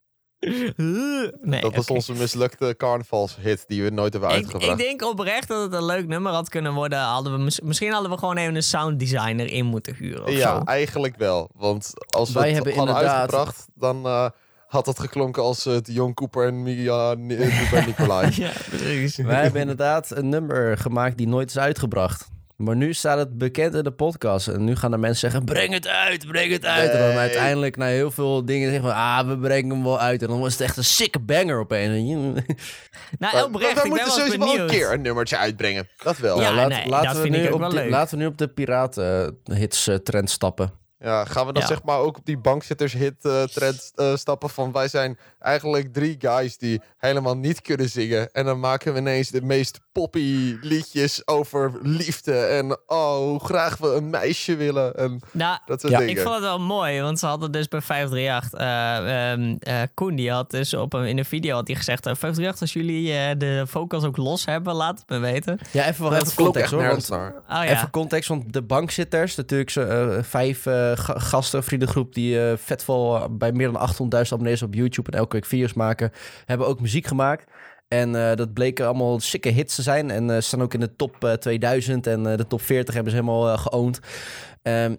Nee, 1.42 1.61
Dat 1.61 1.74
was 1.74 1.87
onze 1.87 2.12
mislukte 2.12 2.74
carnavalshit 2.78 3.64
die 3.66 3.83
we 3.83 3.90
nooit 3.90 4.12
hebben 4.12 4.31
uitgebracht. 4.31 4.66
ik 4.81 4.87
denk 4.87 5.02
oprecht 5.02 5.48
dat 5.48 5.62
het 5.62 5.72
een 5.72 5.85
leuk 5.85 6.07
nummer 6.07 6.33
had 6.33 6.48
kunnen 6.48 6.72
worden. 6.74 6.98
Hadden 6.98 7.33
we, 7.33 7.38
mis- 7.38 7.61
misschien 7.61 7.92
hadden 7.92 8.11
we 8.11 8.18
gewoon 8.18 8.37
even 8.37 8.55
een 8.55 8.62
sounddesigner 8.62 9.46
in 9.52 9.66
moeten 9.66 9.94
huren 9.94 10.24
of 10.24 10.31
ja, 10.31 10.57
zo. 10.59 10.62
eigenlijk 10.64 11.16
wel. 11.16 11.50
Want 11.57 11.92
als 12.07 12.33
we 12.33 12.38
het 12.40 12.52
hebben 12.55 12.74
hadden 12.74 12.94
inderdaad- 12.96 13.20
uitgebracht, 13.20 13.66
dan 13.74 14.07
eh, 14.07 14.28
had 14.66 14.85
dat 14.85 14.98
geklonken 14.98 15.42
als 15.42 15.66
uh, 15.66 15.76
Dion 15.83 16.14
Cooper 16.14 16.46
en 16.46 16.62
Mia 16.62 17.14
Cooper 17.16 17.87
Nicolai. 17.87 18.31
ja, 18.42 18.50
precies. 18.70 19.16
Wij 19.16 19.42
hebben 19.42 19.61
inderdaad 19.61 20.11
een 20.11 20.28
nummer 20.28 20.78
gemaakt 20.78 21.16
die 21.16 21.28
nooit 21.28 21.48
is 21.50 21.59
uitgebracht. 21.59 22.31
Maar 22.64 22.77
nu 22.77 22.92
staat 22.92 23.18
het 23.18 23.38
bekend 23.38 23.75
in 23.75 23.83
de 23.83 23.90
podcast. 23.90 24.48
En 24.48 24.64
nu 24.64 24.77
gaan 24.77 24.90
de 24.90 24.96
mensen 24.96 25.31
zeggen, 25.31 25.44
breng 25.44 25.72
het 25.72 25.87
uit, 25.88 26.27
breng 26.27 26.53
het 26.53 26.64
uit. 26.64 26.90
En 26.90 26.98
dan 26.98 27.16
uiteindelijk 27.16 27.77
na 27.77 27.87
heel 27.87 28.11
veel 28.11 28.44
dingen 28.44 28.70
zeggen 28.70 28.88
we, 28.88 28.94
ah, 28.94 29.27
we 29.29 29.38
brengen 29.38 29.70
hem 29.70 29.83
wel 29.83 30.01
uit. 30.01 30.22
En 30.22 30.29
dan 30.29 30.40
was 30.40 30.53
het 30.53 30.61
echt 30.61 30.77
een 30.77 30.85
sikke 30.85 31.18
banger 31.18 31.59
opeens. 31.59 31.90
Nou, 33.18 33.44
oprecht, 33.44 33.75
wij 33.75 33.75
ik 33.75 33.81
ben 33.83 33.88
moeten 33.88 34.12
sowieso 34.12 34.38
wel 34.38 34.59
een 34.59 34.66
keer 34.66 34.92
een 34.92 35.01
nummertje 35.01 35.37
uitbrengen. 35.37 35.88
Dat 36.03 36.18
wel. 36.18 36.40
Ja, 36.40 36.48
Ja. 36.48 36.55
laat- 36.55 36.68
nee, 36.68 36.88
laten 36.88 37.07
dat 37.07 37.16
we 37.16 37.22
vind 37.22 37.35
nu 37.37 37.48
op 37.51 37.61
wel 37.61 37.68
die- 37.68 37.79
leuk. 37.79 37.90
Laten 37.90 38.16
we 38.18 38.22
nu 38.25 38.29
op 38.31 38.38
de 38.38 38.48
piraten-hits 38.48 39.90
trend 40.03 40.31
stappen. 41.02 41.32
gaan 41.32 41.46
we 41.46 41.52
dan 41.52 41.62
Ja. 41.62 41.68
zeg 41.68 41.82
maar 41.82 41.98
ook 41.98 42.16
op 42.18 42.24
die 42.26 42.38
bankzitters 42.38 42.92
hit 42.92 43.14
eh, 43.24 43.42
trend 43.42 43.92
eh, 43.94 44.14
stappen 44.16 44.50
van 44.50 44.72
wij 44.72 44.88
zijn 44.88 45.18
eigenlijk 45.38 45.92
drie 45.92 46.16
guys 46.18 46.58
die 46.58 46.80
helemaal 46.98 47.36
niet 47.36 47.60
kunnen 47.60 47.88
zingen. 47.88 48.32
En 48.32 48.44
dan 48.44 48.60
maken 48.60 48.92
we 48.92 48.98
ineens 48.98 49.28
de 49.28 49.42
meest 49.42 49.80
poppy 49.92 50.56
liedjes 50.60 51.26
over 51.26 51.72
liefde 51.82 52.34
en 52.38 52.78
oh, 52.86 53.16
hoe 53.16 53.44
graag 53.44 53.76
we 53.76 53.86
een 53.94 54.10
meisje 54.10 54.56
willen 54.56 54.94
en 54.96 55.20
Nou, 55.32 55.58
dat 55.66 55.80
soort 55.80 55.92
Ja. 55.92 55.98
dingen. 55.98 56.12
Ik 56.14 56.20
vond 56.20 56.34
het 56.34 56.42
wel 56.44 56.60
mooi, 56.60 57.00
want 57.00 57.18
ze 57.18 57.26
hadden 57.26 57.52
dus 57.52 57.68
bij 57.68 57.80
538... 57.80 58.60
eh 58.60 59.30
ehm, 59.32 59.56
eh, 59.58 59.82
Koen, 59.94 60.14
die 60.14 60.30
had 60.30 60.50
dus 60.50 60.74
op 60.74 60.92
een, 60.92 61.04
in 61.06 61.18
een 61.18 61.24
video 61.24 61.54
had 61.54 61.66
hij 61.66 61.76
gezegd... 61.76 62.06
eh, 62.06 62.14
538, 62.14 62.60
als 62.60 62.72
jullie 62.72 63.12
eh, 63.12 63.38
de 63.38 63.62
vocals 63.66 64.04
ook 64.04 64.16
los 64.16 64.44
hebben, 64.44 64.74
laat 64.74 64.98
het 64.98 65.08
me 65.08 65.18
weten. 65.18 65.58
Ja, 65.72 65.86
even, 65.86 66.02
wel 66.02 66.10
dat 66.10 66.22
even 66.22 66.34
context 66.44 66.70
hoor. 66.70 66.86
Want. 66.86 67.10
Oh 67.10 67.28
ja, 67.46 67.64
Even 67.64 67.90
context, 67.90 68.28
want 68.28 68.52
de 68.52 68.62
bankzitters, 68.62 69.36
natuurlijk 69.36 69.70
zo, 69.70 69.80
eh, 69.80 70.22
vijf 70.22 70.66
gasten, 70.96 71.64
vriendengroep 71.64 72.14
die 72.14 72.40
eh, 72.50 72.57
vet 72.57 72.85
eh, 72.88 73.24
bij 73.31 73.52
meer 73.52 73.72
dan 73.72 73.88
800.000 73.90 74.33
abonnees 74.33 74.62
op 74.62 74.74
YouTube 74.74 75.11
en 75.11 75.18
elke 75.18 75.37
week 75.37 75.44
video's 75.44 75.72
maken, 75.72 76.11
hebben 76.44 76.66
ook 76.66 76.81
muziek 76.81 77.07
gemaakt. 77.07 77.50
En 77.88 78.14
eh, 78.31 78.37
dat 78.37 78.52
bleken 78.52 78.87
allemaal 78.87 79.20
sikke 79.20 79.48
hits 79.48 79.74
te 79.74 79.83
zijn. 79.83 80.11
En 80.11 80.31
eh, 80.31 80.40
staan 80.40 80.62
ook 80.62 80.74
in 80.74 80.81
de 80.81 80.96
top 80.96 81.24
eh, 81.24 81.33
2000 81.33 82.07
en 82.07 82.26
eh, 82.26 82.37
de 82.37 82.46
top 82.46 82.61
40 82.62 82.94
hebben 82.94 83.12
ze 83.12 83.18
helemaal 83.18 83.48
eh, 83.52 83.59
geoond. 83.59 83.98
Ehm, 84.62 84.96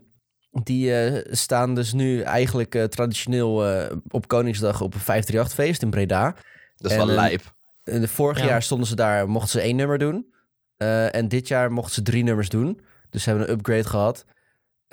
die 0.64 0.96
eh, 0.96 1.26
staan 1.32 1.76
dus 1.76 1.94
nu 1.94 2.22
eigenlijk 2.22 2.76
eh, 2.76 2.84
traditioneel 2.84 3.68
eh, 3.68 3.96
op 4.10 4.28
Koningsdag 4.28 4.82
op 4.82 4.94
een 4.94 5.24
538-feest 5.24 5.82
in 5.82 5.90
Breda. 5.90 6.36
Dat 6.76 6.92
is 6.92 6.98
En, 6.98 7.06
wel 7.06 7.10
eh, 7.10 7.16
lijp. 7.16 7.42
En 7.84 8.10
vorig 8.10 8.40
Ja. 8.40 8.46
jaar 8.46 8.64
stonden 8.64 8.88
ze 8.88 8.96
daar, 8.96 9.30
mochten 9.30 9.50
ze 9.52 9.62
één 9.62 9.76
nummer 9.76 9.98
doen. 9.98 10.34
Eh, 10.78 11.16
en 11.16 11.28
dit 11.28 11.48
jaar 11.48 11.72
mochten 11.72 11.94
ze 11.94 12.02
drie 12.02 12.24
nummers 12.24 12.50
doen. 12.50 12.82
Dus 13.10 13.24
ze 13.24 13.30
hebben 13.30 13.48
een 13.50 13.54
upgrade 13.56 13.84
gehad. 13.84 14.26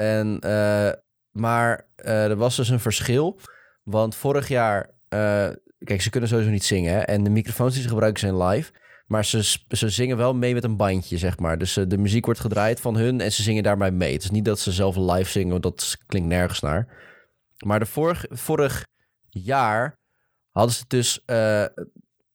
En, 0.01 0.39
eh, 0.41 0.93
maar 1.31 1.89
eh, 1.97 2.25
er 2.25 2.37
was 2.37 2.57
dus 2.57 2.69
een 2.69 2.81
verschil. 2.81 3.41
Want 3.83 4.15
vorig 4.15 4.49
jaar... 4.49 4.91
eh, 5.09 5.49
kijk, 5.79 6.03
ze 6.03 6.11
kunnen 6.11 6.29
sowieso 6.29 6.51
niet 6.51 6.65
zingen. 6.65 7.07
En 7.07 7.25
de 7.25 7.31
microfoons 7.31 7.75
die 7.75 7.83
ze 7.83 7.89
gebruiken 7.89 8.21
zijn 8.21 8.43
live. 8.43 8.73
Maar 9.07 9.25
ze, 9.25 9.43
ze 9.69 9.89
zingen 9.89 10.17
wel 10.17 10.35
mee 10.35 10.55
met 10.55 10.65
een 10.65 10.77
bandje, 10.77 11.19
zeg 11.19 11.39
maar. 11.39 11.59
Dus 11.59 11.73
de 11.73 11.99
muziek 11.99 12.25
wordt 12.25 12.41
gedraaid 12.41 12.81
van 12.81 12.97
hun 12.97 13.21
en 13.21 13.33
ze 13.33 13.43
zingen 13.43 13.63
daarbij 13.63 13.91
mee. 13.91 14.13
Het 14.13 14.23
is 14.23 14.31
niet 14.31 14.45
dat 14.45 14.59
ze 14.59 14.73
zelf 14.73 14.97
live 14.97 15.31
zingen, 15.31 15.51
want 15.51 15.63
dat 15.63 15.97
klinkt 16.07 16.29
nergens 16.29 16.61
naar. 16.61 16.89
Maar 17.59 17.79
de 17.79 17.87
vorig, 17.87 18.27
vorig 18.29 18.87
jaar 19.29 19.99
hadden 20.51 20.75
ze 20.75 20.85
dus... 20.89 21.25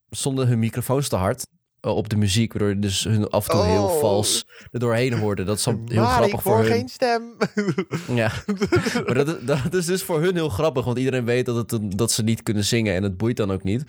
stonden 0.10 0.48
hun 0.48 0.60
microfoons 0.60 1.10
te 1.10 1.16
hard 1.16 1.46
op 1.94 2.10
de 2.10 2.16
muziek, 2.16 2.52
waardoor 2.54 2.70
je 2.70 2.80
dus 2.80 3.04
hun 3.04 3.30
af 3.30 3.48
en 3.48 3.56
toe 3.56 3.64
heel 3.66 3.84
Oh. 3.86 4.00
vals 4.00 4.46
er 4.72 4.80
doorheen 4.80 5.14
hoorde. 5.14 5.44
Dat 5.44 5.58
is 5.58 5.66
heel 5.66 5.78
maar 5.88 6.06
grappig 6.06 6.34
ik 6.34 6.40
voor 6.42 6.58
hun. 6.58 6.66
geen 6.66 6.88
stem. 6.90 7.36
Ja, 8.22 8.32
maar 9.06 9.14
dat 9.14 9.28
is, 9.28 9.36
dat 9.46 9.74
is 9.74 9.86
dus 9.86 10.04
voor 10.04 10.22
hun 10.22 10.36
heel 10.36 10.50
grappig, 10.50 10.86
want 10.86 10.98
iedereen 10.98 11.26
weet 11.26 11.46
dat, 11.46 11.72
het, 11.72 11.98
dat 11.98 12.12
ze 12.12 12.24
niet 12.24 12.44
kunnen 12.44 12.64
zingen 12.64 12.96
en 12.96 13.04
het 13.04 13.18
boeit 13.18 13.38
dan 13.38 13.52
ook 13.52 13.64
niet. 13.64 13.84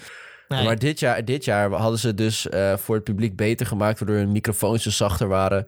Nee. 0.49 0.65
Maar 0.65 0.79
dit 0.79 1.01
jaar, 1.01 1.25
dit 1.25 1.45
jaar 1.45 1.71
hadden 1.73 1.99
ze 1.99 2.15
dus 2.15 2.49
eh, 2.49 2.77
voor 2.77 2.95
het 2.95 3.05
publiek 3.05 3.37
beter 3.37 3.67
gemaakt, 3.67 3.99
waardoor 3.99 4.17
hun 4.19 4.33
microfoons 4.33 4.85
dus 4.85 4.97
zachter 4.97 5.29
waren. 5.29 5.67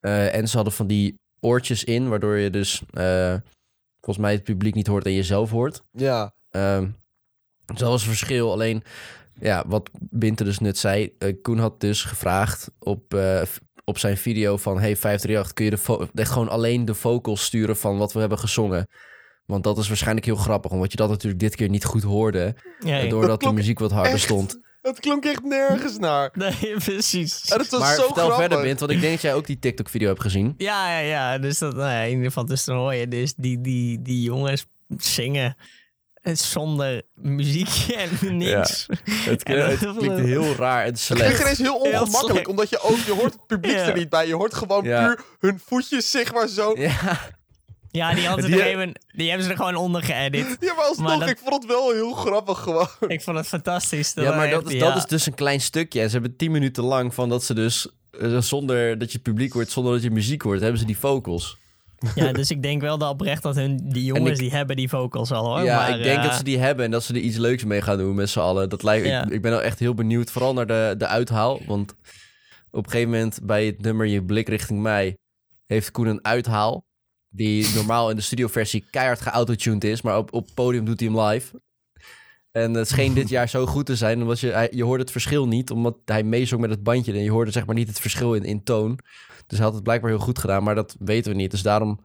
Eh, 0.00 0.34
en 0.34 0.48
ze 0.48 0.56
hadden 0.56 0.74
van 0.74 0.86
die 0.86 1.14
oortjes 1.40 1.84
in, 1.84 2.08
waardoor 2.08 2.36
je 2.36 2.50
dus 2.50 2.82
eh, 2.90 3.34
volgens 4.00 4.24
mij 4.24 4.32
het 4.32 4.42
publiek 4.44 4.74
niet 4.74 4.86
hoort 4.86 5.06
en 5.06 5.14
jezelf 5.14 5.50
hoort. 5.50 5.82
ja. 5.92 6.34
Ehm 6.50 6.86
dus 7.66 7.78
dat 7.78 7.88
was 7.88 8.02
een 8.02 8.08
verschil. 8.08 8.52
Alleen, 8.52 8.82
ja, 9.40 9.64
wat 9.66 9.90
Binte 10.00 10.44
dus 10.44 10.58
net 10.58 10.78
zei. 10.78 11.14
eh, 11.18 11.32
Koen 11.42 11.58
had 11.58 11.80
dus 11.80 12.02
gevraagd 12.02 12.70
op, 12.78 13.14
eh, 13.14 13.42
op 13.84 13.98
zijn 13.98 14.16
video 14.16 14.56
van... 14.56 14.78
Hey, 14.80 14.96
538, 14.96 15.52
kun 15.52 15.64
je 15.64 16.08
de 16.12 16.24
gewoon 16.24 16.48
alleen 16.48 16.84
de 16.84 16.94
vocals 16.94 17.44
sturen 17.44 17.76
van 17.76 17.98
wat 17.98 18.12
we 18.12 18.20
hebben 18.20 18.38
gezongen? 18.38 18.88
Want 19.46 19.64
dat 19.64 19.78
is 19.78 19.88
waarschijnlijk 19.88 20.26
heel 20.26 20.36
grappig. 20.36 20.70
Omdat 20.70 20.90
je 20.90 20.96
dat 20.96 21.08
natuurlijk 21.08 21.40
dit 21.40 21.54
keer 21.56 21.68
niet 21.68 21.84
goed 21.84 22.02
hoorde. 22.02 22.54
Ja. 22.80 23.06
Doordat 23.06 23.40
de 23.40 23.52
muziek 23.52 23.78
wat 23.78 23.90
harder 23.90 24.12
echt 24.12 24.22
stond. 24.22 24.58
Het 24.82 25.00
klonk 25.00 25.24
echt 25.24 25.42
nergens 25.42 25.98
naar. 25.98 26.30
Nee, 26.38 26.76
precies. 26.84 27.50
En 27.50 27.58
het 27.58 27.70
was 27.70 27.80
Maar 27.80 27.94
zo 27.94 28.02
vertel 28.04 28.24
grappig. 28.24 28.36
verder, 28.46 28.62
Bint. 28.62 28.80
Want 28.80 28.92
ik 28.92 29.00
denk 29.00 29.12
dat 29.12 29.22
jij 29.22 29.34
ook 29.34 29.46
die 29.46 29.58
TikTok-video 29.58 30.08
hebt 30.08 30.20
gezien. 30.20 30.54
Ja, 30.56 30.90
ja, 30.90 30.98
ja. 30.98 31.38
Dus 31.38 31.58
dat, 31.58 31.74
nou 31.76 31.90
ja, 31.90 32.00
in 32.00 32.10
ieder 32.10 32.24
geval, 32.26 32.44
dus 32.46 32.64
dan 32.64 32.76
hoor 32.76 32.94
je 32.94 33.08
dus 33.08 33.34
die, 33.36 33.60
die, 33.60 34.02
die 34.02 34.22
jongens 34.22 34.66
zingen 34.96 35.56
zonder 36.32 37.02
muziek 37.14 37.68
en 38.20 38.36
niks. 38.36 38.86
Het, 39.10 39.42
En 39.42 39.56
dat- 39.58 39.80
het 39.80 39.96
klinkt 39.96 40.18
heel 40.18 40.54
raar 40.54 40.80
en 40.80 40.86
Het 40.90 40.98
slecht. 40.98 41.20
klinkt 41.22 41.40
ineens 41.40 41.58
heel 41.58 41.82
Heel 41.82 42.00
ongemakkelijk, 42.00 42.48
omdat 42.48 42.68
je 42.70 42.80
ook, 42.80 42.96
je 43.06 43.12
hoort 43.12 43.32
het 43.32 43.46
publiek 43.46 43.72
Ja. 43.76 43.86
er 43.88 43.96
niet 43.96 44.08
bij. 44.08 44.26
Je 44.26 44.34
hoort 44.34 44.54
gewoon 44.54 44.84
Ja. 44.84 45.06
puur 45.06 45.24
hun 45.38 45.60
voetjes, 45.66 46.10
zeg 46.10 46.32
maar 46.32 46.48
zo. 46.48 46.72
Ja, 46.78 47.20
Ja, 47.90 48.14
die, 48.14 48.26
hadden 48.26 48.46
Die- 48.50 48.60
er 48.60 48.66
even, 48.66 48.92
die 49.16 49.26
hebben 49.28 49.44
ze 49.44 49.50
er 49.52 49.56
gewoon 49.56 49.74
onder 49.76 50.02
geëdit. 50.02 50.56
Ja, 50.60 50.74
maar 50.74 50.84
alsnog, 50.84 51.08
Maar 51.08 51.18
dat- 51.18 51.28
ik 51.28 51.38
vond 51.38 51.62
het 51.62 51.66
wel 51.72 51.92
heel 51.92 52.12
grappig 52.12 52.58
gewoon. 52.58 52.88
Ik 53.08 53.22
vond 53.22 53.36
het 53.36 53.46
fantastisch. 53.46 54.12
ja 54.14 54.34
maar 54.36 54.50
dat 54.50 54.62
echt- 54.62 54.72
is, 54.72 54.78
ja. 54.80 54.86
dat 54.88 54.96
is 54.96 55.04
dus 55.06 55.26
een 55.26 55.34
klein 55.34 55.60
stukje. 55.60 56.00
En 56.00 56.06
ze 56.06 56.12
hebben 56.12 56.36
tien 56.36 56.50
minuten 56.50 56.84
lang 56.84 57.14
van 57.14 57.28
dat 57.28 57.44
ze 57.44 57.54
dus... 57.54 57.88
eh, 58.20 58.38
zonder 58.40 58.98
dat 58.98 59.08
je 59.08 59.14
het 59.14 59.22
publiek 59.22 59.52
hoort, 59.52 59.70
zonder 59.70 59.92
dat 59.92 60.02
je 60.02 60.10
muziek 60.10 60.42
hoort, 60.42 60.60
hebben 60.60 60.78
ze 60.80 60.86
die 60.86 60.98
vocals. 60.98 61.56
Ja, 62.14 62.32
dus 62.32 62.50
ik 62.50 62.62
denk 62.62 62.80
wel 62.80 62.98
dat 62.98 63.10
oprecht 63.10 63.42
dat 63.42 63.54
hun, 63.54 63.80
die 63.88 64.04
jongens 64.04 64.30
ik- 64.30 64.38
die 64.38 64.50
hebben 64.50 64.76
die 64.76 64.88
vocals 64.88 65.30
al 65.32 65.44
hoor. 65.46 65.64
ja, 65.64 65.76
maar, 65.76 65.96
ik 65.98 66.02
denk 66.04 66.16
eh, 66.18 66.24
dat 66.24 66.34
ze 66.34 66.44
die 66.44 66.58
hebben 66.58 66.84
en 66.84 66.90
dat 66.90 67.02
ze 67.02 67.14
er 67.14 67.20
iets 67.20 67.36
leuks 67.36 67.64
mee 67.64 67.80
gaan 67.82 67.98
doen 67.98 68.14
met 68.14 68.30
z'n 68.30 68.38
allen. 68.38 68.68
Dat 68.68 68.82
lijkt, 68.82 69.06
Ja. 69.06 69.24
ik, 69.24 69.30
ik 69.30 69.42
ben 69.42 69.50
wel 69.50 69.62
echt 69.62 69.78
heel 69.78 69.94
benieuwd, 69.94 70.30
vooral 70.30 70.52
naar 70.54 70.66
de, 70.66 70.94
de 70.98 71.06
uithaal. 71.06 71.60
Want 71.66 71.94
op 72.70 72.84
een 72.84 72.90
gegeven 72.90 73.12
moment 73.12 73.38
bij 73.42 73.66
het 73.66 73.80
nummer 73.80 74.06
Je 74.06 74.22
blik 74.24 74.48
richting 74.48 74.82
mij... 74.82 75.16
heeft 75.66 75.90
Koen 75.90 76.06
een 76.06 76.24
uithaal... 76.24 76.84
die 77.28 77.74
normaal 77.74 78.10
in 78.10 78.16
de 78.16 78.22
studioversie 78.22 78.86
keihard 78.90 79.20
geautotuned 79.20 79.84
is... 79.84 80.02
maar 80.02 80.18
op, 80.18 80.32
op 80.32 80.44
het 80.44 80.54
podium 80.54 80.84
doet 80.84 81.00
hij 81.00 81.08
hem 81.08 81.20
live. 81.20 81.60
En 82.54 82.74
het 82.74 82.88
scheen 82.88 83.14
dit 83.14 83.28
jaar 83.36 83.48
zo 83.48 83.66
goed 83.66 83.86
te 83.86 83.96
zijn... 83.96 84.20
omdat 84.22 84.40
je, 84.40 84.50
hij, 84.50 84.68
je 84.72 84.84
hoorde 84.84 85.02
het 85.02 85.12
verschil 85.12 85.46
niet... 85.48 85.70
omdat 85.70 85.96
hij 86.04 86.22
meezong 86.22 86.60
met 86.60 86.70
het 86.70 86.82
bandje... 86.82 87.12
en 87.12 87.22
je 87.22 87.30
hoorde 87.30 87.50
zeg 87.50 87.66
maar 87.66 87.74
niet 87.74 87.88
het 87.88 88.00
verschil 88.00 88.34
in, 88.34 88.44
in 88.44 88.62
toon. 88.64 88.98
Dus 89.46 89.56
hij 89.58 89.66
had 89.66 89.74
het 89.74 89.82
blijkbaar 89.82 90.10
heel 90.10 90.18
goed 90.20 90.38
gedaan... 90.38 90.62
maar 90.62 90.74
dat 90.74 90.96
weten 90.98 91.30
we 91.30 91.36
niet. 91.36 91.50
Dus 91.50 91.62
daarom... 91.62 92.00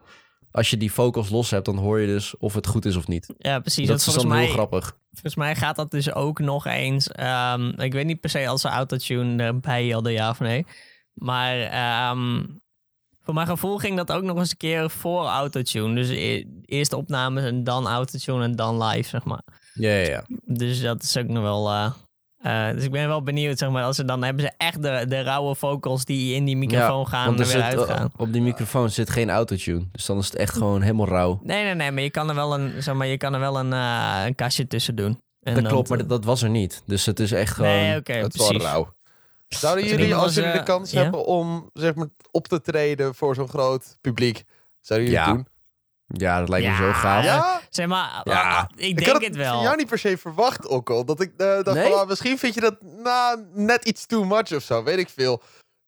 Als 0.52 0.70
je 0.70 0.78
die 0.78 0.92
vocals 0.92 1.30
los 1.30 1.50
hebt, 1.50 1.66
dan 1.66 1.78
hoor 1.78 2.00
je 2.00 2.08
dus 2.08 2.38
of 2.38 2.54
het 2.54 2.68
goed 2.68 2.86
is 2.86 2.96
of 2.96 3.08
niet. 3.08 3.34
Ja, 3.38 3.60
precies. 3.60 3.88
dat 3.88 3.98
Dat 4.00 4.08
is 4.08 4.14
dan 4.14 4.28
mij, 4.28 4.44
heel 4.44 4.54
grappig. 4.54 4.98
volgens 5.12 5.36
mij 5.36 5.56
gaat 5.56 5.76
dat 5.76 5.92
dus 5.92 6.14
ook 6.14 6.40
nog 6.40 6.66
eens. 6.66 7.08
ehm, 7.08 7.68
ik 7.68 7.94
weet 7.94 8.06
niet 8.06 8.20
per 8.20 8.30
se 8.30 8.48
als 8.48 8.62
ze 8.62 8.68
autotune 8.68 9.44
erbij 9.44 9.88
hadden, 9.90 10.12
ja 10.12 10.30
of 10.30 10.40
nee. 10.40 10.66
Maar 11.14 11.60
ehm, 11.60 12.44
voor 13.24 13.34
mijn 13.34 13.48
gevoel 13.48 13.78
ging 13.78 13.98
dat 13.98 14.12
ook 14.12 14.24
nog 14.24 14.38
eens 14.38 14.52
een 14.52 14.58
keer 14.58 14.90
voor 14.90 15.26
autotune. 15.26 15.96
Dus 15.96 16.10
e- 16.10 16.44
eerst 16.66 16.94
opnames 16.94 17.44
en 17.44 17.64
dan 17.64 17.88
autotune 17.88 18.44
en 18.44 18.56
dan 18.56 18.84
live, 18.84 19.10
zeg 19.10 19.24
maar. 19.24 19.44
Ja, 19.80 19.90
ja, 19.92 20.08
ja. 20.10 20.24
Dus 20.46 20.82
dat 20.82 21.04
is 21.04 21.18
ook 21.18 21.28
nog 21.28 21.44
wel. 21.44 21.70
eh, 21.70 21.92
eh, 22.70 22.76
dus 22.76 22.84
ik 22.84 22.92
ben 22.92 23.08
wel 23.08 23.24
benieuwd, 23.24 23.58
zeg 23.58 23.70
maar. 23.70 23.84
Als 23.84 23.96
ze 23.96 24.06
dan 24.06 24.24
hebben 24.24 24.44
ze 24.44 24.52
echt 24.58 24.82
de, 24.82 25.06
de 25.08 25.22
rauwe 25.22 25.56
vocals 25.56 26.06
die 26.06 26.36
in 26.36 26.46
die 26.46 26.58
microfoon 26.58 27.08
gaan 27.08 27.34
er 27.34 27.40
er 27.40 27.48
weer 27.48 27.62
uitgaan. 27.62 28.12
op 28.18 28.34
die 28.34 28.42
microfoon 28.42 28.90
zit 28.90 29.10
geen 29.10 29.30
autotune. 29.30 29.88
Dus 29.92 30.06
dan 30.06 30.18
is 30.18 30.26
het 30.26 30.36
echt 30.36 30.54
gewoon 30.54 30.82
helemaal 30.82 31.08
rauw. 31.08 31.40
Nee, 31.44 31.64
nee, 31.64 31.74
nee, 31.76 31.92
maar 31.92 32.04
je 32.04 32.10
kan 32.10 32.30
er 32.30 32.36
wel 32.36 32.54
een, 32.60 32.84
zeg 32.84 32.96
maar, 32.96 33.08
je 33.08 33.18
kan 33.18 33.34
er 33.34 33.40
wel 33.40 33.60
een, 33.60 33.74
eh, 33.74 34.22
een 34.26 34.36
kastje 34.36 34.68
tussen 34.68 34.96
doen. 34.96 35.22
En 35.42 35.54
dat 35.54 35.64
dan- 35.64 35.72
klopt, 35.72 35.90
maar 35.90 35.98
dat, 35.98 36.10
dat 36.10 36.26
was 36.26 36.42
er 36.42 36.50
niet. 36.50 36.82
Dus 36.86 37.06
het 37.06 37.20
is 37.20 37.32
echt 37.32 37.54
gewoon... 37.54 37.72
Nee, 37.72 37.92
het 37.94 38.08
is 38.10 38.16
wel 38.40 38.48
precies. 38.48 38.64
rauw. 38.64 38.94
Zouden 39.48 39.84
Dus 39.84 39.92
jullie, 39.94 40.16
als 40.16 40.34
jullie 40.36 40.52
de 40.52 40.58
eh, 40.58 40.64
kans 40.66 40.92
ja? 40.92 41.02
hebben 41.02 41.26
om 41.26 41.70
zeg 41.74 41.96
maar, 41.96 42.08
op 42.32 42.48
te 42.48 42.62
treden 42.62 43.16
voor 43.16 43.36
zo'n 43.36 43.48
groot 43.48 43.98
publiek, 44.02 44.44
zouden 44.82 45.10
jullie 45.10 45.24
Ja. 45.26 45.28
het 45.34 45.36
doen? 45.44 45.49
Ja, 46.12 46.40
dat 46.40 46.50
lijkt 46.50 46.68
me 46.68 46.76
zo 46.76 46.92
gaaf. 46.92 47.24
Ja? 47.24 47.62
Zeg 47.70 47.88
maar, 47.88 48.22
Ja. 48.24 48.70
ik 48.76 48.86
Ik 48.86 48.96
denk 48.98 49.12
had 49.12 49.22
het 49.22 49.30
van 49.36 49.40
wel. 49.44 49.62
jou 49.62 49.76
niet 49.76 49.88
per 49.88 50.00
se 50.00 50.18
verwacht, 50.18 50.68
Okkel. 50.68 51.06
Dat 51.06 51.22
ik 51.22 51.32
eh, 51.38 51.48
dacht 51.48 51.74
Nee? 51.78 51.92
van, 51.92 52.00
ah, 52.00 52.08
misschien 52.08 52.38
vind 52.38 52.54
je 52.54 52.62
dat 52.62 52.76
nou, 53.04 53.44
net 53.54 53.86
iets 53.86 54.06
too 54.06 54.24
much 54.24 54.54
of 54.56 54.64
zo, 54.64 54.84
weet 54.84 54.98
ik 54.98 55.10
veel. 55.10 55.42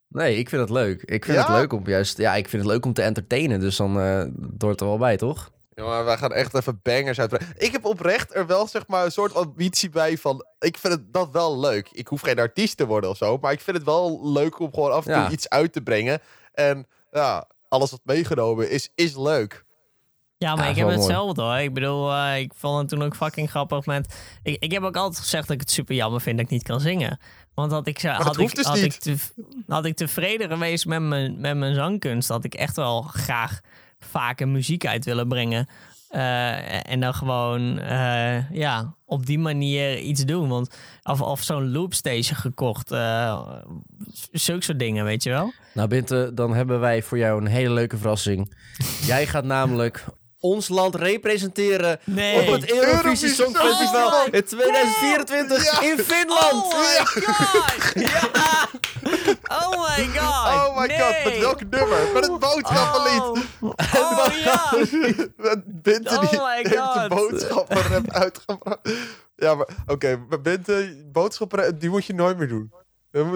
Nee, 0.08 0.38
ik 0.38 0.50
vind 0.50 0.62
het 0.62 0.70
leuk. 0.70 1.02
Ik 1.04 1.26
vind 1.26 1.38
Ja? 1.38 1.44
het 1.48 1.56
leuk 1.56 1.74
om 1.74 1.86
juist... 1.88 2.18
Ja, 2.18 2.36
ik 2.36 2.50
vind 2.50 2.64
het 2.64 2.72
leuk 2.72 2.86
om 2.86 2.94
te 2.94 3.02
entertainen. 3.02 3.60
Dus 3.60 3.76
dan 3.76 4.00
eh 4.00 4.24
dat 4.38 4.62
hoort 4.62 4.80
er 4.82 4.88
wel 4.88 4.98
bij, 4.98 5.18
toch? 5.18 5.50
Ja, 5.74 5.84
maar 5.84 6.06
wij 6.06 6.18
gaan 6.18 6.32
echt 6.34 6.54
even 6.54 6.80
bangers 6.84 7.20
uitbrengen. 7.20 7.54
Ik 7.58 7.72
heb 7.72 7.86
oprecht 7.86 8.36
er 8.36 8.46
wel 8.48 8.68
zeg 8.68 8.88
maar 8.88 9.06
een 9.06 9.12
soort 9.12 9.36
ambitie 9.36 9.90
bij 9.90 10.18
van... 10.18 10.46
Ik 10.60 10.78
vind 10.78 10.94
het 10.94 11.14
dat 11.14 11.30
wel 11.32 11.60
leuk. 11.60 11.90
Ik 11.92 12.08
hoef 12.08 12.22
geen 12.22 12.40
artiest 12.40 12.78
te 12.78 12.86
worden 12.86 13.10
of 13.10 13.18
zo. 13.18 13.38
Maar 13.42 13.52
ik 13.52 13.62
vind 13.62 13.78
het 13.78 13.86
wel 13.86 14.32
leuk 14.32 14.60
om 14.60 14.74
gewoon 14.74 14.92
af 14.92 15.06
en 15.06 15.14
toe 15.14 15.22
Ja. 15.22 15.30
iets 15.30 15.50
uit 15.50 15.74
te 15.74 15.82
brengen. 15.82 16.20
En 16.54 16.88
ja, 17.12 17.48
alles 17.70 17.92
wat 17.92 18.02
meegenomen 18.04 18.70
is, 18.70 18.92
is 18.96 19.18
leuk. 19.18 19.66
Ja, 20.42 20.56
maar 20.56 20.64
Ja, 20.64 20.70
ik 20.70 20.76
heb 20.76 20.86
mooi. 20.86 20.98
hetzelfde 20.98 21.42
hoor. 21.42 21.58
Ik 21.58 21.74
bedoel, 21.74 22.12
eh, 22.14 22.40
ik 22.40 22.52
vond 22.56 22.80
het 22.80 22.90
toen 22.90 23.04
ook 23.04 23.16
fucking 23.16 23.50
grappig 23.50 23.86
met... 23.86 24.16
Ik, 24.44 24.64
ik 24.64 24.72
heb 24.72 24.84
ook 24.84 24.96
altijd 24.96 25.24
gezegd 25.24 25.48
dat 25.48 25.56
ik 25.56 25.62
het 25.62 25.72
super 25.72 25.96
jammer 25.96 26.22
vind 26.22 26.38
dat 26.38 26.46
ik 26.46 26.52
niet 26.52 26.64
kan 26.64 26.80
zingen. 26.80 27.20
Want 27.54 27.72
had 27.72 27.88
ik, 27.88 28.02
had 28.02 28.40
ik, 28.40 28.56
dus 28.56 28.66
had, 28.66 28.78
ik 28.78 28.94
te, 28.94 29.16
had 29.68 29.86
ik 29.86 29.96
tevreden 29.96 30.50
geweest 30.50 30.86
met 30.86 31.02
mijn, 31.02 31.40
met 31.40 31.58
mijn 31.58 31.76
zangkunst, 31.76 32.30
had 32.30 32.44
ik 32.44 32.54
echt 32.54 32.76
wel 32.76 33.02
graag 33.02 33.60
vaker 34.00 34.48
muziek 34.48 34.86
uit 34.86 35.06
willen 35.06 35.28
brengen. 35.28 35.68
Eh, 36.10 36.92
en 36.92 37.00
dan 37.00 37.14
gewoon 37.14 37.80
eh, 37.80 38.52
ja, 38.52 38.96
op 39.06 39.26
die 39.26 39.40
manier 39.40 39.98
iets 39.98 40.26
doen. 40.26 40.50
Want, 40.50 40.76
of, 41.04 41.22
of 41.22 41.42
zo'n 41.42 41.72
loopstation 41.72 42.38
gekocht. 42.38 42.92
eh 42.92 43.42
zulke 44.32 44.64
soort 44.64 44.80
dingen, 44.80 45.06
weet 45.06 45.24
je 45.24 45.30
wel. 45.30 45.54
Nou, 45.74 45.88
Binte, 45.88 46.32
dan 46.34 46.54
hebben 46.54 46.80
wij 46.80 47.04
voor 47.04 47.18
jou 47.18 47.42
een 47.42 47.48
hele 47.48 47.74
leuke 47.74 47.98
verrassing. 47.98 48.54
Jij 49.12 49.28
gaat 49.28 49.44
namelijk 49.46 50.06
ons 50.42 50.68
land 50.70 50.96
representeren 50.96 52.00
Nee. 52.06 52.42
op 52.48 52.48
het 52.54 52.72
Eurovisie 52.72 53.30
Songfestival 53.30 54.10
Songfestival. 54.12 54.34
in 54.34 54.44
2024 54.46 55.64
Ja. 55.72 55.82
in 55.92 55.98
Finland. 55.98 56.54
Oh 56.54 56.80
my 56.80 57.06
god! 57.06 57.94
Ja! 57.94 58.70
Oh 59.50 59.88
my 59.98 60.06
god! 60.18 60.46
Oh 60.54 60.78
my 60.80 60.90
god, 61.00 61.24
met 61.24 61.24
nee. 61.24 61.40
welk 61.40 61.60
nummer? 61.70 61.98
Met 62.14 62.28
het 62.28 62.40
boodschappenlied. 62.40 63.22
Oh, 63.22 63.38
oh 64.02 64.34
ja! 64.44 64.72
Met 65.38 65.62
Binte 65.82 66.20
die 66.20 66.40
Oh 66.40 66.48
my 66.48 66.56
heeft 66.56 66.70
de 66.70 66.78
God. 66.78 67.08
boodschappenrap 67.10 68.12
uitgebracht. 68.12 68.80
Ja, 69.36 69.56
maar 69.56 69.68
oké, 69.86 70.26
maar 70.30 70.42
Binte, 70.42 71.04
boodschappenrap, 71.12 71.80
die 71.80 71.90
moet 71.90 72.06
je 72.06 72.14
nooit 72.14 72.38
meer 72.38 72.48
doen. 72.48 72.72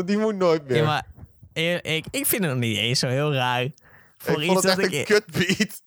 Die 0.05 0.17
moet 0.17 0.35
nooit 0.35 0.67
meer. 0.67 0.77
ja 0.77 0.85
maar 0.85 1.05
ik, 1.53 1.81
ik, 1.85 2.05
ik 2.11 2.25
vind 2.25 2.43
het 2.43 2.51
nog 2.51 2.59
niet 2.61 2.77
eens 2.77 2.99
zo 2.99 3.07
heel 3.07 3.33
raar. 3.33 3.67
Voor 4.17 4.41
ik 4.43 4.47
vond 4.51 4.63
het 4.63 4.75
dat 4.75 4.85
echt 4.85 4.93
een 4.93 5.03
kutbeat. 5.05 5.81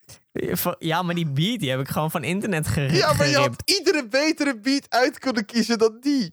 Ja, 0.79 1.03
maar 1.03 1.15
die 1.15 1.31
beat 1.31 1.59
die 1.59 1.71
heb 1.71 1.81
ik 1.81 1.89
gewoon 1.89 2.11
van 2.11 2.25
internet 2.25 2.67
geript. 2.67 2.97
Ja, 2.97 3.13
maar 3.13 3.29
je 3.29 3.37
had 3.37 3.63
iedere 3.65 4.09
betere 4.09 4.59
beat 4.59 4.87
uit 4.89 5.19
kunnen 5.19 5.45
kiezen 5.45 5.79
dan 5.79 5.97
die. 6.01 6.33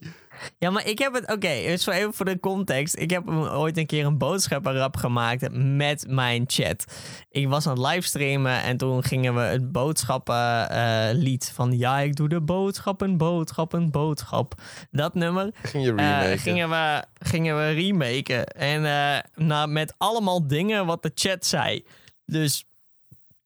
Ja, 0.59 0.69
maar 0.69 0.87
ik 0.87 0.99
heb 0.99 1.13
het... 1.13 1.31
Oké, 1.31 1.61
dus 1.65 1.83
voor 1.83 1.93
even 1.93 2.13
voor 2.13 2.25
de 2.25 2.39
context. 2.39 2.97
Ik 2.97 3.09
heb 3.09 3.29
ooit 3.29 3.77
een 3.77 3.85
keer 3.85 4.05
een 4.05 4.17
boodschappenrap 4.17 4.95
gemaakt 4.95 5.47
met 5.51 6.05
mijn 6.07 6.43
chat. 6.47 6.85
Ik 7.29 7.47
was 7.47 7.67
aan 7.67 7.77
het 7.77 7.87
livestreamen 7.87 8.61
en 8.61 8.77
toen 8.77 9.03
gingen 9.03 9.35
we 9.35 9.41
het 9.41 9.71
boodschappenlied 9.71 11.51
van... 11.53 11.77
Ja, 11.77 11.99
ik 11.99 12.15
doe 12.15 12.29
de 12.29 12.41
boodschappen, 12.41 13.17
boodschappen, 13.17 13.91
boodschap. 13.91 14.53
Dat 14.91 15.13
nummer 15.13 15.49
Ging 15.61 15.85
je 15.85 15.93
eh, 15.93 16.39
gingen, 16.39 16.69
we, 16.69 17.03
gingen 17.13 17.57
we 17.57 17.69
remaken. 17.71 18.45
En 18.45 18.85
eh, 18.85 19.45
nou, 19.45 19.69
met 19.69 19.93
allemaal 19.97 20.47
dingen 20.47 20.85
wat 20.85 21.03
de 21.03 21.11
chat 21.15 21.45
zei. 21.45 21.85
Dus... 22.25 22.65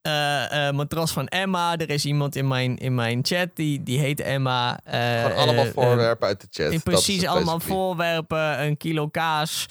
eh 0.01 0.67
eh 0.67 0.75
matras 0.75 1.11
van 1.11 1.27
Emma. 1.27 1.77
Er 1.77 1.89
is 1.89 2.05
iemand 2.05 2.35
in 2.35 2.47
mijn, 2.47 2.77
in 2.77 2.95
mijn 2.95 3.19
chat 3.21 3.49
die, 3.53 3.83
die 3.83 3.99
heet 3.99 4.19
Emma. 4.19 4.79
Eh, 4.83 5.21
Gewoon 5.21 5.37
allemaal 5.37 5.65
voorwerpen 5.65 6.27
uit 6.27 6.41
de 6.41 6.47
chat. 6.49 6.83
precies, 6.83 7.25
allemaal 7.25 7.59
voorwerpen, 7.59 8.61
een 8.61 8.77
kilo 8.77 9.07
kaas, 9.07 9.65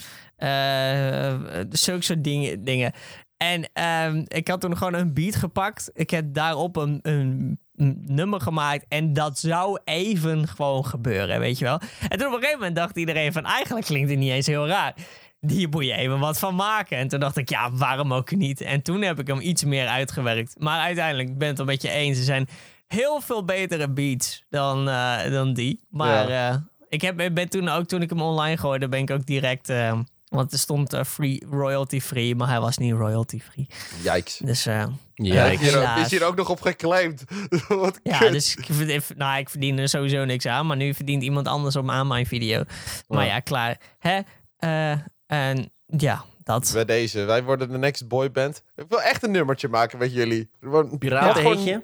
zulke 1.71 2.03
soort 2.03 2.25
dingen. 2.25 2.65
dingen. 2.65 2.93
En 3.39 3.69
ehm, 3.73 4.25
ik 4.27 4.49
had 4.49 4.61
toen 4.61 4.77
gewoon 4.77 4.95
een 4.95 5.15
beat 5.15 5.37
gepakt. 5.37 5.91
Ik 5.95 6.11
heb 6.11 6.35
daarop 6.35 6.77
een, 6.77 6.99
een, 7.03 7.59
een 7.77 8.03
nummer 8.07 8.41
gemaakt. 8.41 8.85
En 8.89 9.13
dat 9.13 9.39
zou 9.39 9.79
even 9.85 10.49
gewoon 10.49 10.87
gebeuren, 10.87 11.41
weet 11.41 11.59
je 11.59 11.65
wel. 11.65 11.81
En 12.09 12.19
toen 12.19 12.27
op 12.27 12.33
een 12.33 12.39
gegeven 12.39 12.59
moment 12.59 12.77
dacht 12.77 12.97
iedereen 12.97 13.33
van... 13.33 13.45
eigenlijk 13.45 13.87
klinkt 13.87 14.11
het 14.11 14.19
niet 14.19 14.31
eens 14.31 14.47
heel 14.47 14.67
raar. 14.67 14.95
Hier 15.47 15.69
moet 15.69 15.85
je 15.85 15.93
even 15.93 16.19
wat 16.19 16.39
van 16.39 16.55
maken. 16.55 16.97
En 16.99 17.09
toen 17.09 17.21
dacht 17.21 17.37
ik, 17.37 17.49
ja, 17.49 17.71
waarom 17.73 18.13
ook 18.13 18.31
niet? 18.31 18.61
En 18.61 18.83
toen 18.83 19.03
heb 19.03 19.19
ik 19.19 19.27
hem 19.27 19.41
iets 19.41 19.65
meer 19.65 19.87
uitgewerkt. 19.87 20.55
Maar 20.59 20.81
uiteindelijk 20.81 21.29
ik 21.29 21.39
ben 21.39 21.49
het 21.49 21.59
een 21.59 21.67
beetje 21.67 21.91
eens. 21.91 22.19
Er 22.19 22.25
zijn 22.25 22.49
heel 22.87 23.21
veel 23.21 23.45
betere 23.45 23.91
beats 23.91 24.45
dan, 24.51 24.89
eh, 24.89 25.31
dan 25.31 25.53
die. 25.55 25.81
Maar 25.91 26.29
eh, 26.29 26.57
ik 26.89 27.03
heb, 27.03 27.31
ben 27.35 27.49
toen 27.49 27.69
ook, 27.69 27.87
toen 27.89 28.03
ik 28.03 28.11
hem 28.11 28.21
online 28.23 28.57
gooide, 28.57 28.89
ben 28.89 29.01
ik 29.01 29.11
ook 29.11 29.27
direct... 29.27 29.69
eh, 29.69 29.99
want 30.29 30.53
er 30.53 30.59
stond 30.59 30.97
free, 31.07 31.47
royalty 31.51 32.01
free, 32.01 32.35
maar 32.35 32.49
hij 32.49 32.61
was 32.61 32.79
niet 32.79 32.93
royalty 32.93 33.41
free. 33.41 33.67
Yikes. 34.03 34.37
Dus 34.37 34.65
Ja, 34.65 34.89
Is 35.15 35.29
hier, 35.31 35.47
ook, 35.53 35.59
helaas. 35.59 36.01
is 36.01 36.11
hier 36.11 36.25
ook 36.25 36.37
nog 36.37 36.49
op 36.51 36.61
geclaimd. 36.61 37.25
Wat 37.69 38.01
ja, 38.03 38.19
kut. 38.19 38.33
dus 38.33 38.57
ik, 38.57 39.03
nou, 39.17 39.39
ik 39.39 39.49
verdien 39.49 39.79
er 39.79 39.89
sowieso 39.89 40.25
niks 40.25 40.47
aan. 40.47 40.67
Maar 40.67 40.77
nu 40.77 40.95
verdient 40.95 41.23
iemand 41.23 41.47
anders 41.49 41.77
op 41.77 41.91
aan 41.91 42.07
mijn 42.07 42.27
video. 42.27 42.63
Maar 43.09 43.25
Ja. 43.27 43.33
ja, 43.35 43.41
klaar. 43.41 43.81
Hè? 43.99 44.21
Eh, 44.59 44.99
en 45.29 45.73
ja, 45.87 46.25
dat. 46.43 46.71
Bij 46.73 46.85
deze, 46.85 47.25
wij 47.25 47.45
worden 47.45 47.71
de 47.71 47.79
next 47.79 48.09
boyband. 48.09 48.63
Ik 48.77 48.85
wil 48.89 49.01
echt 49.03 49.23
een 49.23 49.31
nummertje 49.31 49.69
maken 49.69 49.99
met 49.99 50.13
jullie. 50.13 50.51
Gewoon- 50.61 50.99
Piratenheetje? 50.99 51.83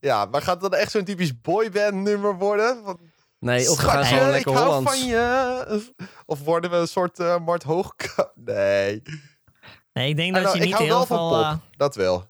Ja, 0.00 0.24
maar 0.24 0.42
gaat 0.42 0.60
dat 0.60 0.74
echt 0.74 0.90
zo'n 0.90 1.04
typisch 1.04 1.40
boyband 1.40 1.94
nummer 1.94 2.36
worden? 2.38 2.82
Want, 2.82 2.98
Nee, 3.38 3.70
of 3.70 3.76
we 3.82 3.88
gaan 3.88 4.04
gewoon 4.04 4.30
lekker 4.30 4.52
ik 4.52 4.58
hou 4.58 4.82
van 4.82 4.98
je. 5.06 5.92
Of, 6.26 6.40
worden 6.44 6.70
we 6.70 6.76
een 6.76 6.88
soort 6.88 7.18
eh 7.18 7.38
Mart 7.44 7.62
Hoogka? 7.62 8.30
Nee. 8.34 9.02
Nee, 9.92 10.08
ik 10.08 10.16
denk 10.16 10.36
Ah, 10.36 10.42
dat 10.42 10.54
nou, 10.54 10.56
je 10.56 10.60
ik 10.62 10.64
niet 10.64 10.72
hou 10.74 10.84
heel 10.84 10.94
wel 10.96 11.06
van 11.06 11.16
veel... 11.18 11.28
pop. 11.38 11.40
eh, 11.42 11.76
Dat 11.76 11.94
wel. 11.94 12.26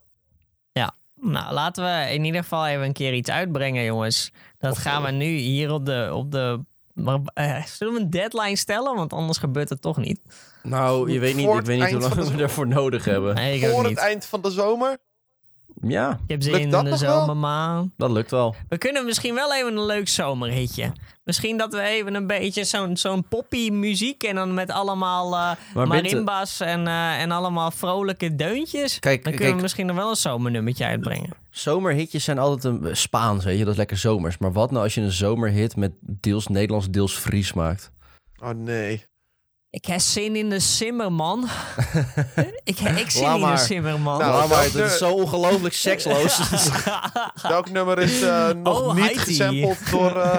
nou, 1.21 1.53
laten 1.53 1.83
we 1.83 2.13
in 2.13 2.23
ieder 2.23 2.41
geval 2.41 2.67
even 2.67 2.83
een 2.83 2.93
keer 2.93 3.13
iets 3.13 3.29
uitbrengen, 3.29 3.83
jongens. 3.83 4.31
Dat 4.57 4.71
Of, 4.71 4.77
gaan 4.77 5.03
we 5.03 5.11
nu 5.11 5.25
hier 5.25 5.71
op 5.71 5.85
de... 5.85 6.09
Op 6.13 6.31
de 6.31 6.65
maar, 6.95 7.19
eh, 7.33 7.63
zullen 7.65 7.93
we 7.93 7.99
een 7.99 8.09
deadline 8.09 8.55
stellen? 8.55 8.95
Want 8.95 9.13
anders 9.13 9.37
gebeurt 9.37 9.69
het 9.69 9.81
toch 9.81 9.97
niet. 9.97 10.19
Nou, 10.63 11.11
je 11.11 11.19
weet 11.19 11.35
niet, 11.35 11.49
ik 11.49 11.65
weet 11.65 11.79
niet 11.79 11.91
hoe 11.91 11.99
lang 11.99 12.13
we 12.29 12.35
daarvoor 12.37 12.67
nodig 12.67 13.05
hebben. 13.05 13.35
Nee, 13.35 13.57
ik 13.59 13.63
ook 13.65 13.69
Voor 13.71 13.79
het 13.79 13.89
niet. 13.89 13.97
eind 13.97 14.25
van 14.25 14.41
de 14.41 14.51
zomer. 14.51 14.97
Ja, 15.87 16.11
Ik 16.11 16.17
heb 16.27 16.41
Lukt 16.41 16.43
zin 16.43 16.59
in 16.59 16.69
dat 16.69 16.83
de 16.83 16.89
nog 16.89 16.99
wel? 16.99 17.19
zomermaan. 17.19 17.93
dat 17.97 18.11
lukt 18.11 18.31
wel. 18.31 18.55
We 18.69 18.77
kunnen 18.77 19.05
misschien 19.05 19.33
wel 19.33 19.53
even 19.53 19.77
een 19.77 19.85
leuk 19.85 20.07
zomerhitje. 20.07 20.91
Misschien 21.23 21.57
dat 21.57 21.73
we 21.73 21.81
even 21.81 22.15
een 22.15 22.27
beetje 22.27 22.63
zo'n 22.63 22.97
zo'n 22.97 23.27
poppy 23.27 23.69
muziek 23.69 24.23
en 24.23 24.35
dan 24.35 24.53
met 24.53 24.71
allemaal 24.71 25.25
eh 25.25 25.31
Maar 25.33 25.57
Binte- 25.73 25.87
marimbas 25.87 26.59
en, 26.59 26.87
eh, 26.87 27.21
en 27.21 27.31
allemaal 27.31 27.71
vrolijke 27.71 28.35
deuntjes. 28.35 28.99
Kijk, 28.99 29.15
dan 29.15 29.23
kunnen 29.23 29.41
kijk. 29.45 29.55
we 29.55 29.61
misschien 29.61 29.85
nog 29.85 29.95
wel 29.95 30.09
een 30.09 30.15
zomernummertje 30.15 30.85
uitbrengen. 30.85 31.29
Zomerhitjes 31.49 32.23
zijn 32.23 32.39
altijd 32.39 32.63
een 32.63 32.95
Spaans, 32.97 33.43
weet 33.45 33.57
je, 33.57 33.63
dat 33.63 33.71
is 33.73 33.77
lekker 33.79 33.97
zomers. 33.97 34.37
Maar 34.37 34.51
wat 34.51 34.71
nou 34.71 34.83
als 34.83 34.93
je 34.95 35.01
een 35.01 35.11
zomerhit 35.11 35.75
met 35.75 35.91
deels 36.01 36.47
Nederlands, 36.47 36.89
deels 36.89 37.13
Fries 37.13 37.53
maakt? 37.53 37.91
Oh 38.43 38.49
nee. 38.49 39.05
Ik 39.75 39.85
heb 39.85 39.99
zin 39.99 40.35
in 40.35 40.49
de 40.49 40.59
simmerman. 40.59 41.43
ik 42.63 42.77
heb 42.77 42.97
ik 42.97 43.09
zin 43.11 43.21
Laat 43.23 43.33
in 43.35 43.39
de 43.41 43.45
maar. 43.47 43.57
simmerman. 43.57 44.17
Nou, 44.19 44.31
Nou, 44.31 44.49
maar 44.49 44.63
dat- 44.63 44.73
het 44.73 44.91
is 44.91 44.97
zo 44.97 45.11
ongelooflijk 45.11 45.73
seksloos. 45.73 46.39
Welk 47.41 47.69
nummer 47.69 47.99
is 47.99 48.21
eh, 48.21 48.49
nog 48.49 48.81
Oh, 48.81 48.93
niet 48.93 49.19
gesampled 49.19 49.77
door... 49.91 50.19
eh, 50.21 50.37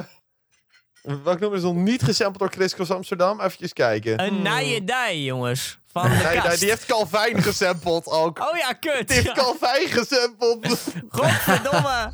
welk 1.24 1.40
nummer 1.40 1.58
is 1.58 1.64
nog 1.64 1.74
niet 1.74 2.02
gesampled 2.02 2.38
door 2.38 2.50
Chris 2.50 2.74
Cross 2.74 2.90
Amsterdam? 2.90 3.40
Even 3.40 3.72
kijken. 3.72 4.20
een 4.24 4.42
naaiendij, 4.42 5.22
jongens. 5.22 5.78
Van 5.92 6.02
de 6.02 6.08
Nee, 6.08 6.24
nee, 6.24 6.40
kast. 6.40 6.60
die 6.60 6.68
heeft 6.68 6.86
Calvijn 6.86 7.42
gesampled 7.42 8.06
ook. 8.06 8.38
Oh 8.40 8.56
ja, 8.58 8.72
kut. 8.72 9.08
Die 9.08 9.16
heeft 9.16 9.32
Calvijn 9.32 9.88
gesampled. 9.88 10.80
Godverdomme. 11.08 12.12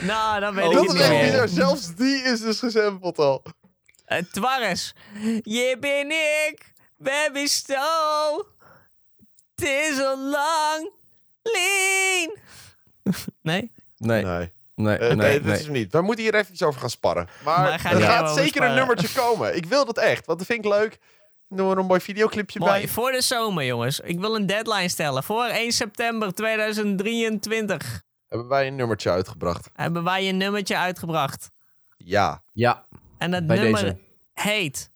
nou, 0.00 0.40
dan 0.40 0.54
weet 0.54 0.64
Oh, 0.64 0.70
ik 0.70 0.76
dat 0.76 0.86
het 0.86 0.94
is 0.94 1.00
niet 1.08 1.10
echt 1.12 1.22
meer. 1.32 1.42
bizar. 1.42 1.48
Zelfs 1.48 1.94
die 1.94 2.22
is 2.22 2.40
dus 2.40 2.58
gesampled 2.58 3.18
al. 3.18 3.42
Uh, 4.08 4.18
Twarres. 4.32 4.94
Je 5.42 5.76
ben 5.80 6.10
ik, 6.48 6.72
baby 6.96 7.46
Sto. 7.46 8.46
Het 9.54 9.68
is 9.68 10.00
al 10.00 10.18
lang. 10.18 10.90
Lean. 11.42 12.36
nee? 13.42 13.72
Nee, 13.96 14.24
Nee. 14.24 14.50
nee, 14.74 14.96
Eh, 14.96 15.06
nee, 15.06 15.16
nee, 15.16 15.34
dat 15.38 15.46
nee. 15.46 15.58
is 15.58 15.64
hem 15.64 15.72
niet. 15.72 15.92
We 15.92 16.00
moeten 16.00 16.24
hier 16.24 16.34
even 16.34 16.52
iets 16.52 16.62
over 16.62 16.80
gaan 16.80 16.90
sparren. 16.90 17.28
Maar, 17.44 17.58
Maar 17.60 17.78
gaan 17.78 17.96
er 17.96 18.02
gaat 18.02 18.34
zeker 18.34 18.62
een 18.62 18.74
nummertje 18.74 19.08
komen. 19.22 19.56
Ik 19.56 19.64
wil 19.66 19.84
dat 19.84 19.98
echt, 19.98 20.26
want 20.26 20.38
dat 20.38 20.46
vind 20.48 20.64
ik 20.64 20.70
leuk. 20.72 20.98
Doen 21.48 21.66
we 21.66 21.72
er 21.72 21.78
een 21.80 21.86
mooi 21.86 22.00
videoclipje 22.00 22.58
Mooi, 22.58 22.72
bij. 22.72 22.88
voor 22.88 23.12
de 23.12 23.20
zomer, 23.22 23.64
jongens. 23.64 24.00
Ik 24.00 24.20
wil 24.20 24.34
een 24.36 24.46
deadline 24.46 24.88
stellen. 24.88 25.22
Voor 25.22 25.44
1 25.44 25.72
september 25.72 26.34
2023 26.34 28.02
Hebben 28.28 28.48
wij 28.48 28.66
een 28.66 28.76
nummertje 28.76 29.10
uitgebracht. 29.10 29.68
hebben 29.74 30.04
wij 30.04 30.28
een 30.28 30.36
nummertje 30.36 30.76
uitgebracht. 30.78 31.50
Ja. 31.96 32.42
Ja, 32.52 32.86
En 33.22 33.30
dat 33.30 33.46
Bij 33.46 33.58
nummer 33.58 33.80
deze. 33.82 33.96
heet... 34.32 34.90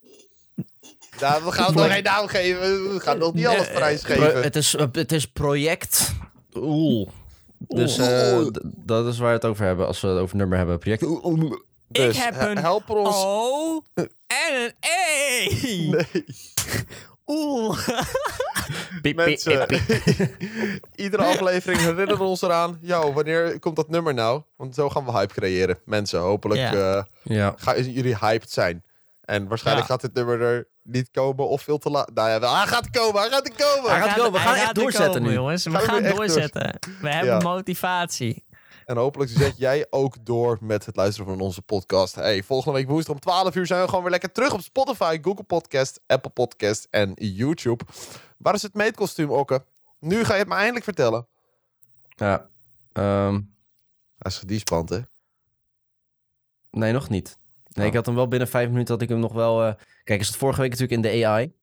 Nou, 1.19 1.43
we 1.43 1.51
gaan 1.51 1.65
het 1.65 1.75
nog 1.75 1.91
geen 1.91 2.03
naam 2.03 2.27
geven. 2.27 2.93
We 2.93 2.99
gaan 2.99 3.17
nog 3.17 3.33
niet 3.33 3.45
alles 3.47 3.65
Nee. 3.67 3.75
prijsgeven. 3.75 4.31
Pro- 4.31 4.41
het, 4.41 4.55
is, 4.55 4.75
het 4.91 5.11
is 5.11 5.25
project 5.27 6.13
Oel. 6.55 7.09
Dus 7.57 7.97
eh, 7.97 8.45
dat 8.63 9.07
is 9.07 9.17
waar 9.17 9.27
we 9.29 9.33
het 9.35 9.45
over 9.45 9.65
hebben 9.65 9.87
als 9.87 10.01
we 10.01 10.07
het 10.07 10.19
over 10.19 10.35
nummer 10.35 10.57
hebben. 10.57 10.79
Project 10.79 11.03
Oel. 11.03 11.65
Dus, 11.87 12.15
ik 12.17 12.21
heb 12.23 12.35
he- 12.35 12.49
een 12.49 12.57
help 12.57 12.89
ons. 12.89 13.15
O 13.17 13.81
en 13.93 14.07
een 14.53 14.71
E. 14.79 15.89
Nee, 15.89 16.25
Oeh. 17.27 17.77
Piep, 19.01 19.15
mensen. 19.15 19.65
piep, 19.67 19.81
piep. 19.87 20.35
Iedere 20.95 21.23
aflevering 21.23 21.79
herinneren 21.81 22.17
we 22.17 22.23
ons 22.23 22.41
eraan. 22.41 22.77
Yo, 22.81 23.13
wanneer 23.13 23.59
komt 23.59 23.75
dat 23.75 23.89
nummer 23.89 24.13
nou? 24.13 24.41
Want 24.57 24.75
zo 24.75 24.89
gaan 24.89 25.05
we 25.05 25.11
hype 25.11 25.33
creëren. 25.33 25.77
Mensen, 25.85 26.19
hopelijk 26.19 26.59
Ja. 26.59 26.73
eh, 26.95 27.03
Ja. 27.23 27.53
gaan 27.57 27.91
jullie 27.91 28.17
hyped 28.19 28.51
zijn. 28.51 28.83
En 29.21 29.47
waarschijnlijk 29.47 29.87
Ja. 29.87 29.93
gaat 29.93 30.01
dit 30.01 30.13
nummer 30.13 30.41
er 30.41 30.67
niet 30.83 31.09
komen 31.11 31.47
of 31.47 31.61
veel 31.61 31.77
te 31.77 31.89
laat. 31.89 32.13
Nou 32.13 32.29
ja, 32.29 32.39
wel, 32.39 32.55
hij 32.55 32.67
gaat 32.67 32.89
komen, 32.89 33.21
hij 33.21 33.29
gaat 33.29 33.49
komen. 33.55 33.91
Hij 33.91 34.01
gaat 34.01 34.15
komen, 34.15 34.31
we 34.31 34.37
gaan 34.39 34.53
hij 34.53 34.61
echt 34.61 34.67
er 34.69 34.73
doorzetten 34.81 35.11
komen, 35.13 35.29
nu. 35.29 35.35
jongens. 35.35 35.63
We 35.63 35.71
Gaan 35.71 35.81
we 35.81 35.87
gaan 35.87 36.03
echt 36.03 36.15
doorzetten. 36.15 36.79
We 37.01 37.09
hebben 37.09 37.33
Ja. 37.33 37.39
motivatie. 37.39 38.43
En 38.87 38.97
hopelijk 38.97 39.31
zet 39.31 39.57
jij 39.57 39.87
ook 39.89 40.25
door 40.25 40.57
met 40.61 40.85
het 40.85 40.95
luisteren 40.95 41.29
van 41.31 41.39
onze 41.39 41.61
podcast. 41.61 42.15
Hey, 42.15 42.43
volgende 42.43 42.77
week 42.77 42.87
woensdag 42.87 43.13
om 43.15 43.21
12 43.21 43.55
uur 43.55 43.65
zijn 43.65 43.81
we 43.81 43.87
gewoon 43.87 44.01
weer 44.01 44.11
lekker 44.11 44.31
terug 44.31 44.53
op 44.53 44.61
Spotify, 44.61 45.17
Google 45.21 45.43
Podcast, 45.43 45.99
Apple 46.05 46.31
Podcast 46.31 46.87
en 46.89 47.11
YouTube. 47.15 47.83
Waar 48.37 48.53
is 48.53 48.61
het 48.61 48.73
meetkostuum, 48.73 49.29
Okke? 49.31 49.65
Nu 49.99 50.23
ga 50.23 50.33
je 50.33 50.39
het 50.39 50.47
me 50.47 50.53
eindelijk 50.55 50.83
vertellen. 50.83 51.27
Ja. 52.07 52.49
ehm, 52.93 53.33
Hij 54.17 54.31
is 54.31 54.37
gediespand, 54.37 54.89
hè? 54.89 54.99
nee, 56.71 56.91
nog 56.93 57.09
niet. 57.09 57.37
Nee, 57.63 57.85
Oh. 57.85 57.91
ik 57.91 57.95
had 57.97 58.05
hem 58.05 58.15
wel 58.15 58.27
binnen 58.27 58.47
vijf 58.47 58.69
minuten 58.69 58.93
had 58.93 59.03
ik 59.03 59.09
hem 59.09 59.19
nog 59.19 59.33
wel... 59.33 59.63
eh, 59.65 59.73
Kijk, 60.03 60.19
is 60.19 60.27
het 60.27 60.35
vorige 60.35 60.61
week 60.61 60.69
natuurlijk 60.69 61.05
in 61.05 61.11
de 61.19 61.25
AI. 61.25 61.53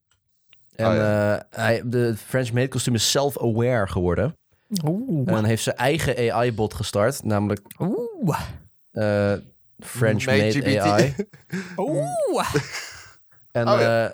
En 0.77 0.87
Oh, 0.87 0.95
ja. 0.95 1.37
eh, 1.39 1.45
hij, 1.51 1.83
de 1.85 2.17
French 2.17 2.53
Maid 2.53 2.71
kostuum 2.71 2.95
is 2.95 3.11
self-aware 3.11 3.87
geworden. 3.89 4.37
Oeh. 4.85 5.33
En 5.33 5.45
heeft 5.45 5.63
zijn 5.63 5.77
eigen 5.77 6.33
AI-bot 6.33 6.75
gestart, 6.75 7.25
namelijk 7.25 7.61
Oeh. 7.79 8.41
eh, 8.91 9.33
French 9.79 10.27
Made. 10.27 10.81
AI. 10.83 11.15
Oeh. 11.77 12.55
En 13.53 13.69
Oh, 13.69 13.81
ja. 13.81 14.05
eh, 14.05 14.11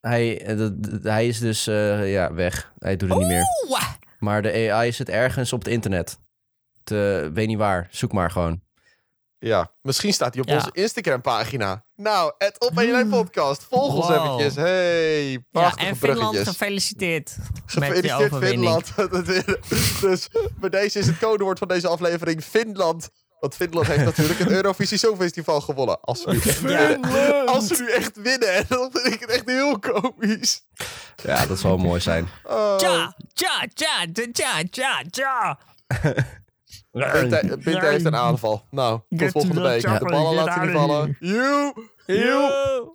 hij, 0.00 0.44
eh, 0.46 0.68
hij 1.02 1.26
is 1.26 1.38
dus 1.38 1.66
eh, 1.66 2.12
ja, 2.12 2.34
weg. 2.34 2.72
Hij 2.78 2.96
doet 2.96 3.08
het 3.08 3.18
niet 3.18 3.26
meer. 3.28 3.44
Maar 4.18 4.42
de 4.42 4.70
AI 4.72 4.92
zit 4.92 5.08
ergens 5.08 5.52
op 5.52 5.58
het 5.64 5.68
internet. 5.72 6.18
Te, 6.84 7.30
weet 7.34 7.46
niet 7.46 7.58
waar. 7.58 7.88
Zoek 7.90 8.12
maar 8.12 8.30
gewoon. 8.30 8.60
Ja, 9.46 9.70
misschien 9.82 10.12
staat 10.12 10.32
hij 10.34 10.42
op 10.42 10.48
Ja. 10.48 10.54
onze 10.54 10.70
Instagram-pagina. 10.72 11.84
Nou, 11.96 12.32
het 12.38 12.60
Op 12.60 12.78
en 12.78 12.90
Lijn 12.90 13.08
podcast. 13.08 13.66
Volg 13.70 13.94
ons 13.94 14.08
eventjes. 14.16 14.54
Hey, 14.54 15.30
Ja, 15.50 15.74
en 15.74 15.96
Finland 15.96 15.98
bruggetjes. 15.98 16.48
gefeliciteerd. 16.48 17.36
met 17.38 17.48
Gefeliciteerd 17.66 18.32
overwinning. 18.32 18.82
Finland. 18.84 20.00
dus 20.00 20.28
bij 20.60 20.70
deze 20.70 20.98
is 20.98 21.06
het 21.06 21.18
codewoord 21.18 21.58
van 21.58 21.68
deze 21.68 21.88
aflevering 21.88 22.44
Finland. 22.44 23.08
Want 23.40 23.54
Finland 23.54 23.86
heeft 23.86 24.04
natuurlijk 24.04 24.38
het 24.38 24.50
Eurovisie 24.50 24.98
Songfestival 24.98 25.60
gewonnen. 25.60 26.00
Als 26.00 26.20
ze 26.22 26.30
nu 26.30 26.38
echt 26.40 26.60
winnen. 26.60 27.46
Als 27.46 27.66
ze 27.66 27.82
nu 27.82 27.90
echt 27.90 28.16
winnen. 28.20 28.64
Dan 28.68 28.90
vind 28.92 29.14
ik 29.14 29.20
het 29.20 29.30
echt 29.30 29.46
heel 29.46 29.78
komisch. 29.78 30.60
Ja, 31.22 31.46
dat 31.46 31.58
zal 31.58 31.76
mooi 31.76 32.00
zijn. 32.00 32.28
Oh. 32.44 32.76
Tja, 32.76 33.16
tja, 33.34 33.66
tja, 33.74 34.06
tja, 34.70 35.02
tja, 35.10 35.58
Binte 36.96 37.86
heeft 37.86 38.04
een 38.04 38.16
aanval. 38.16 38.66
Nou, 38.70 39.00
tot 39.08 39.18
Get 39.20 39.32
volgende 39.32 39.60
week. 39.60 39.82
De 39.82 40.04
ballen 40.04 40.34
laten 40.34 40.62
niet 40.62 40.76
vallen. 40.76 41.16
Joe! 41.20 41.72
Yo. 42.06 42.94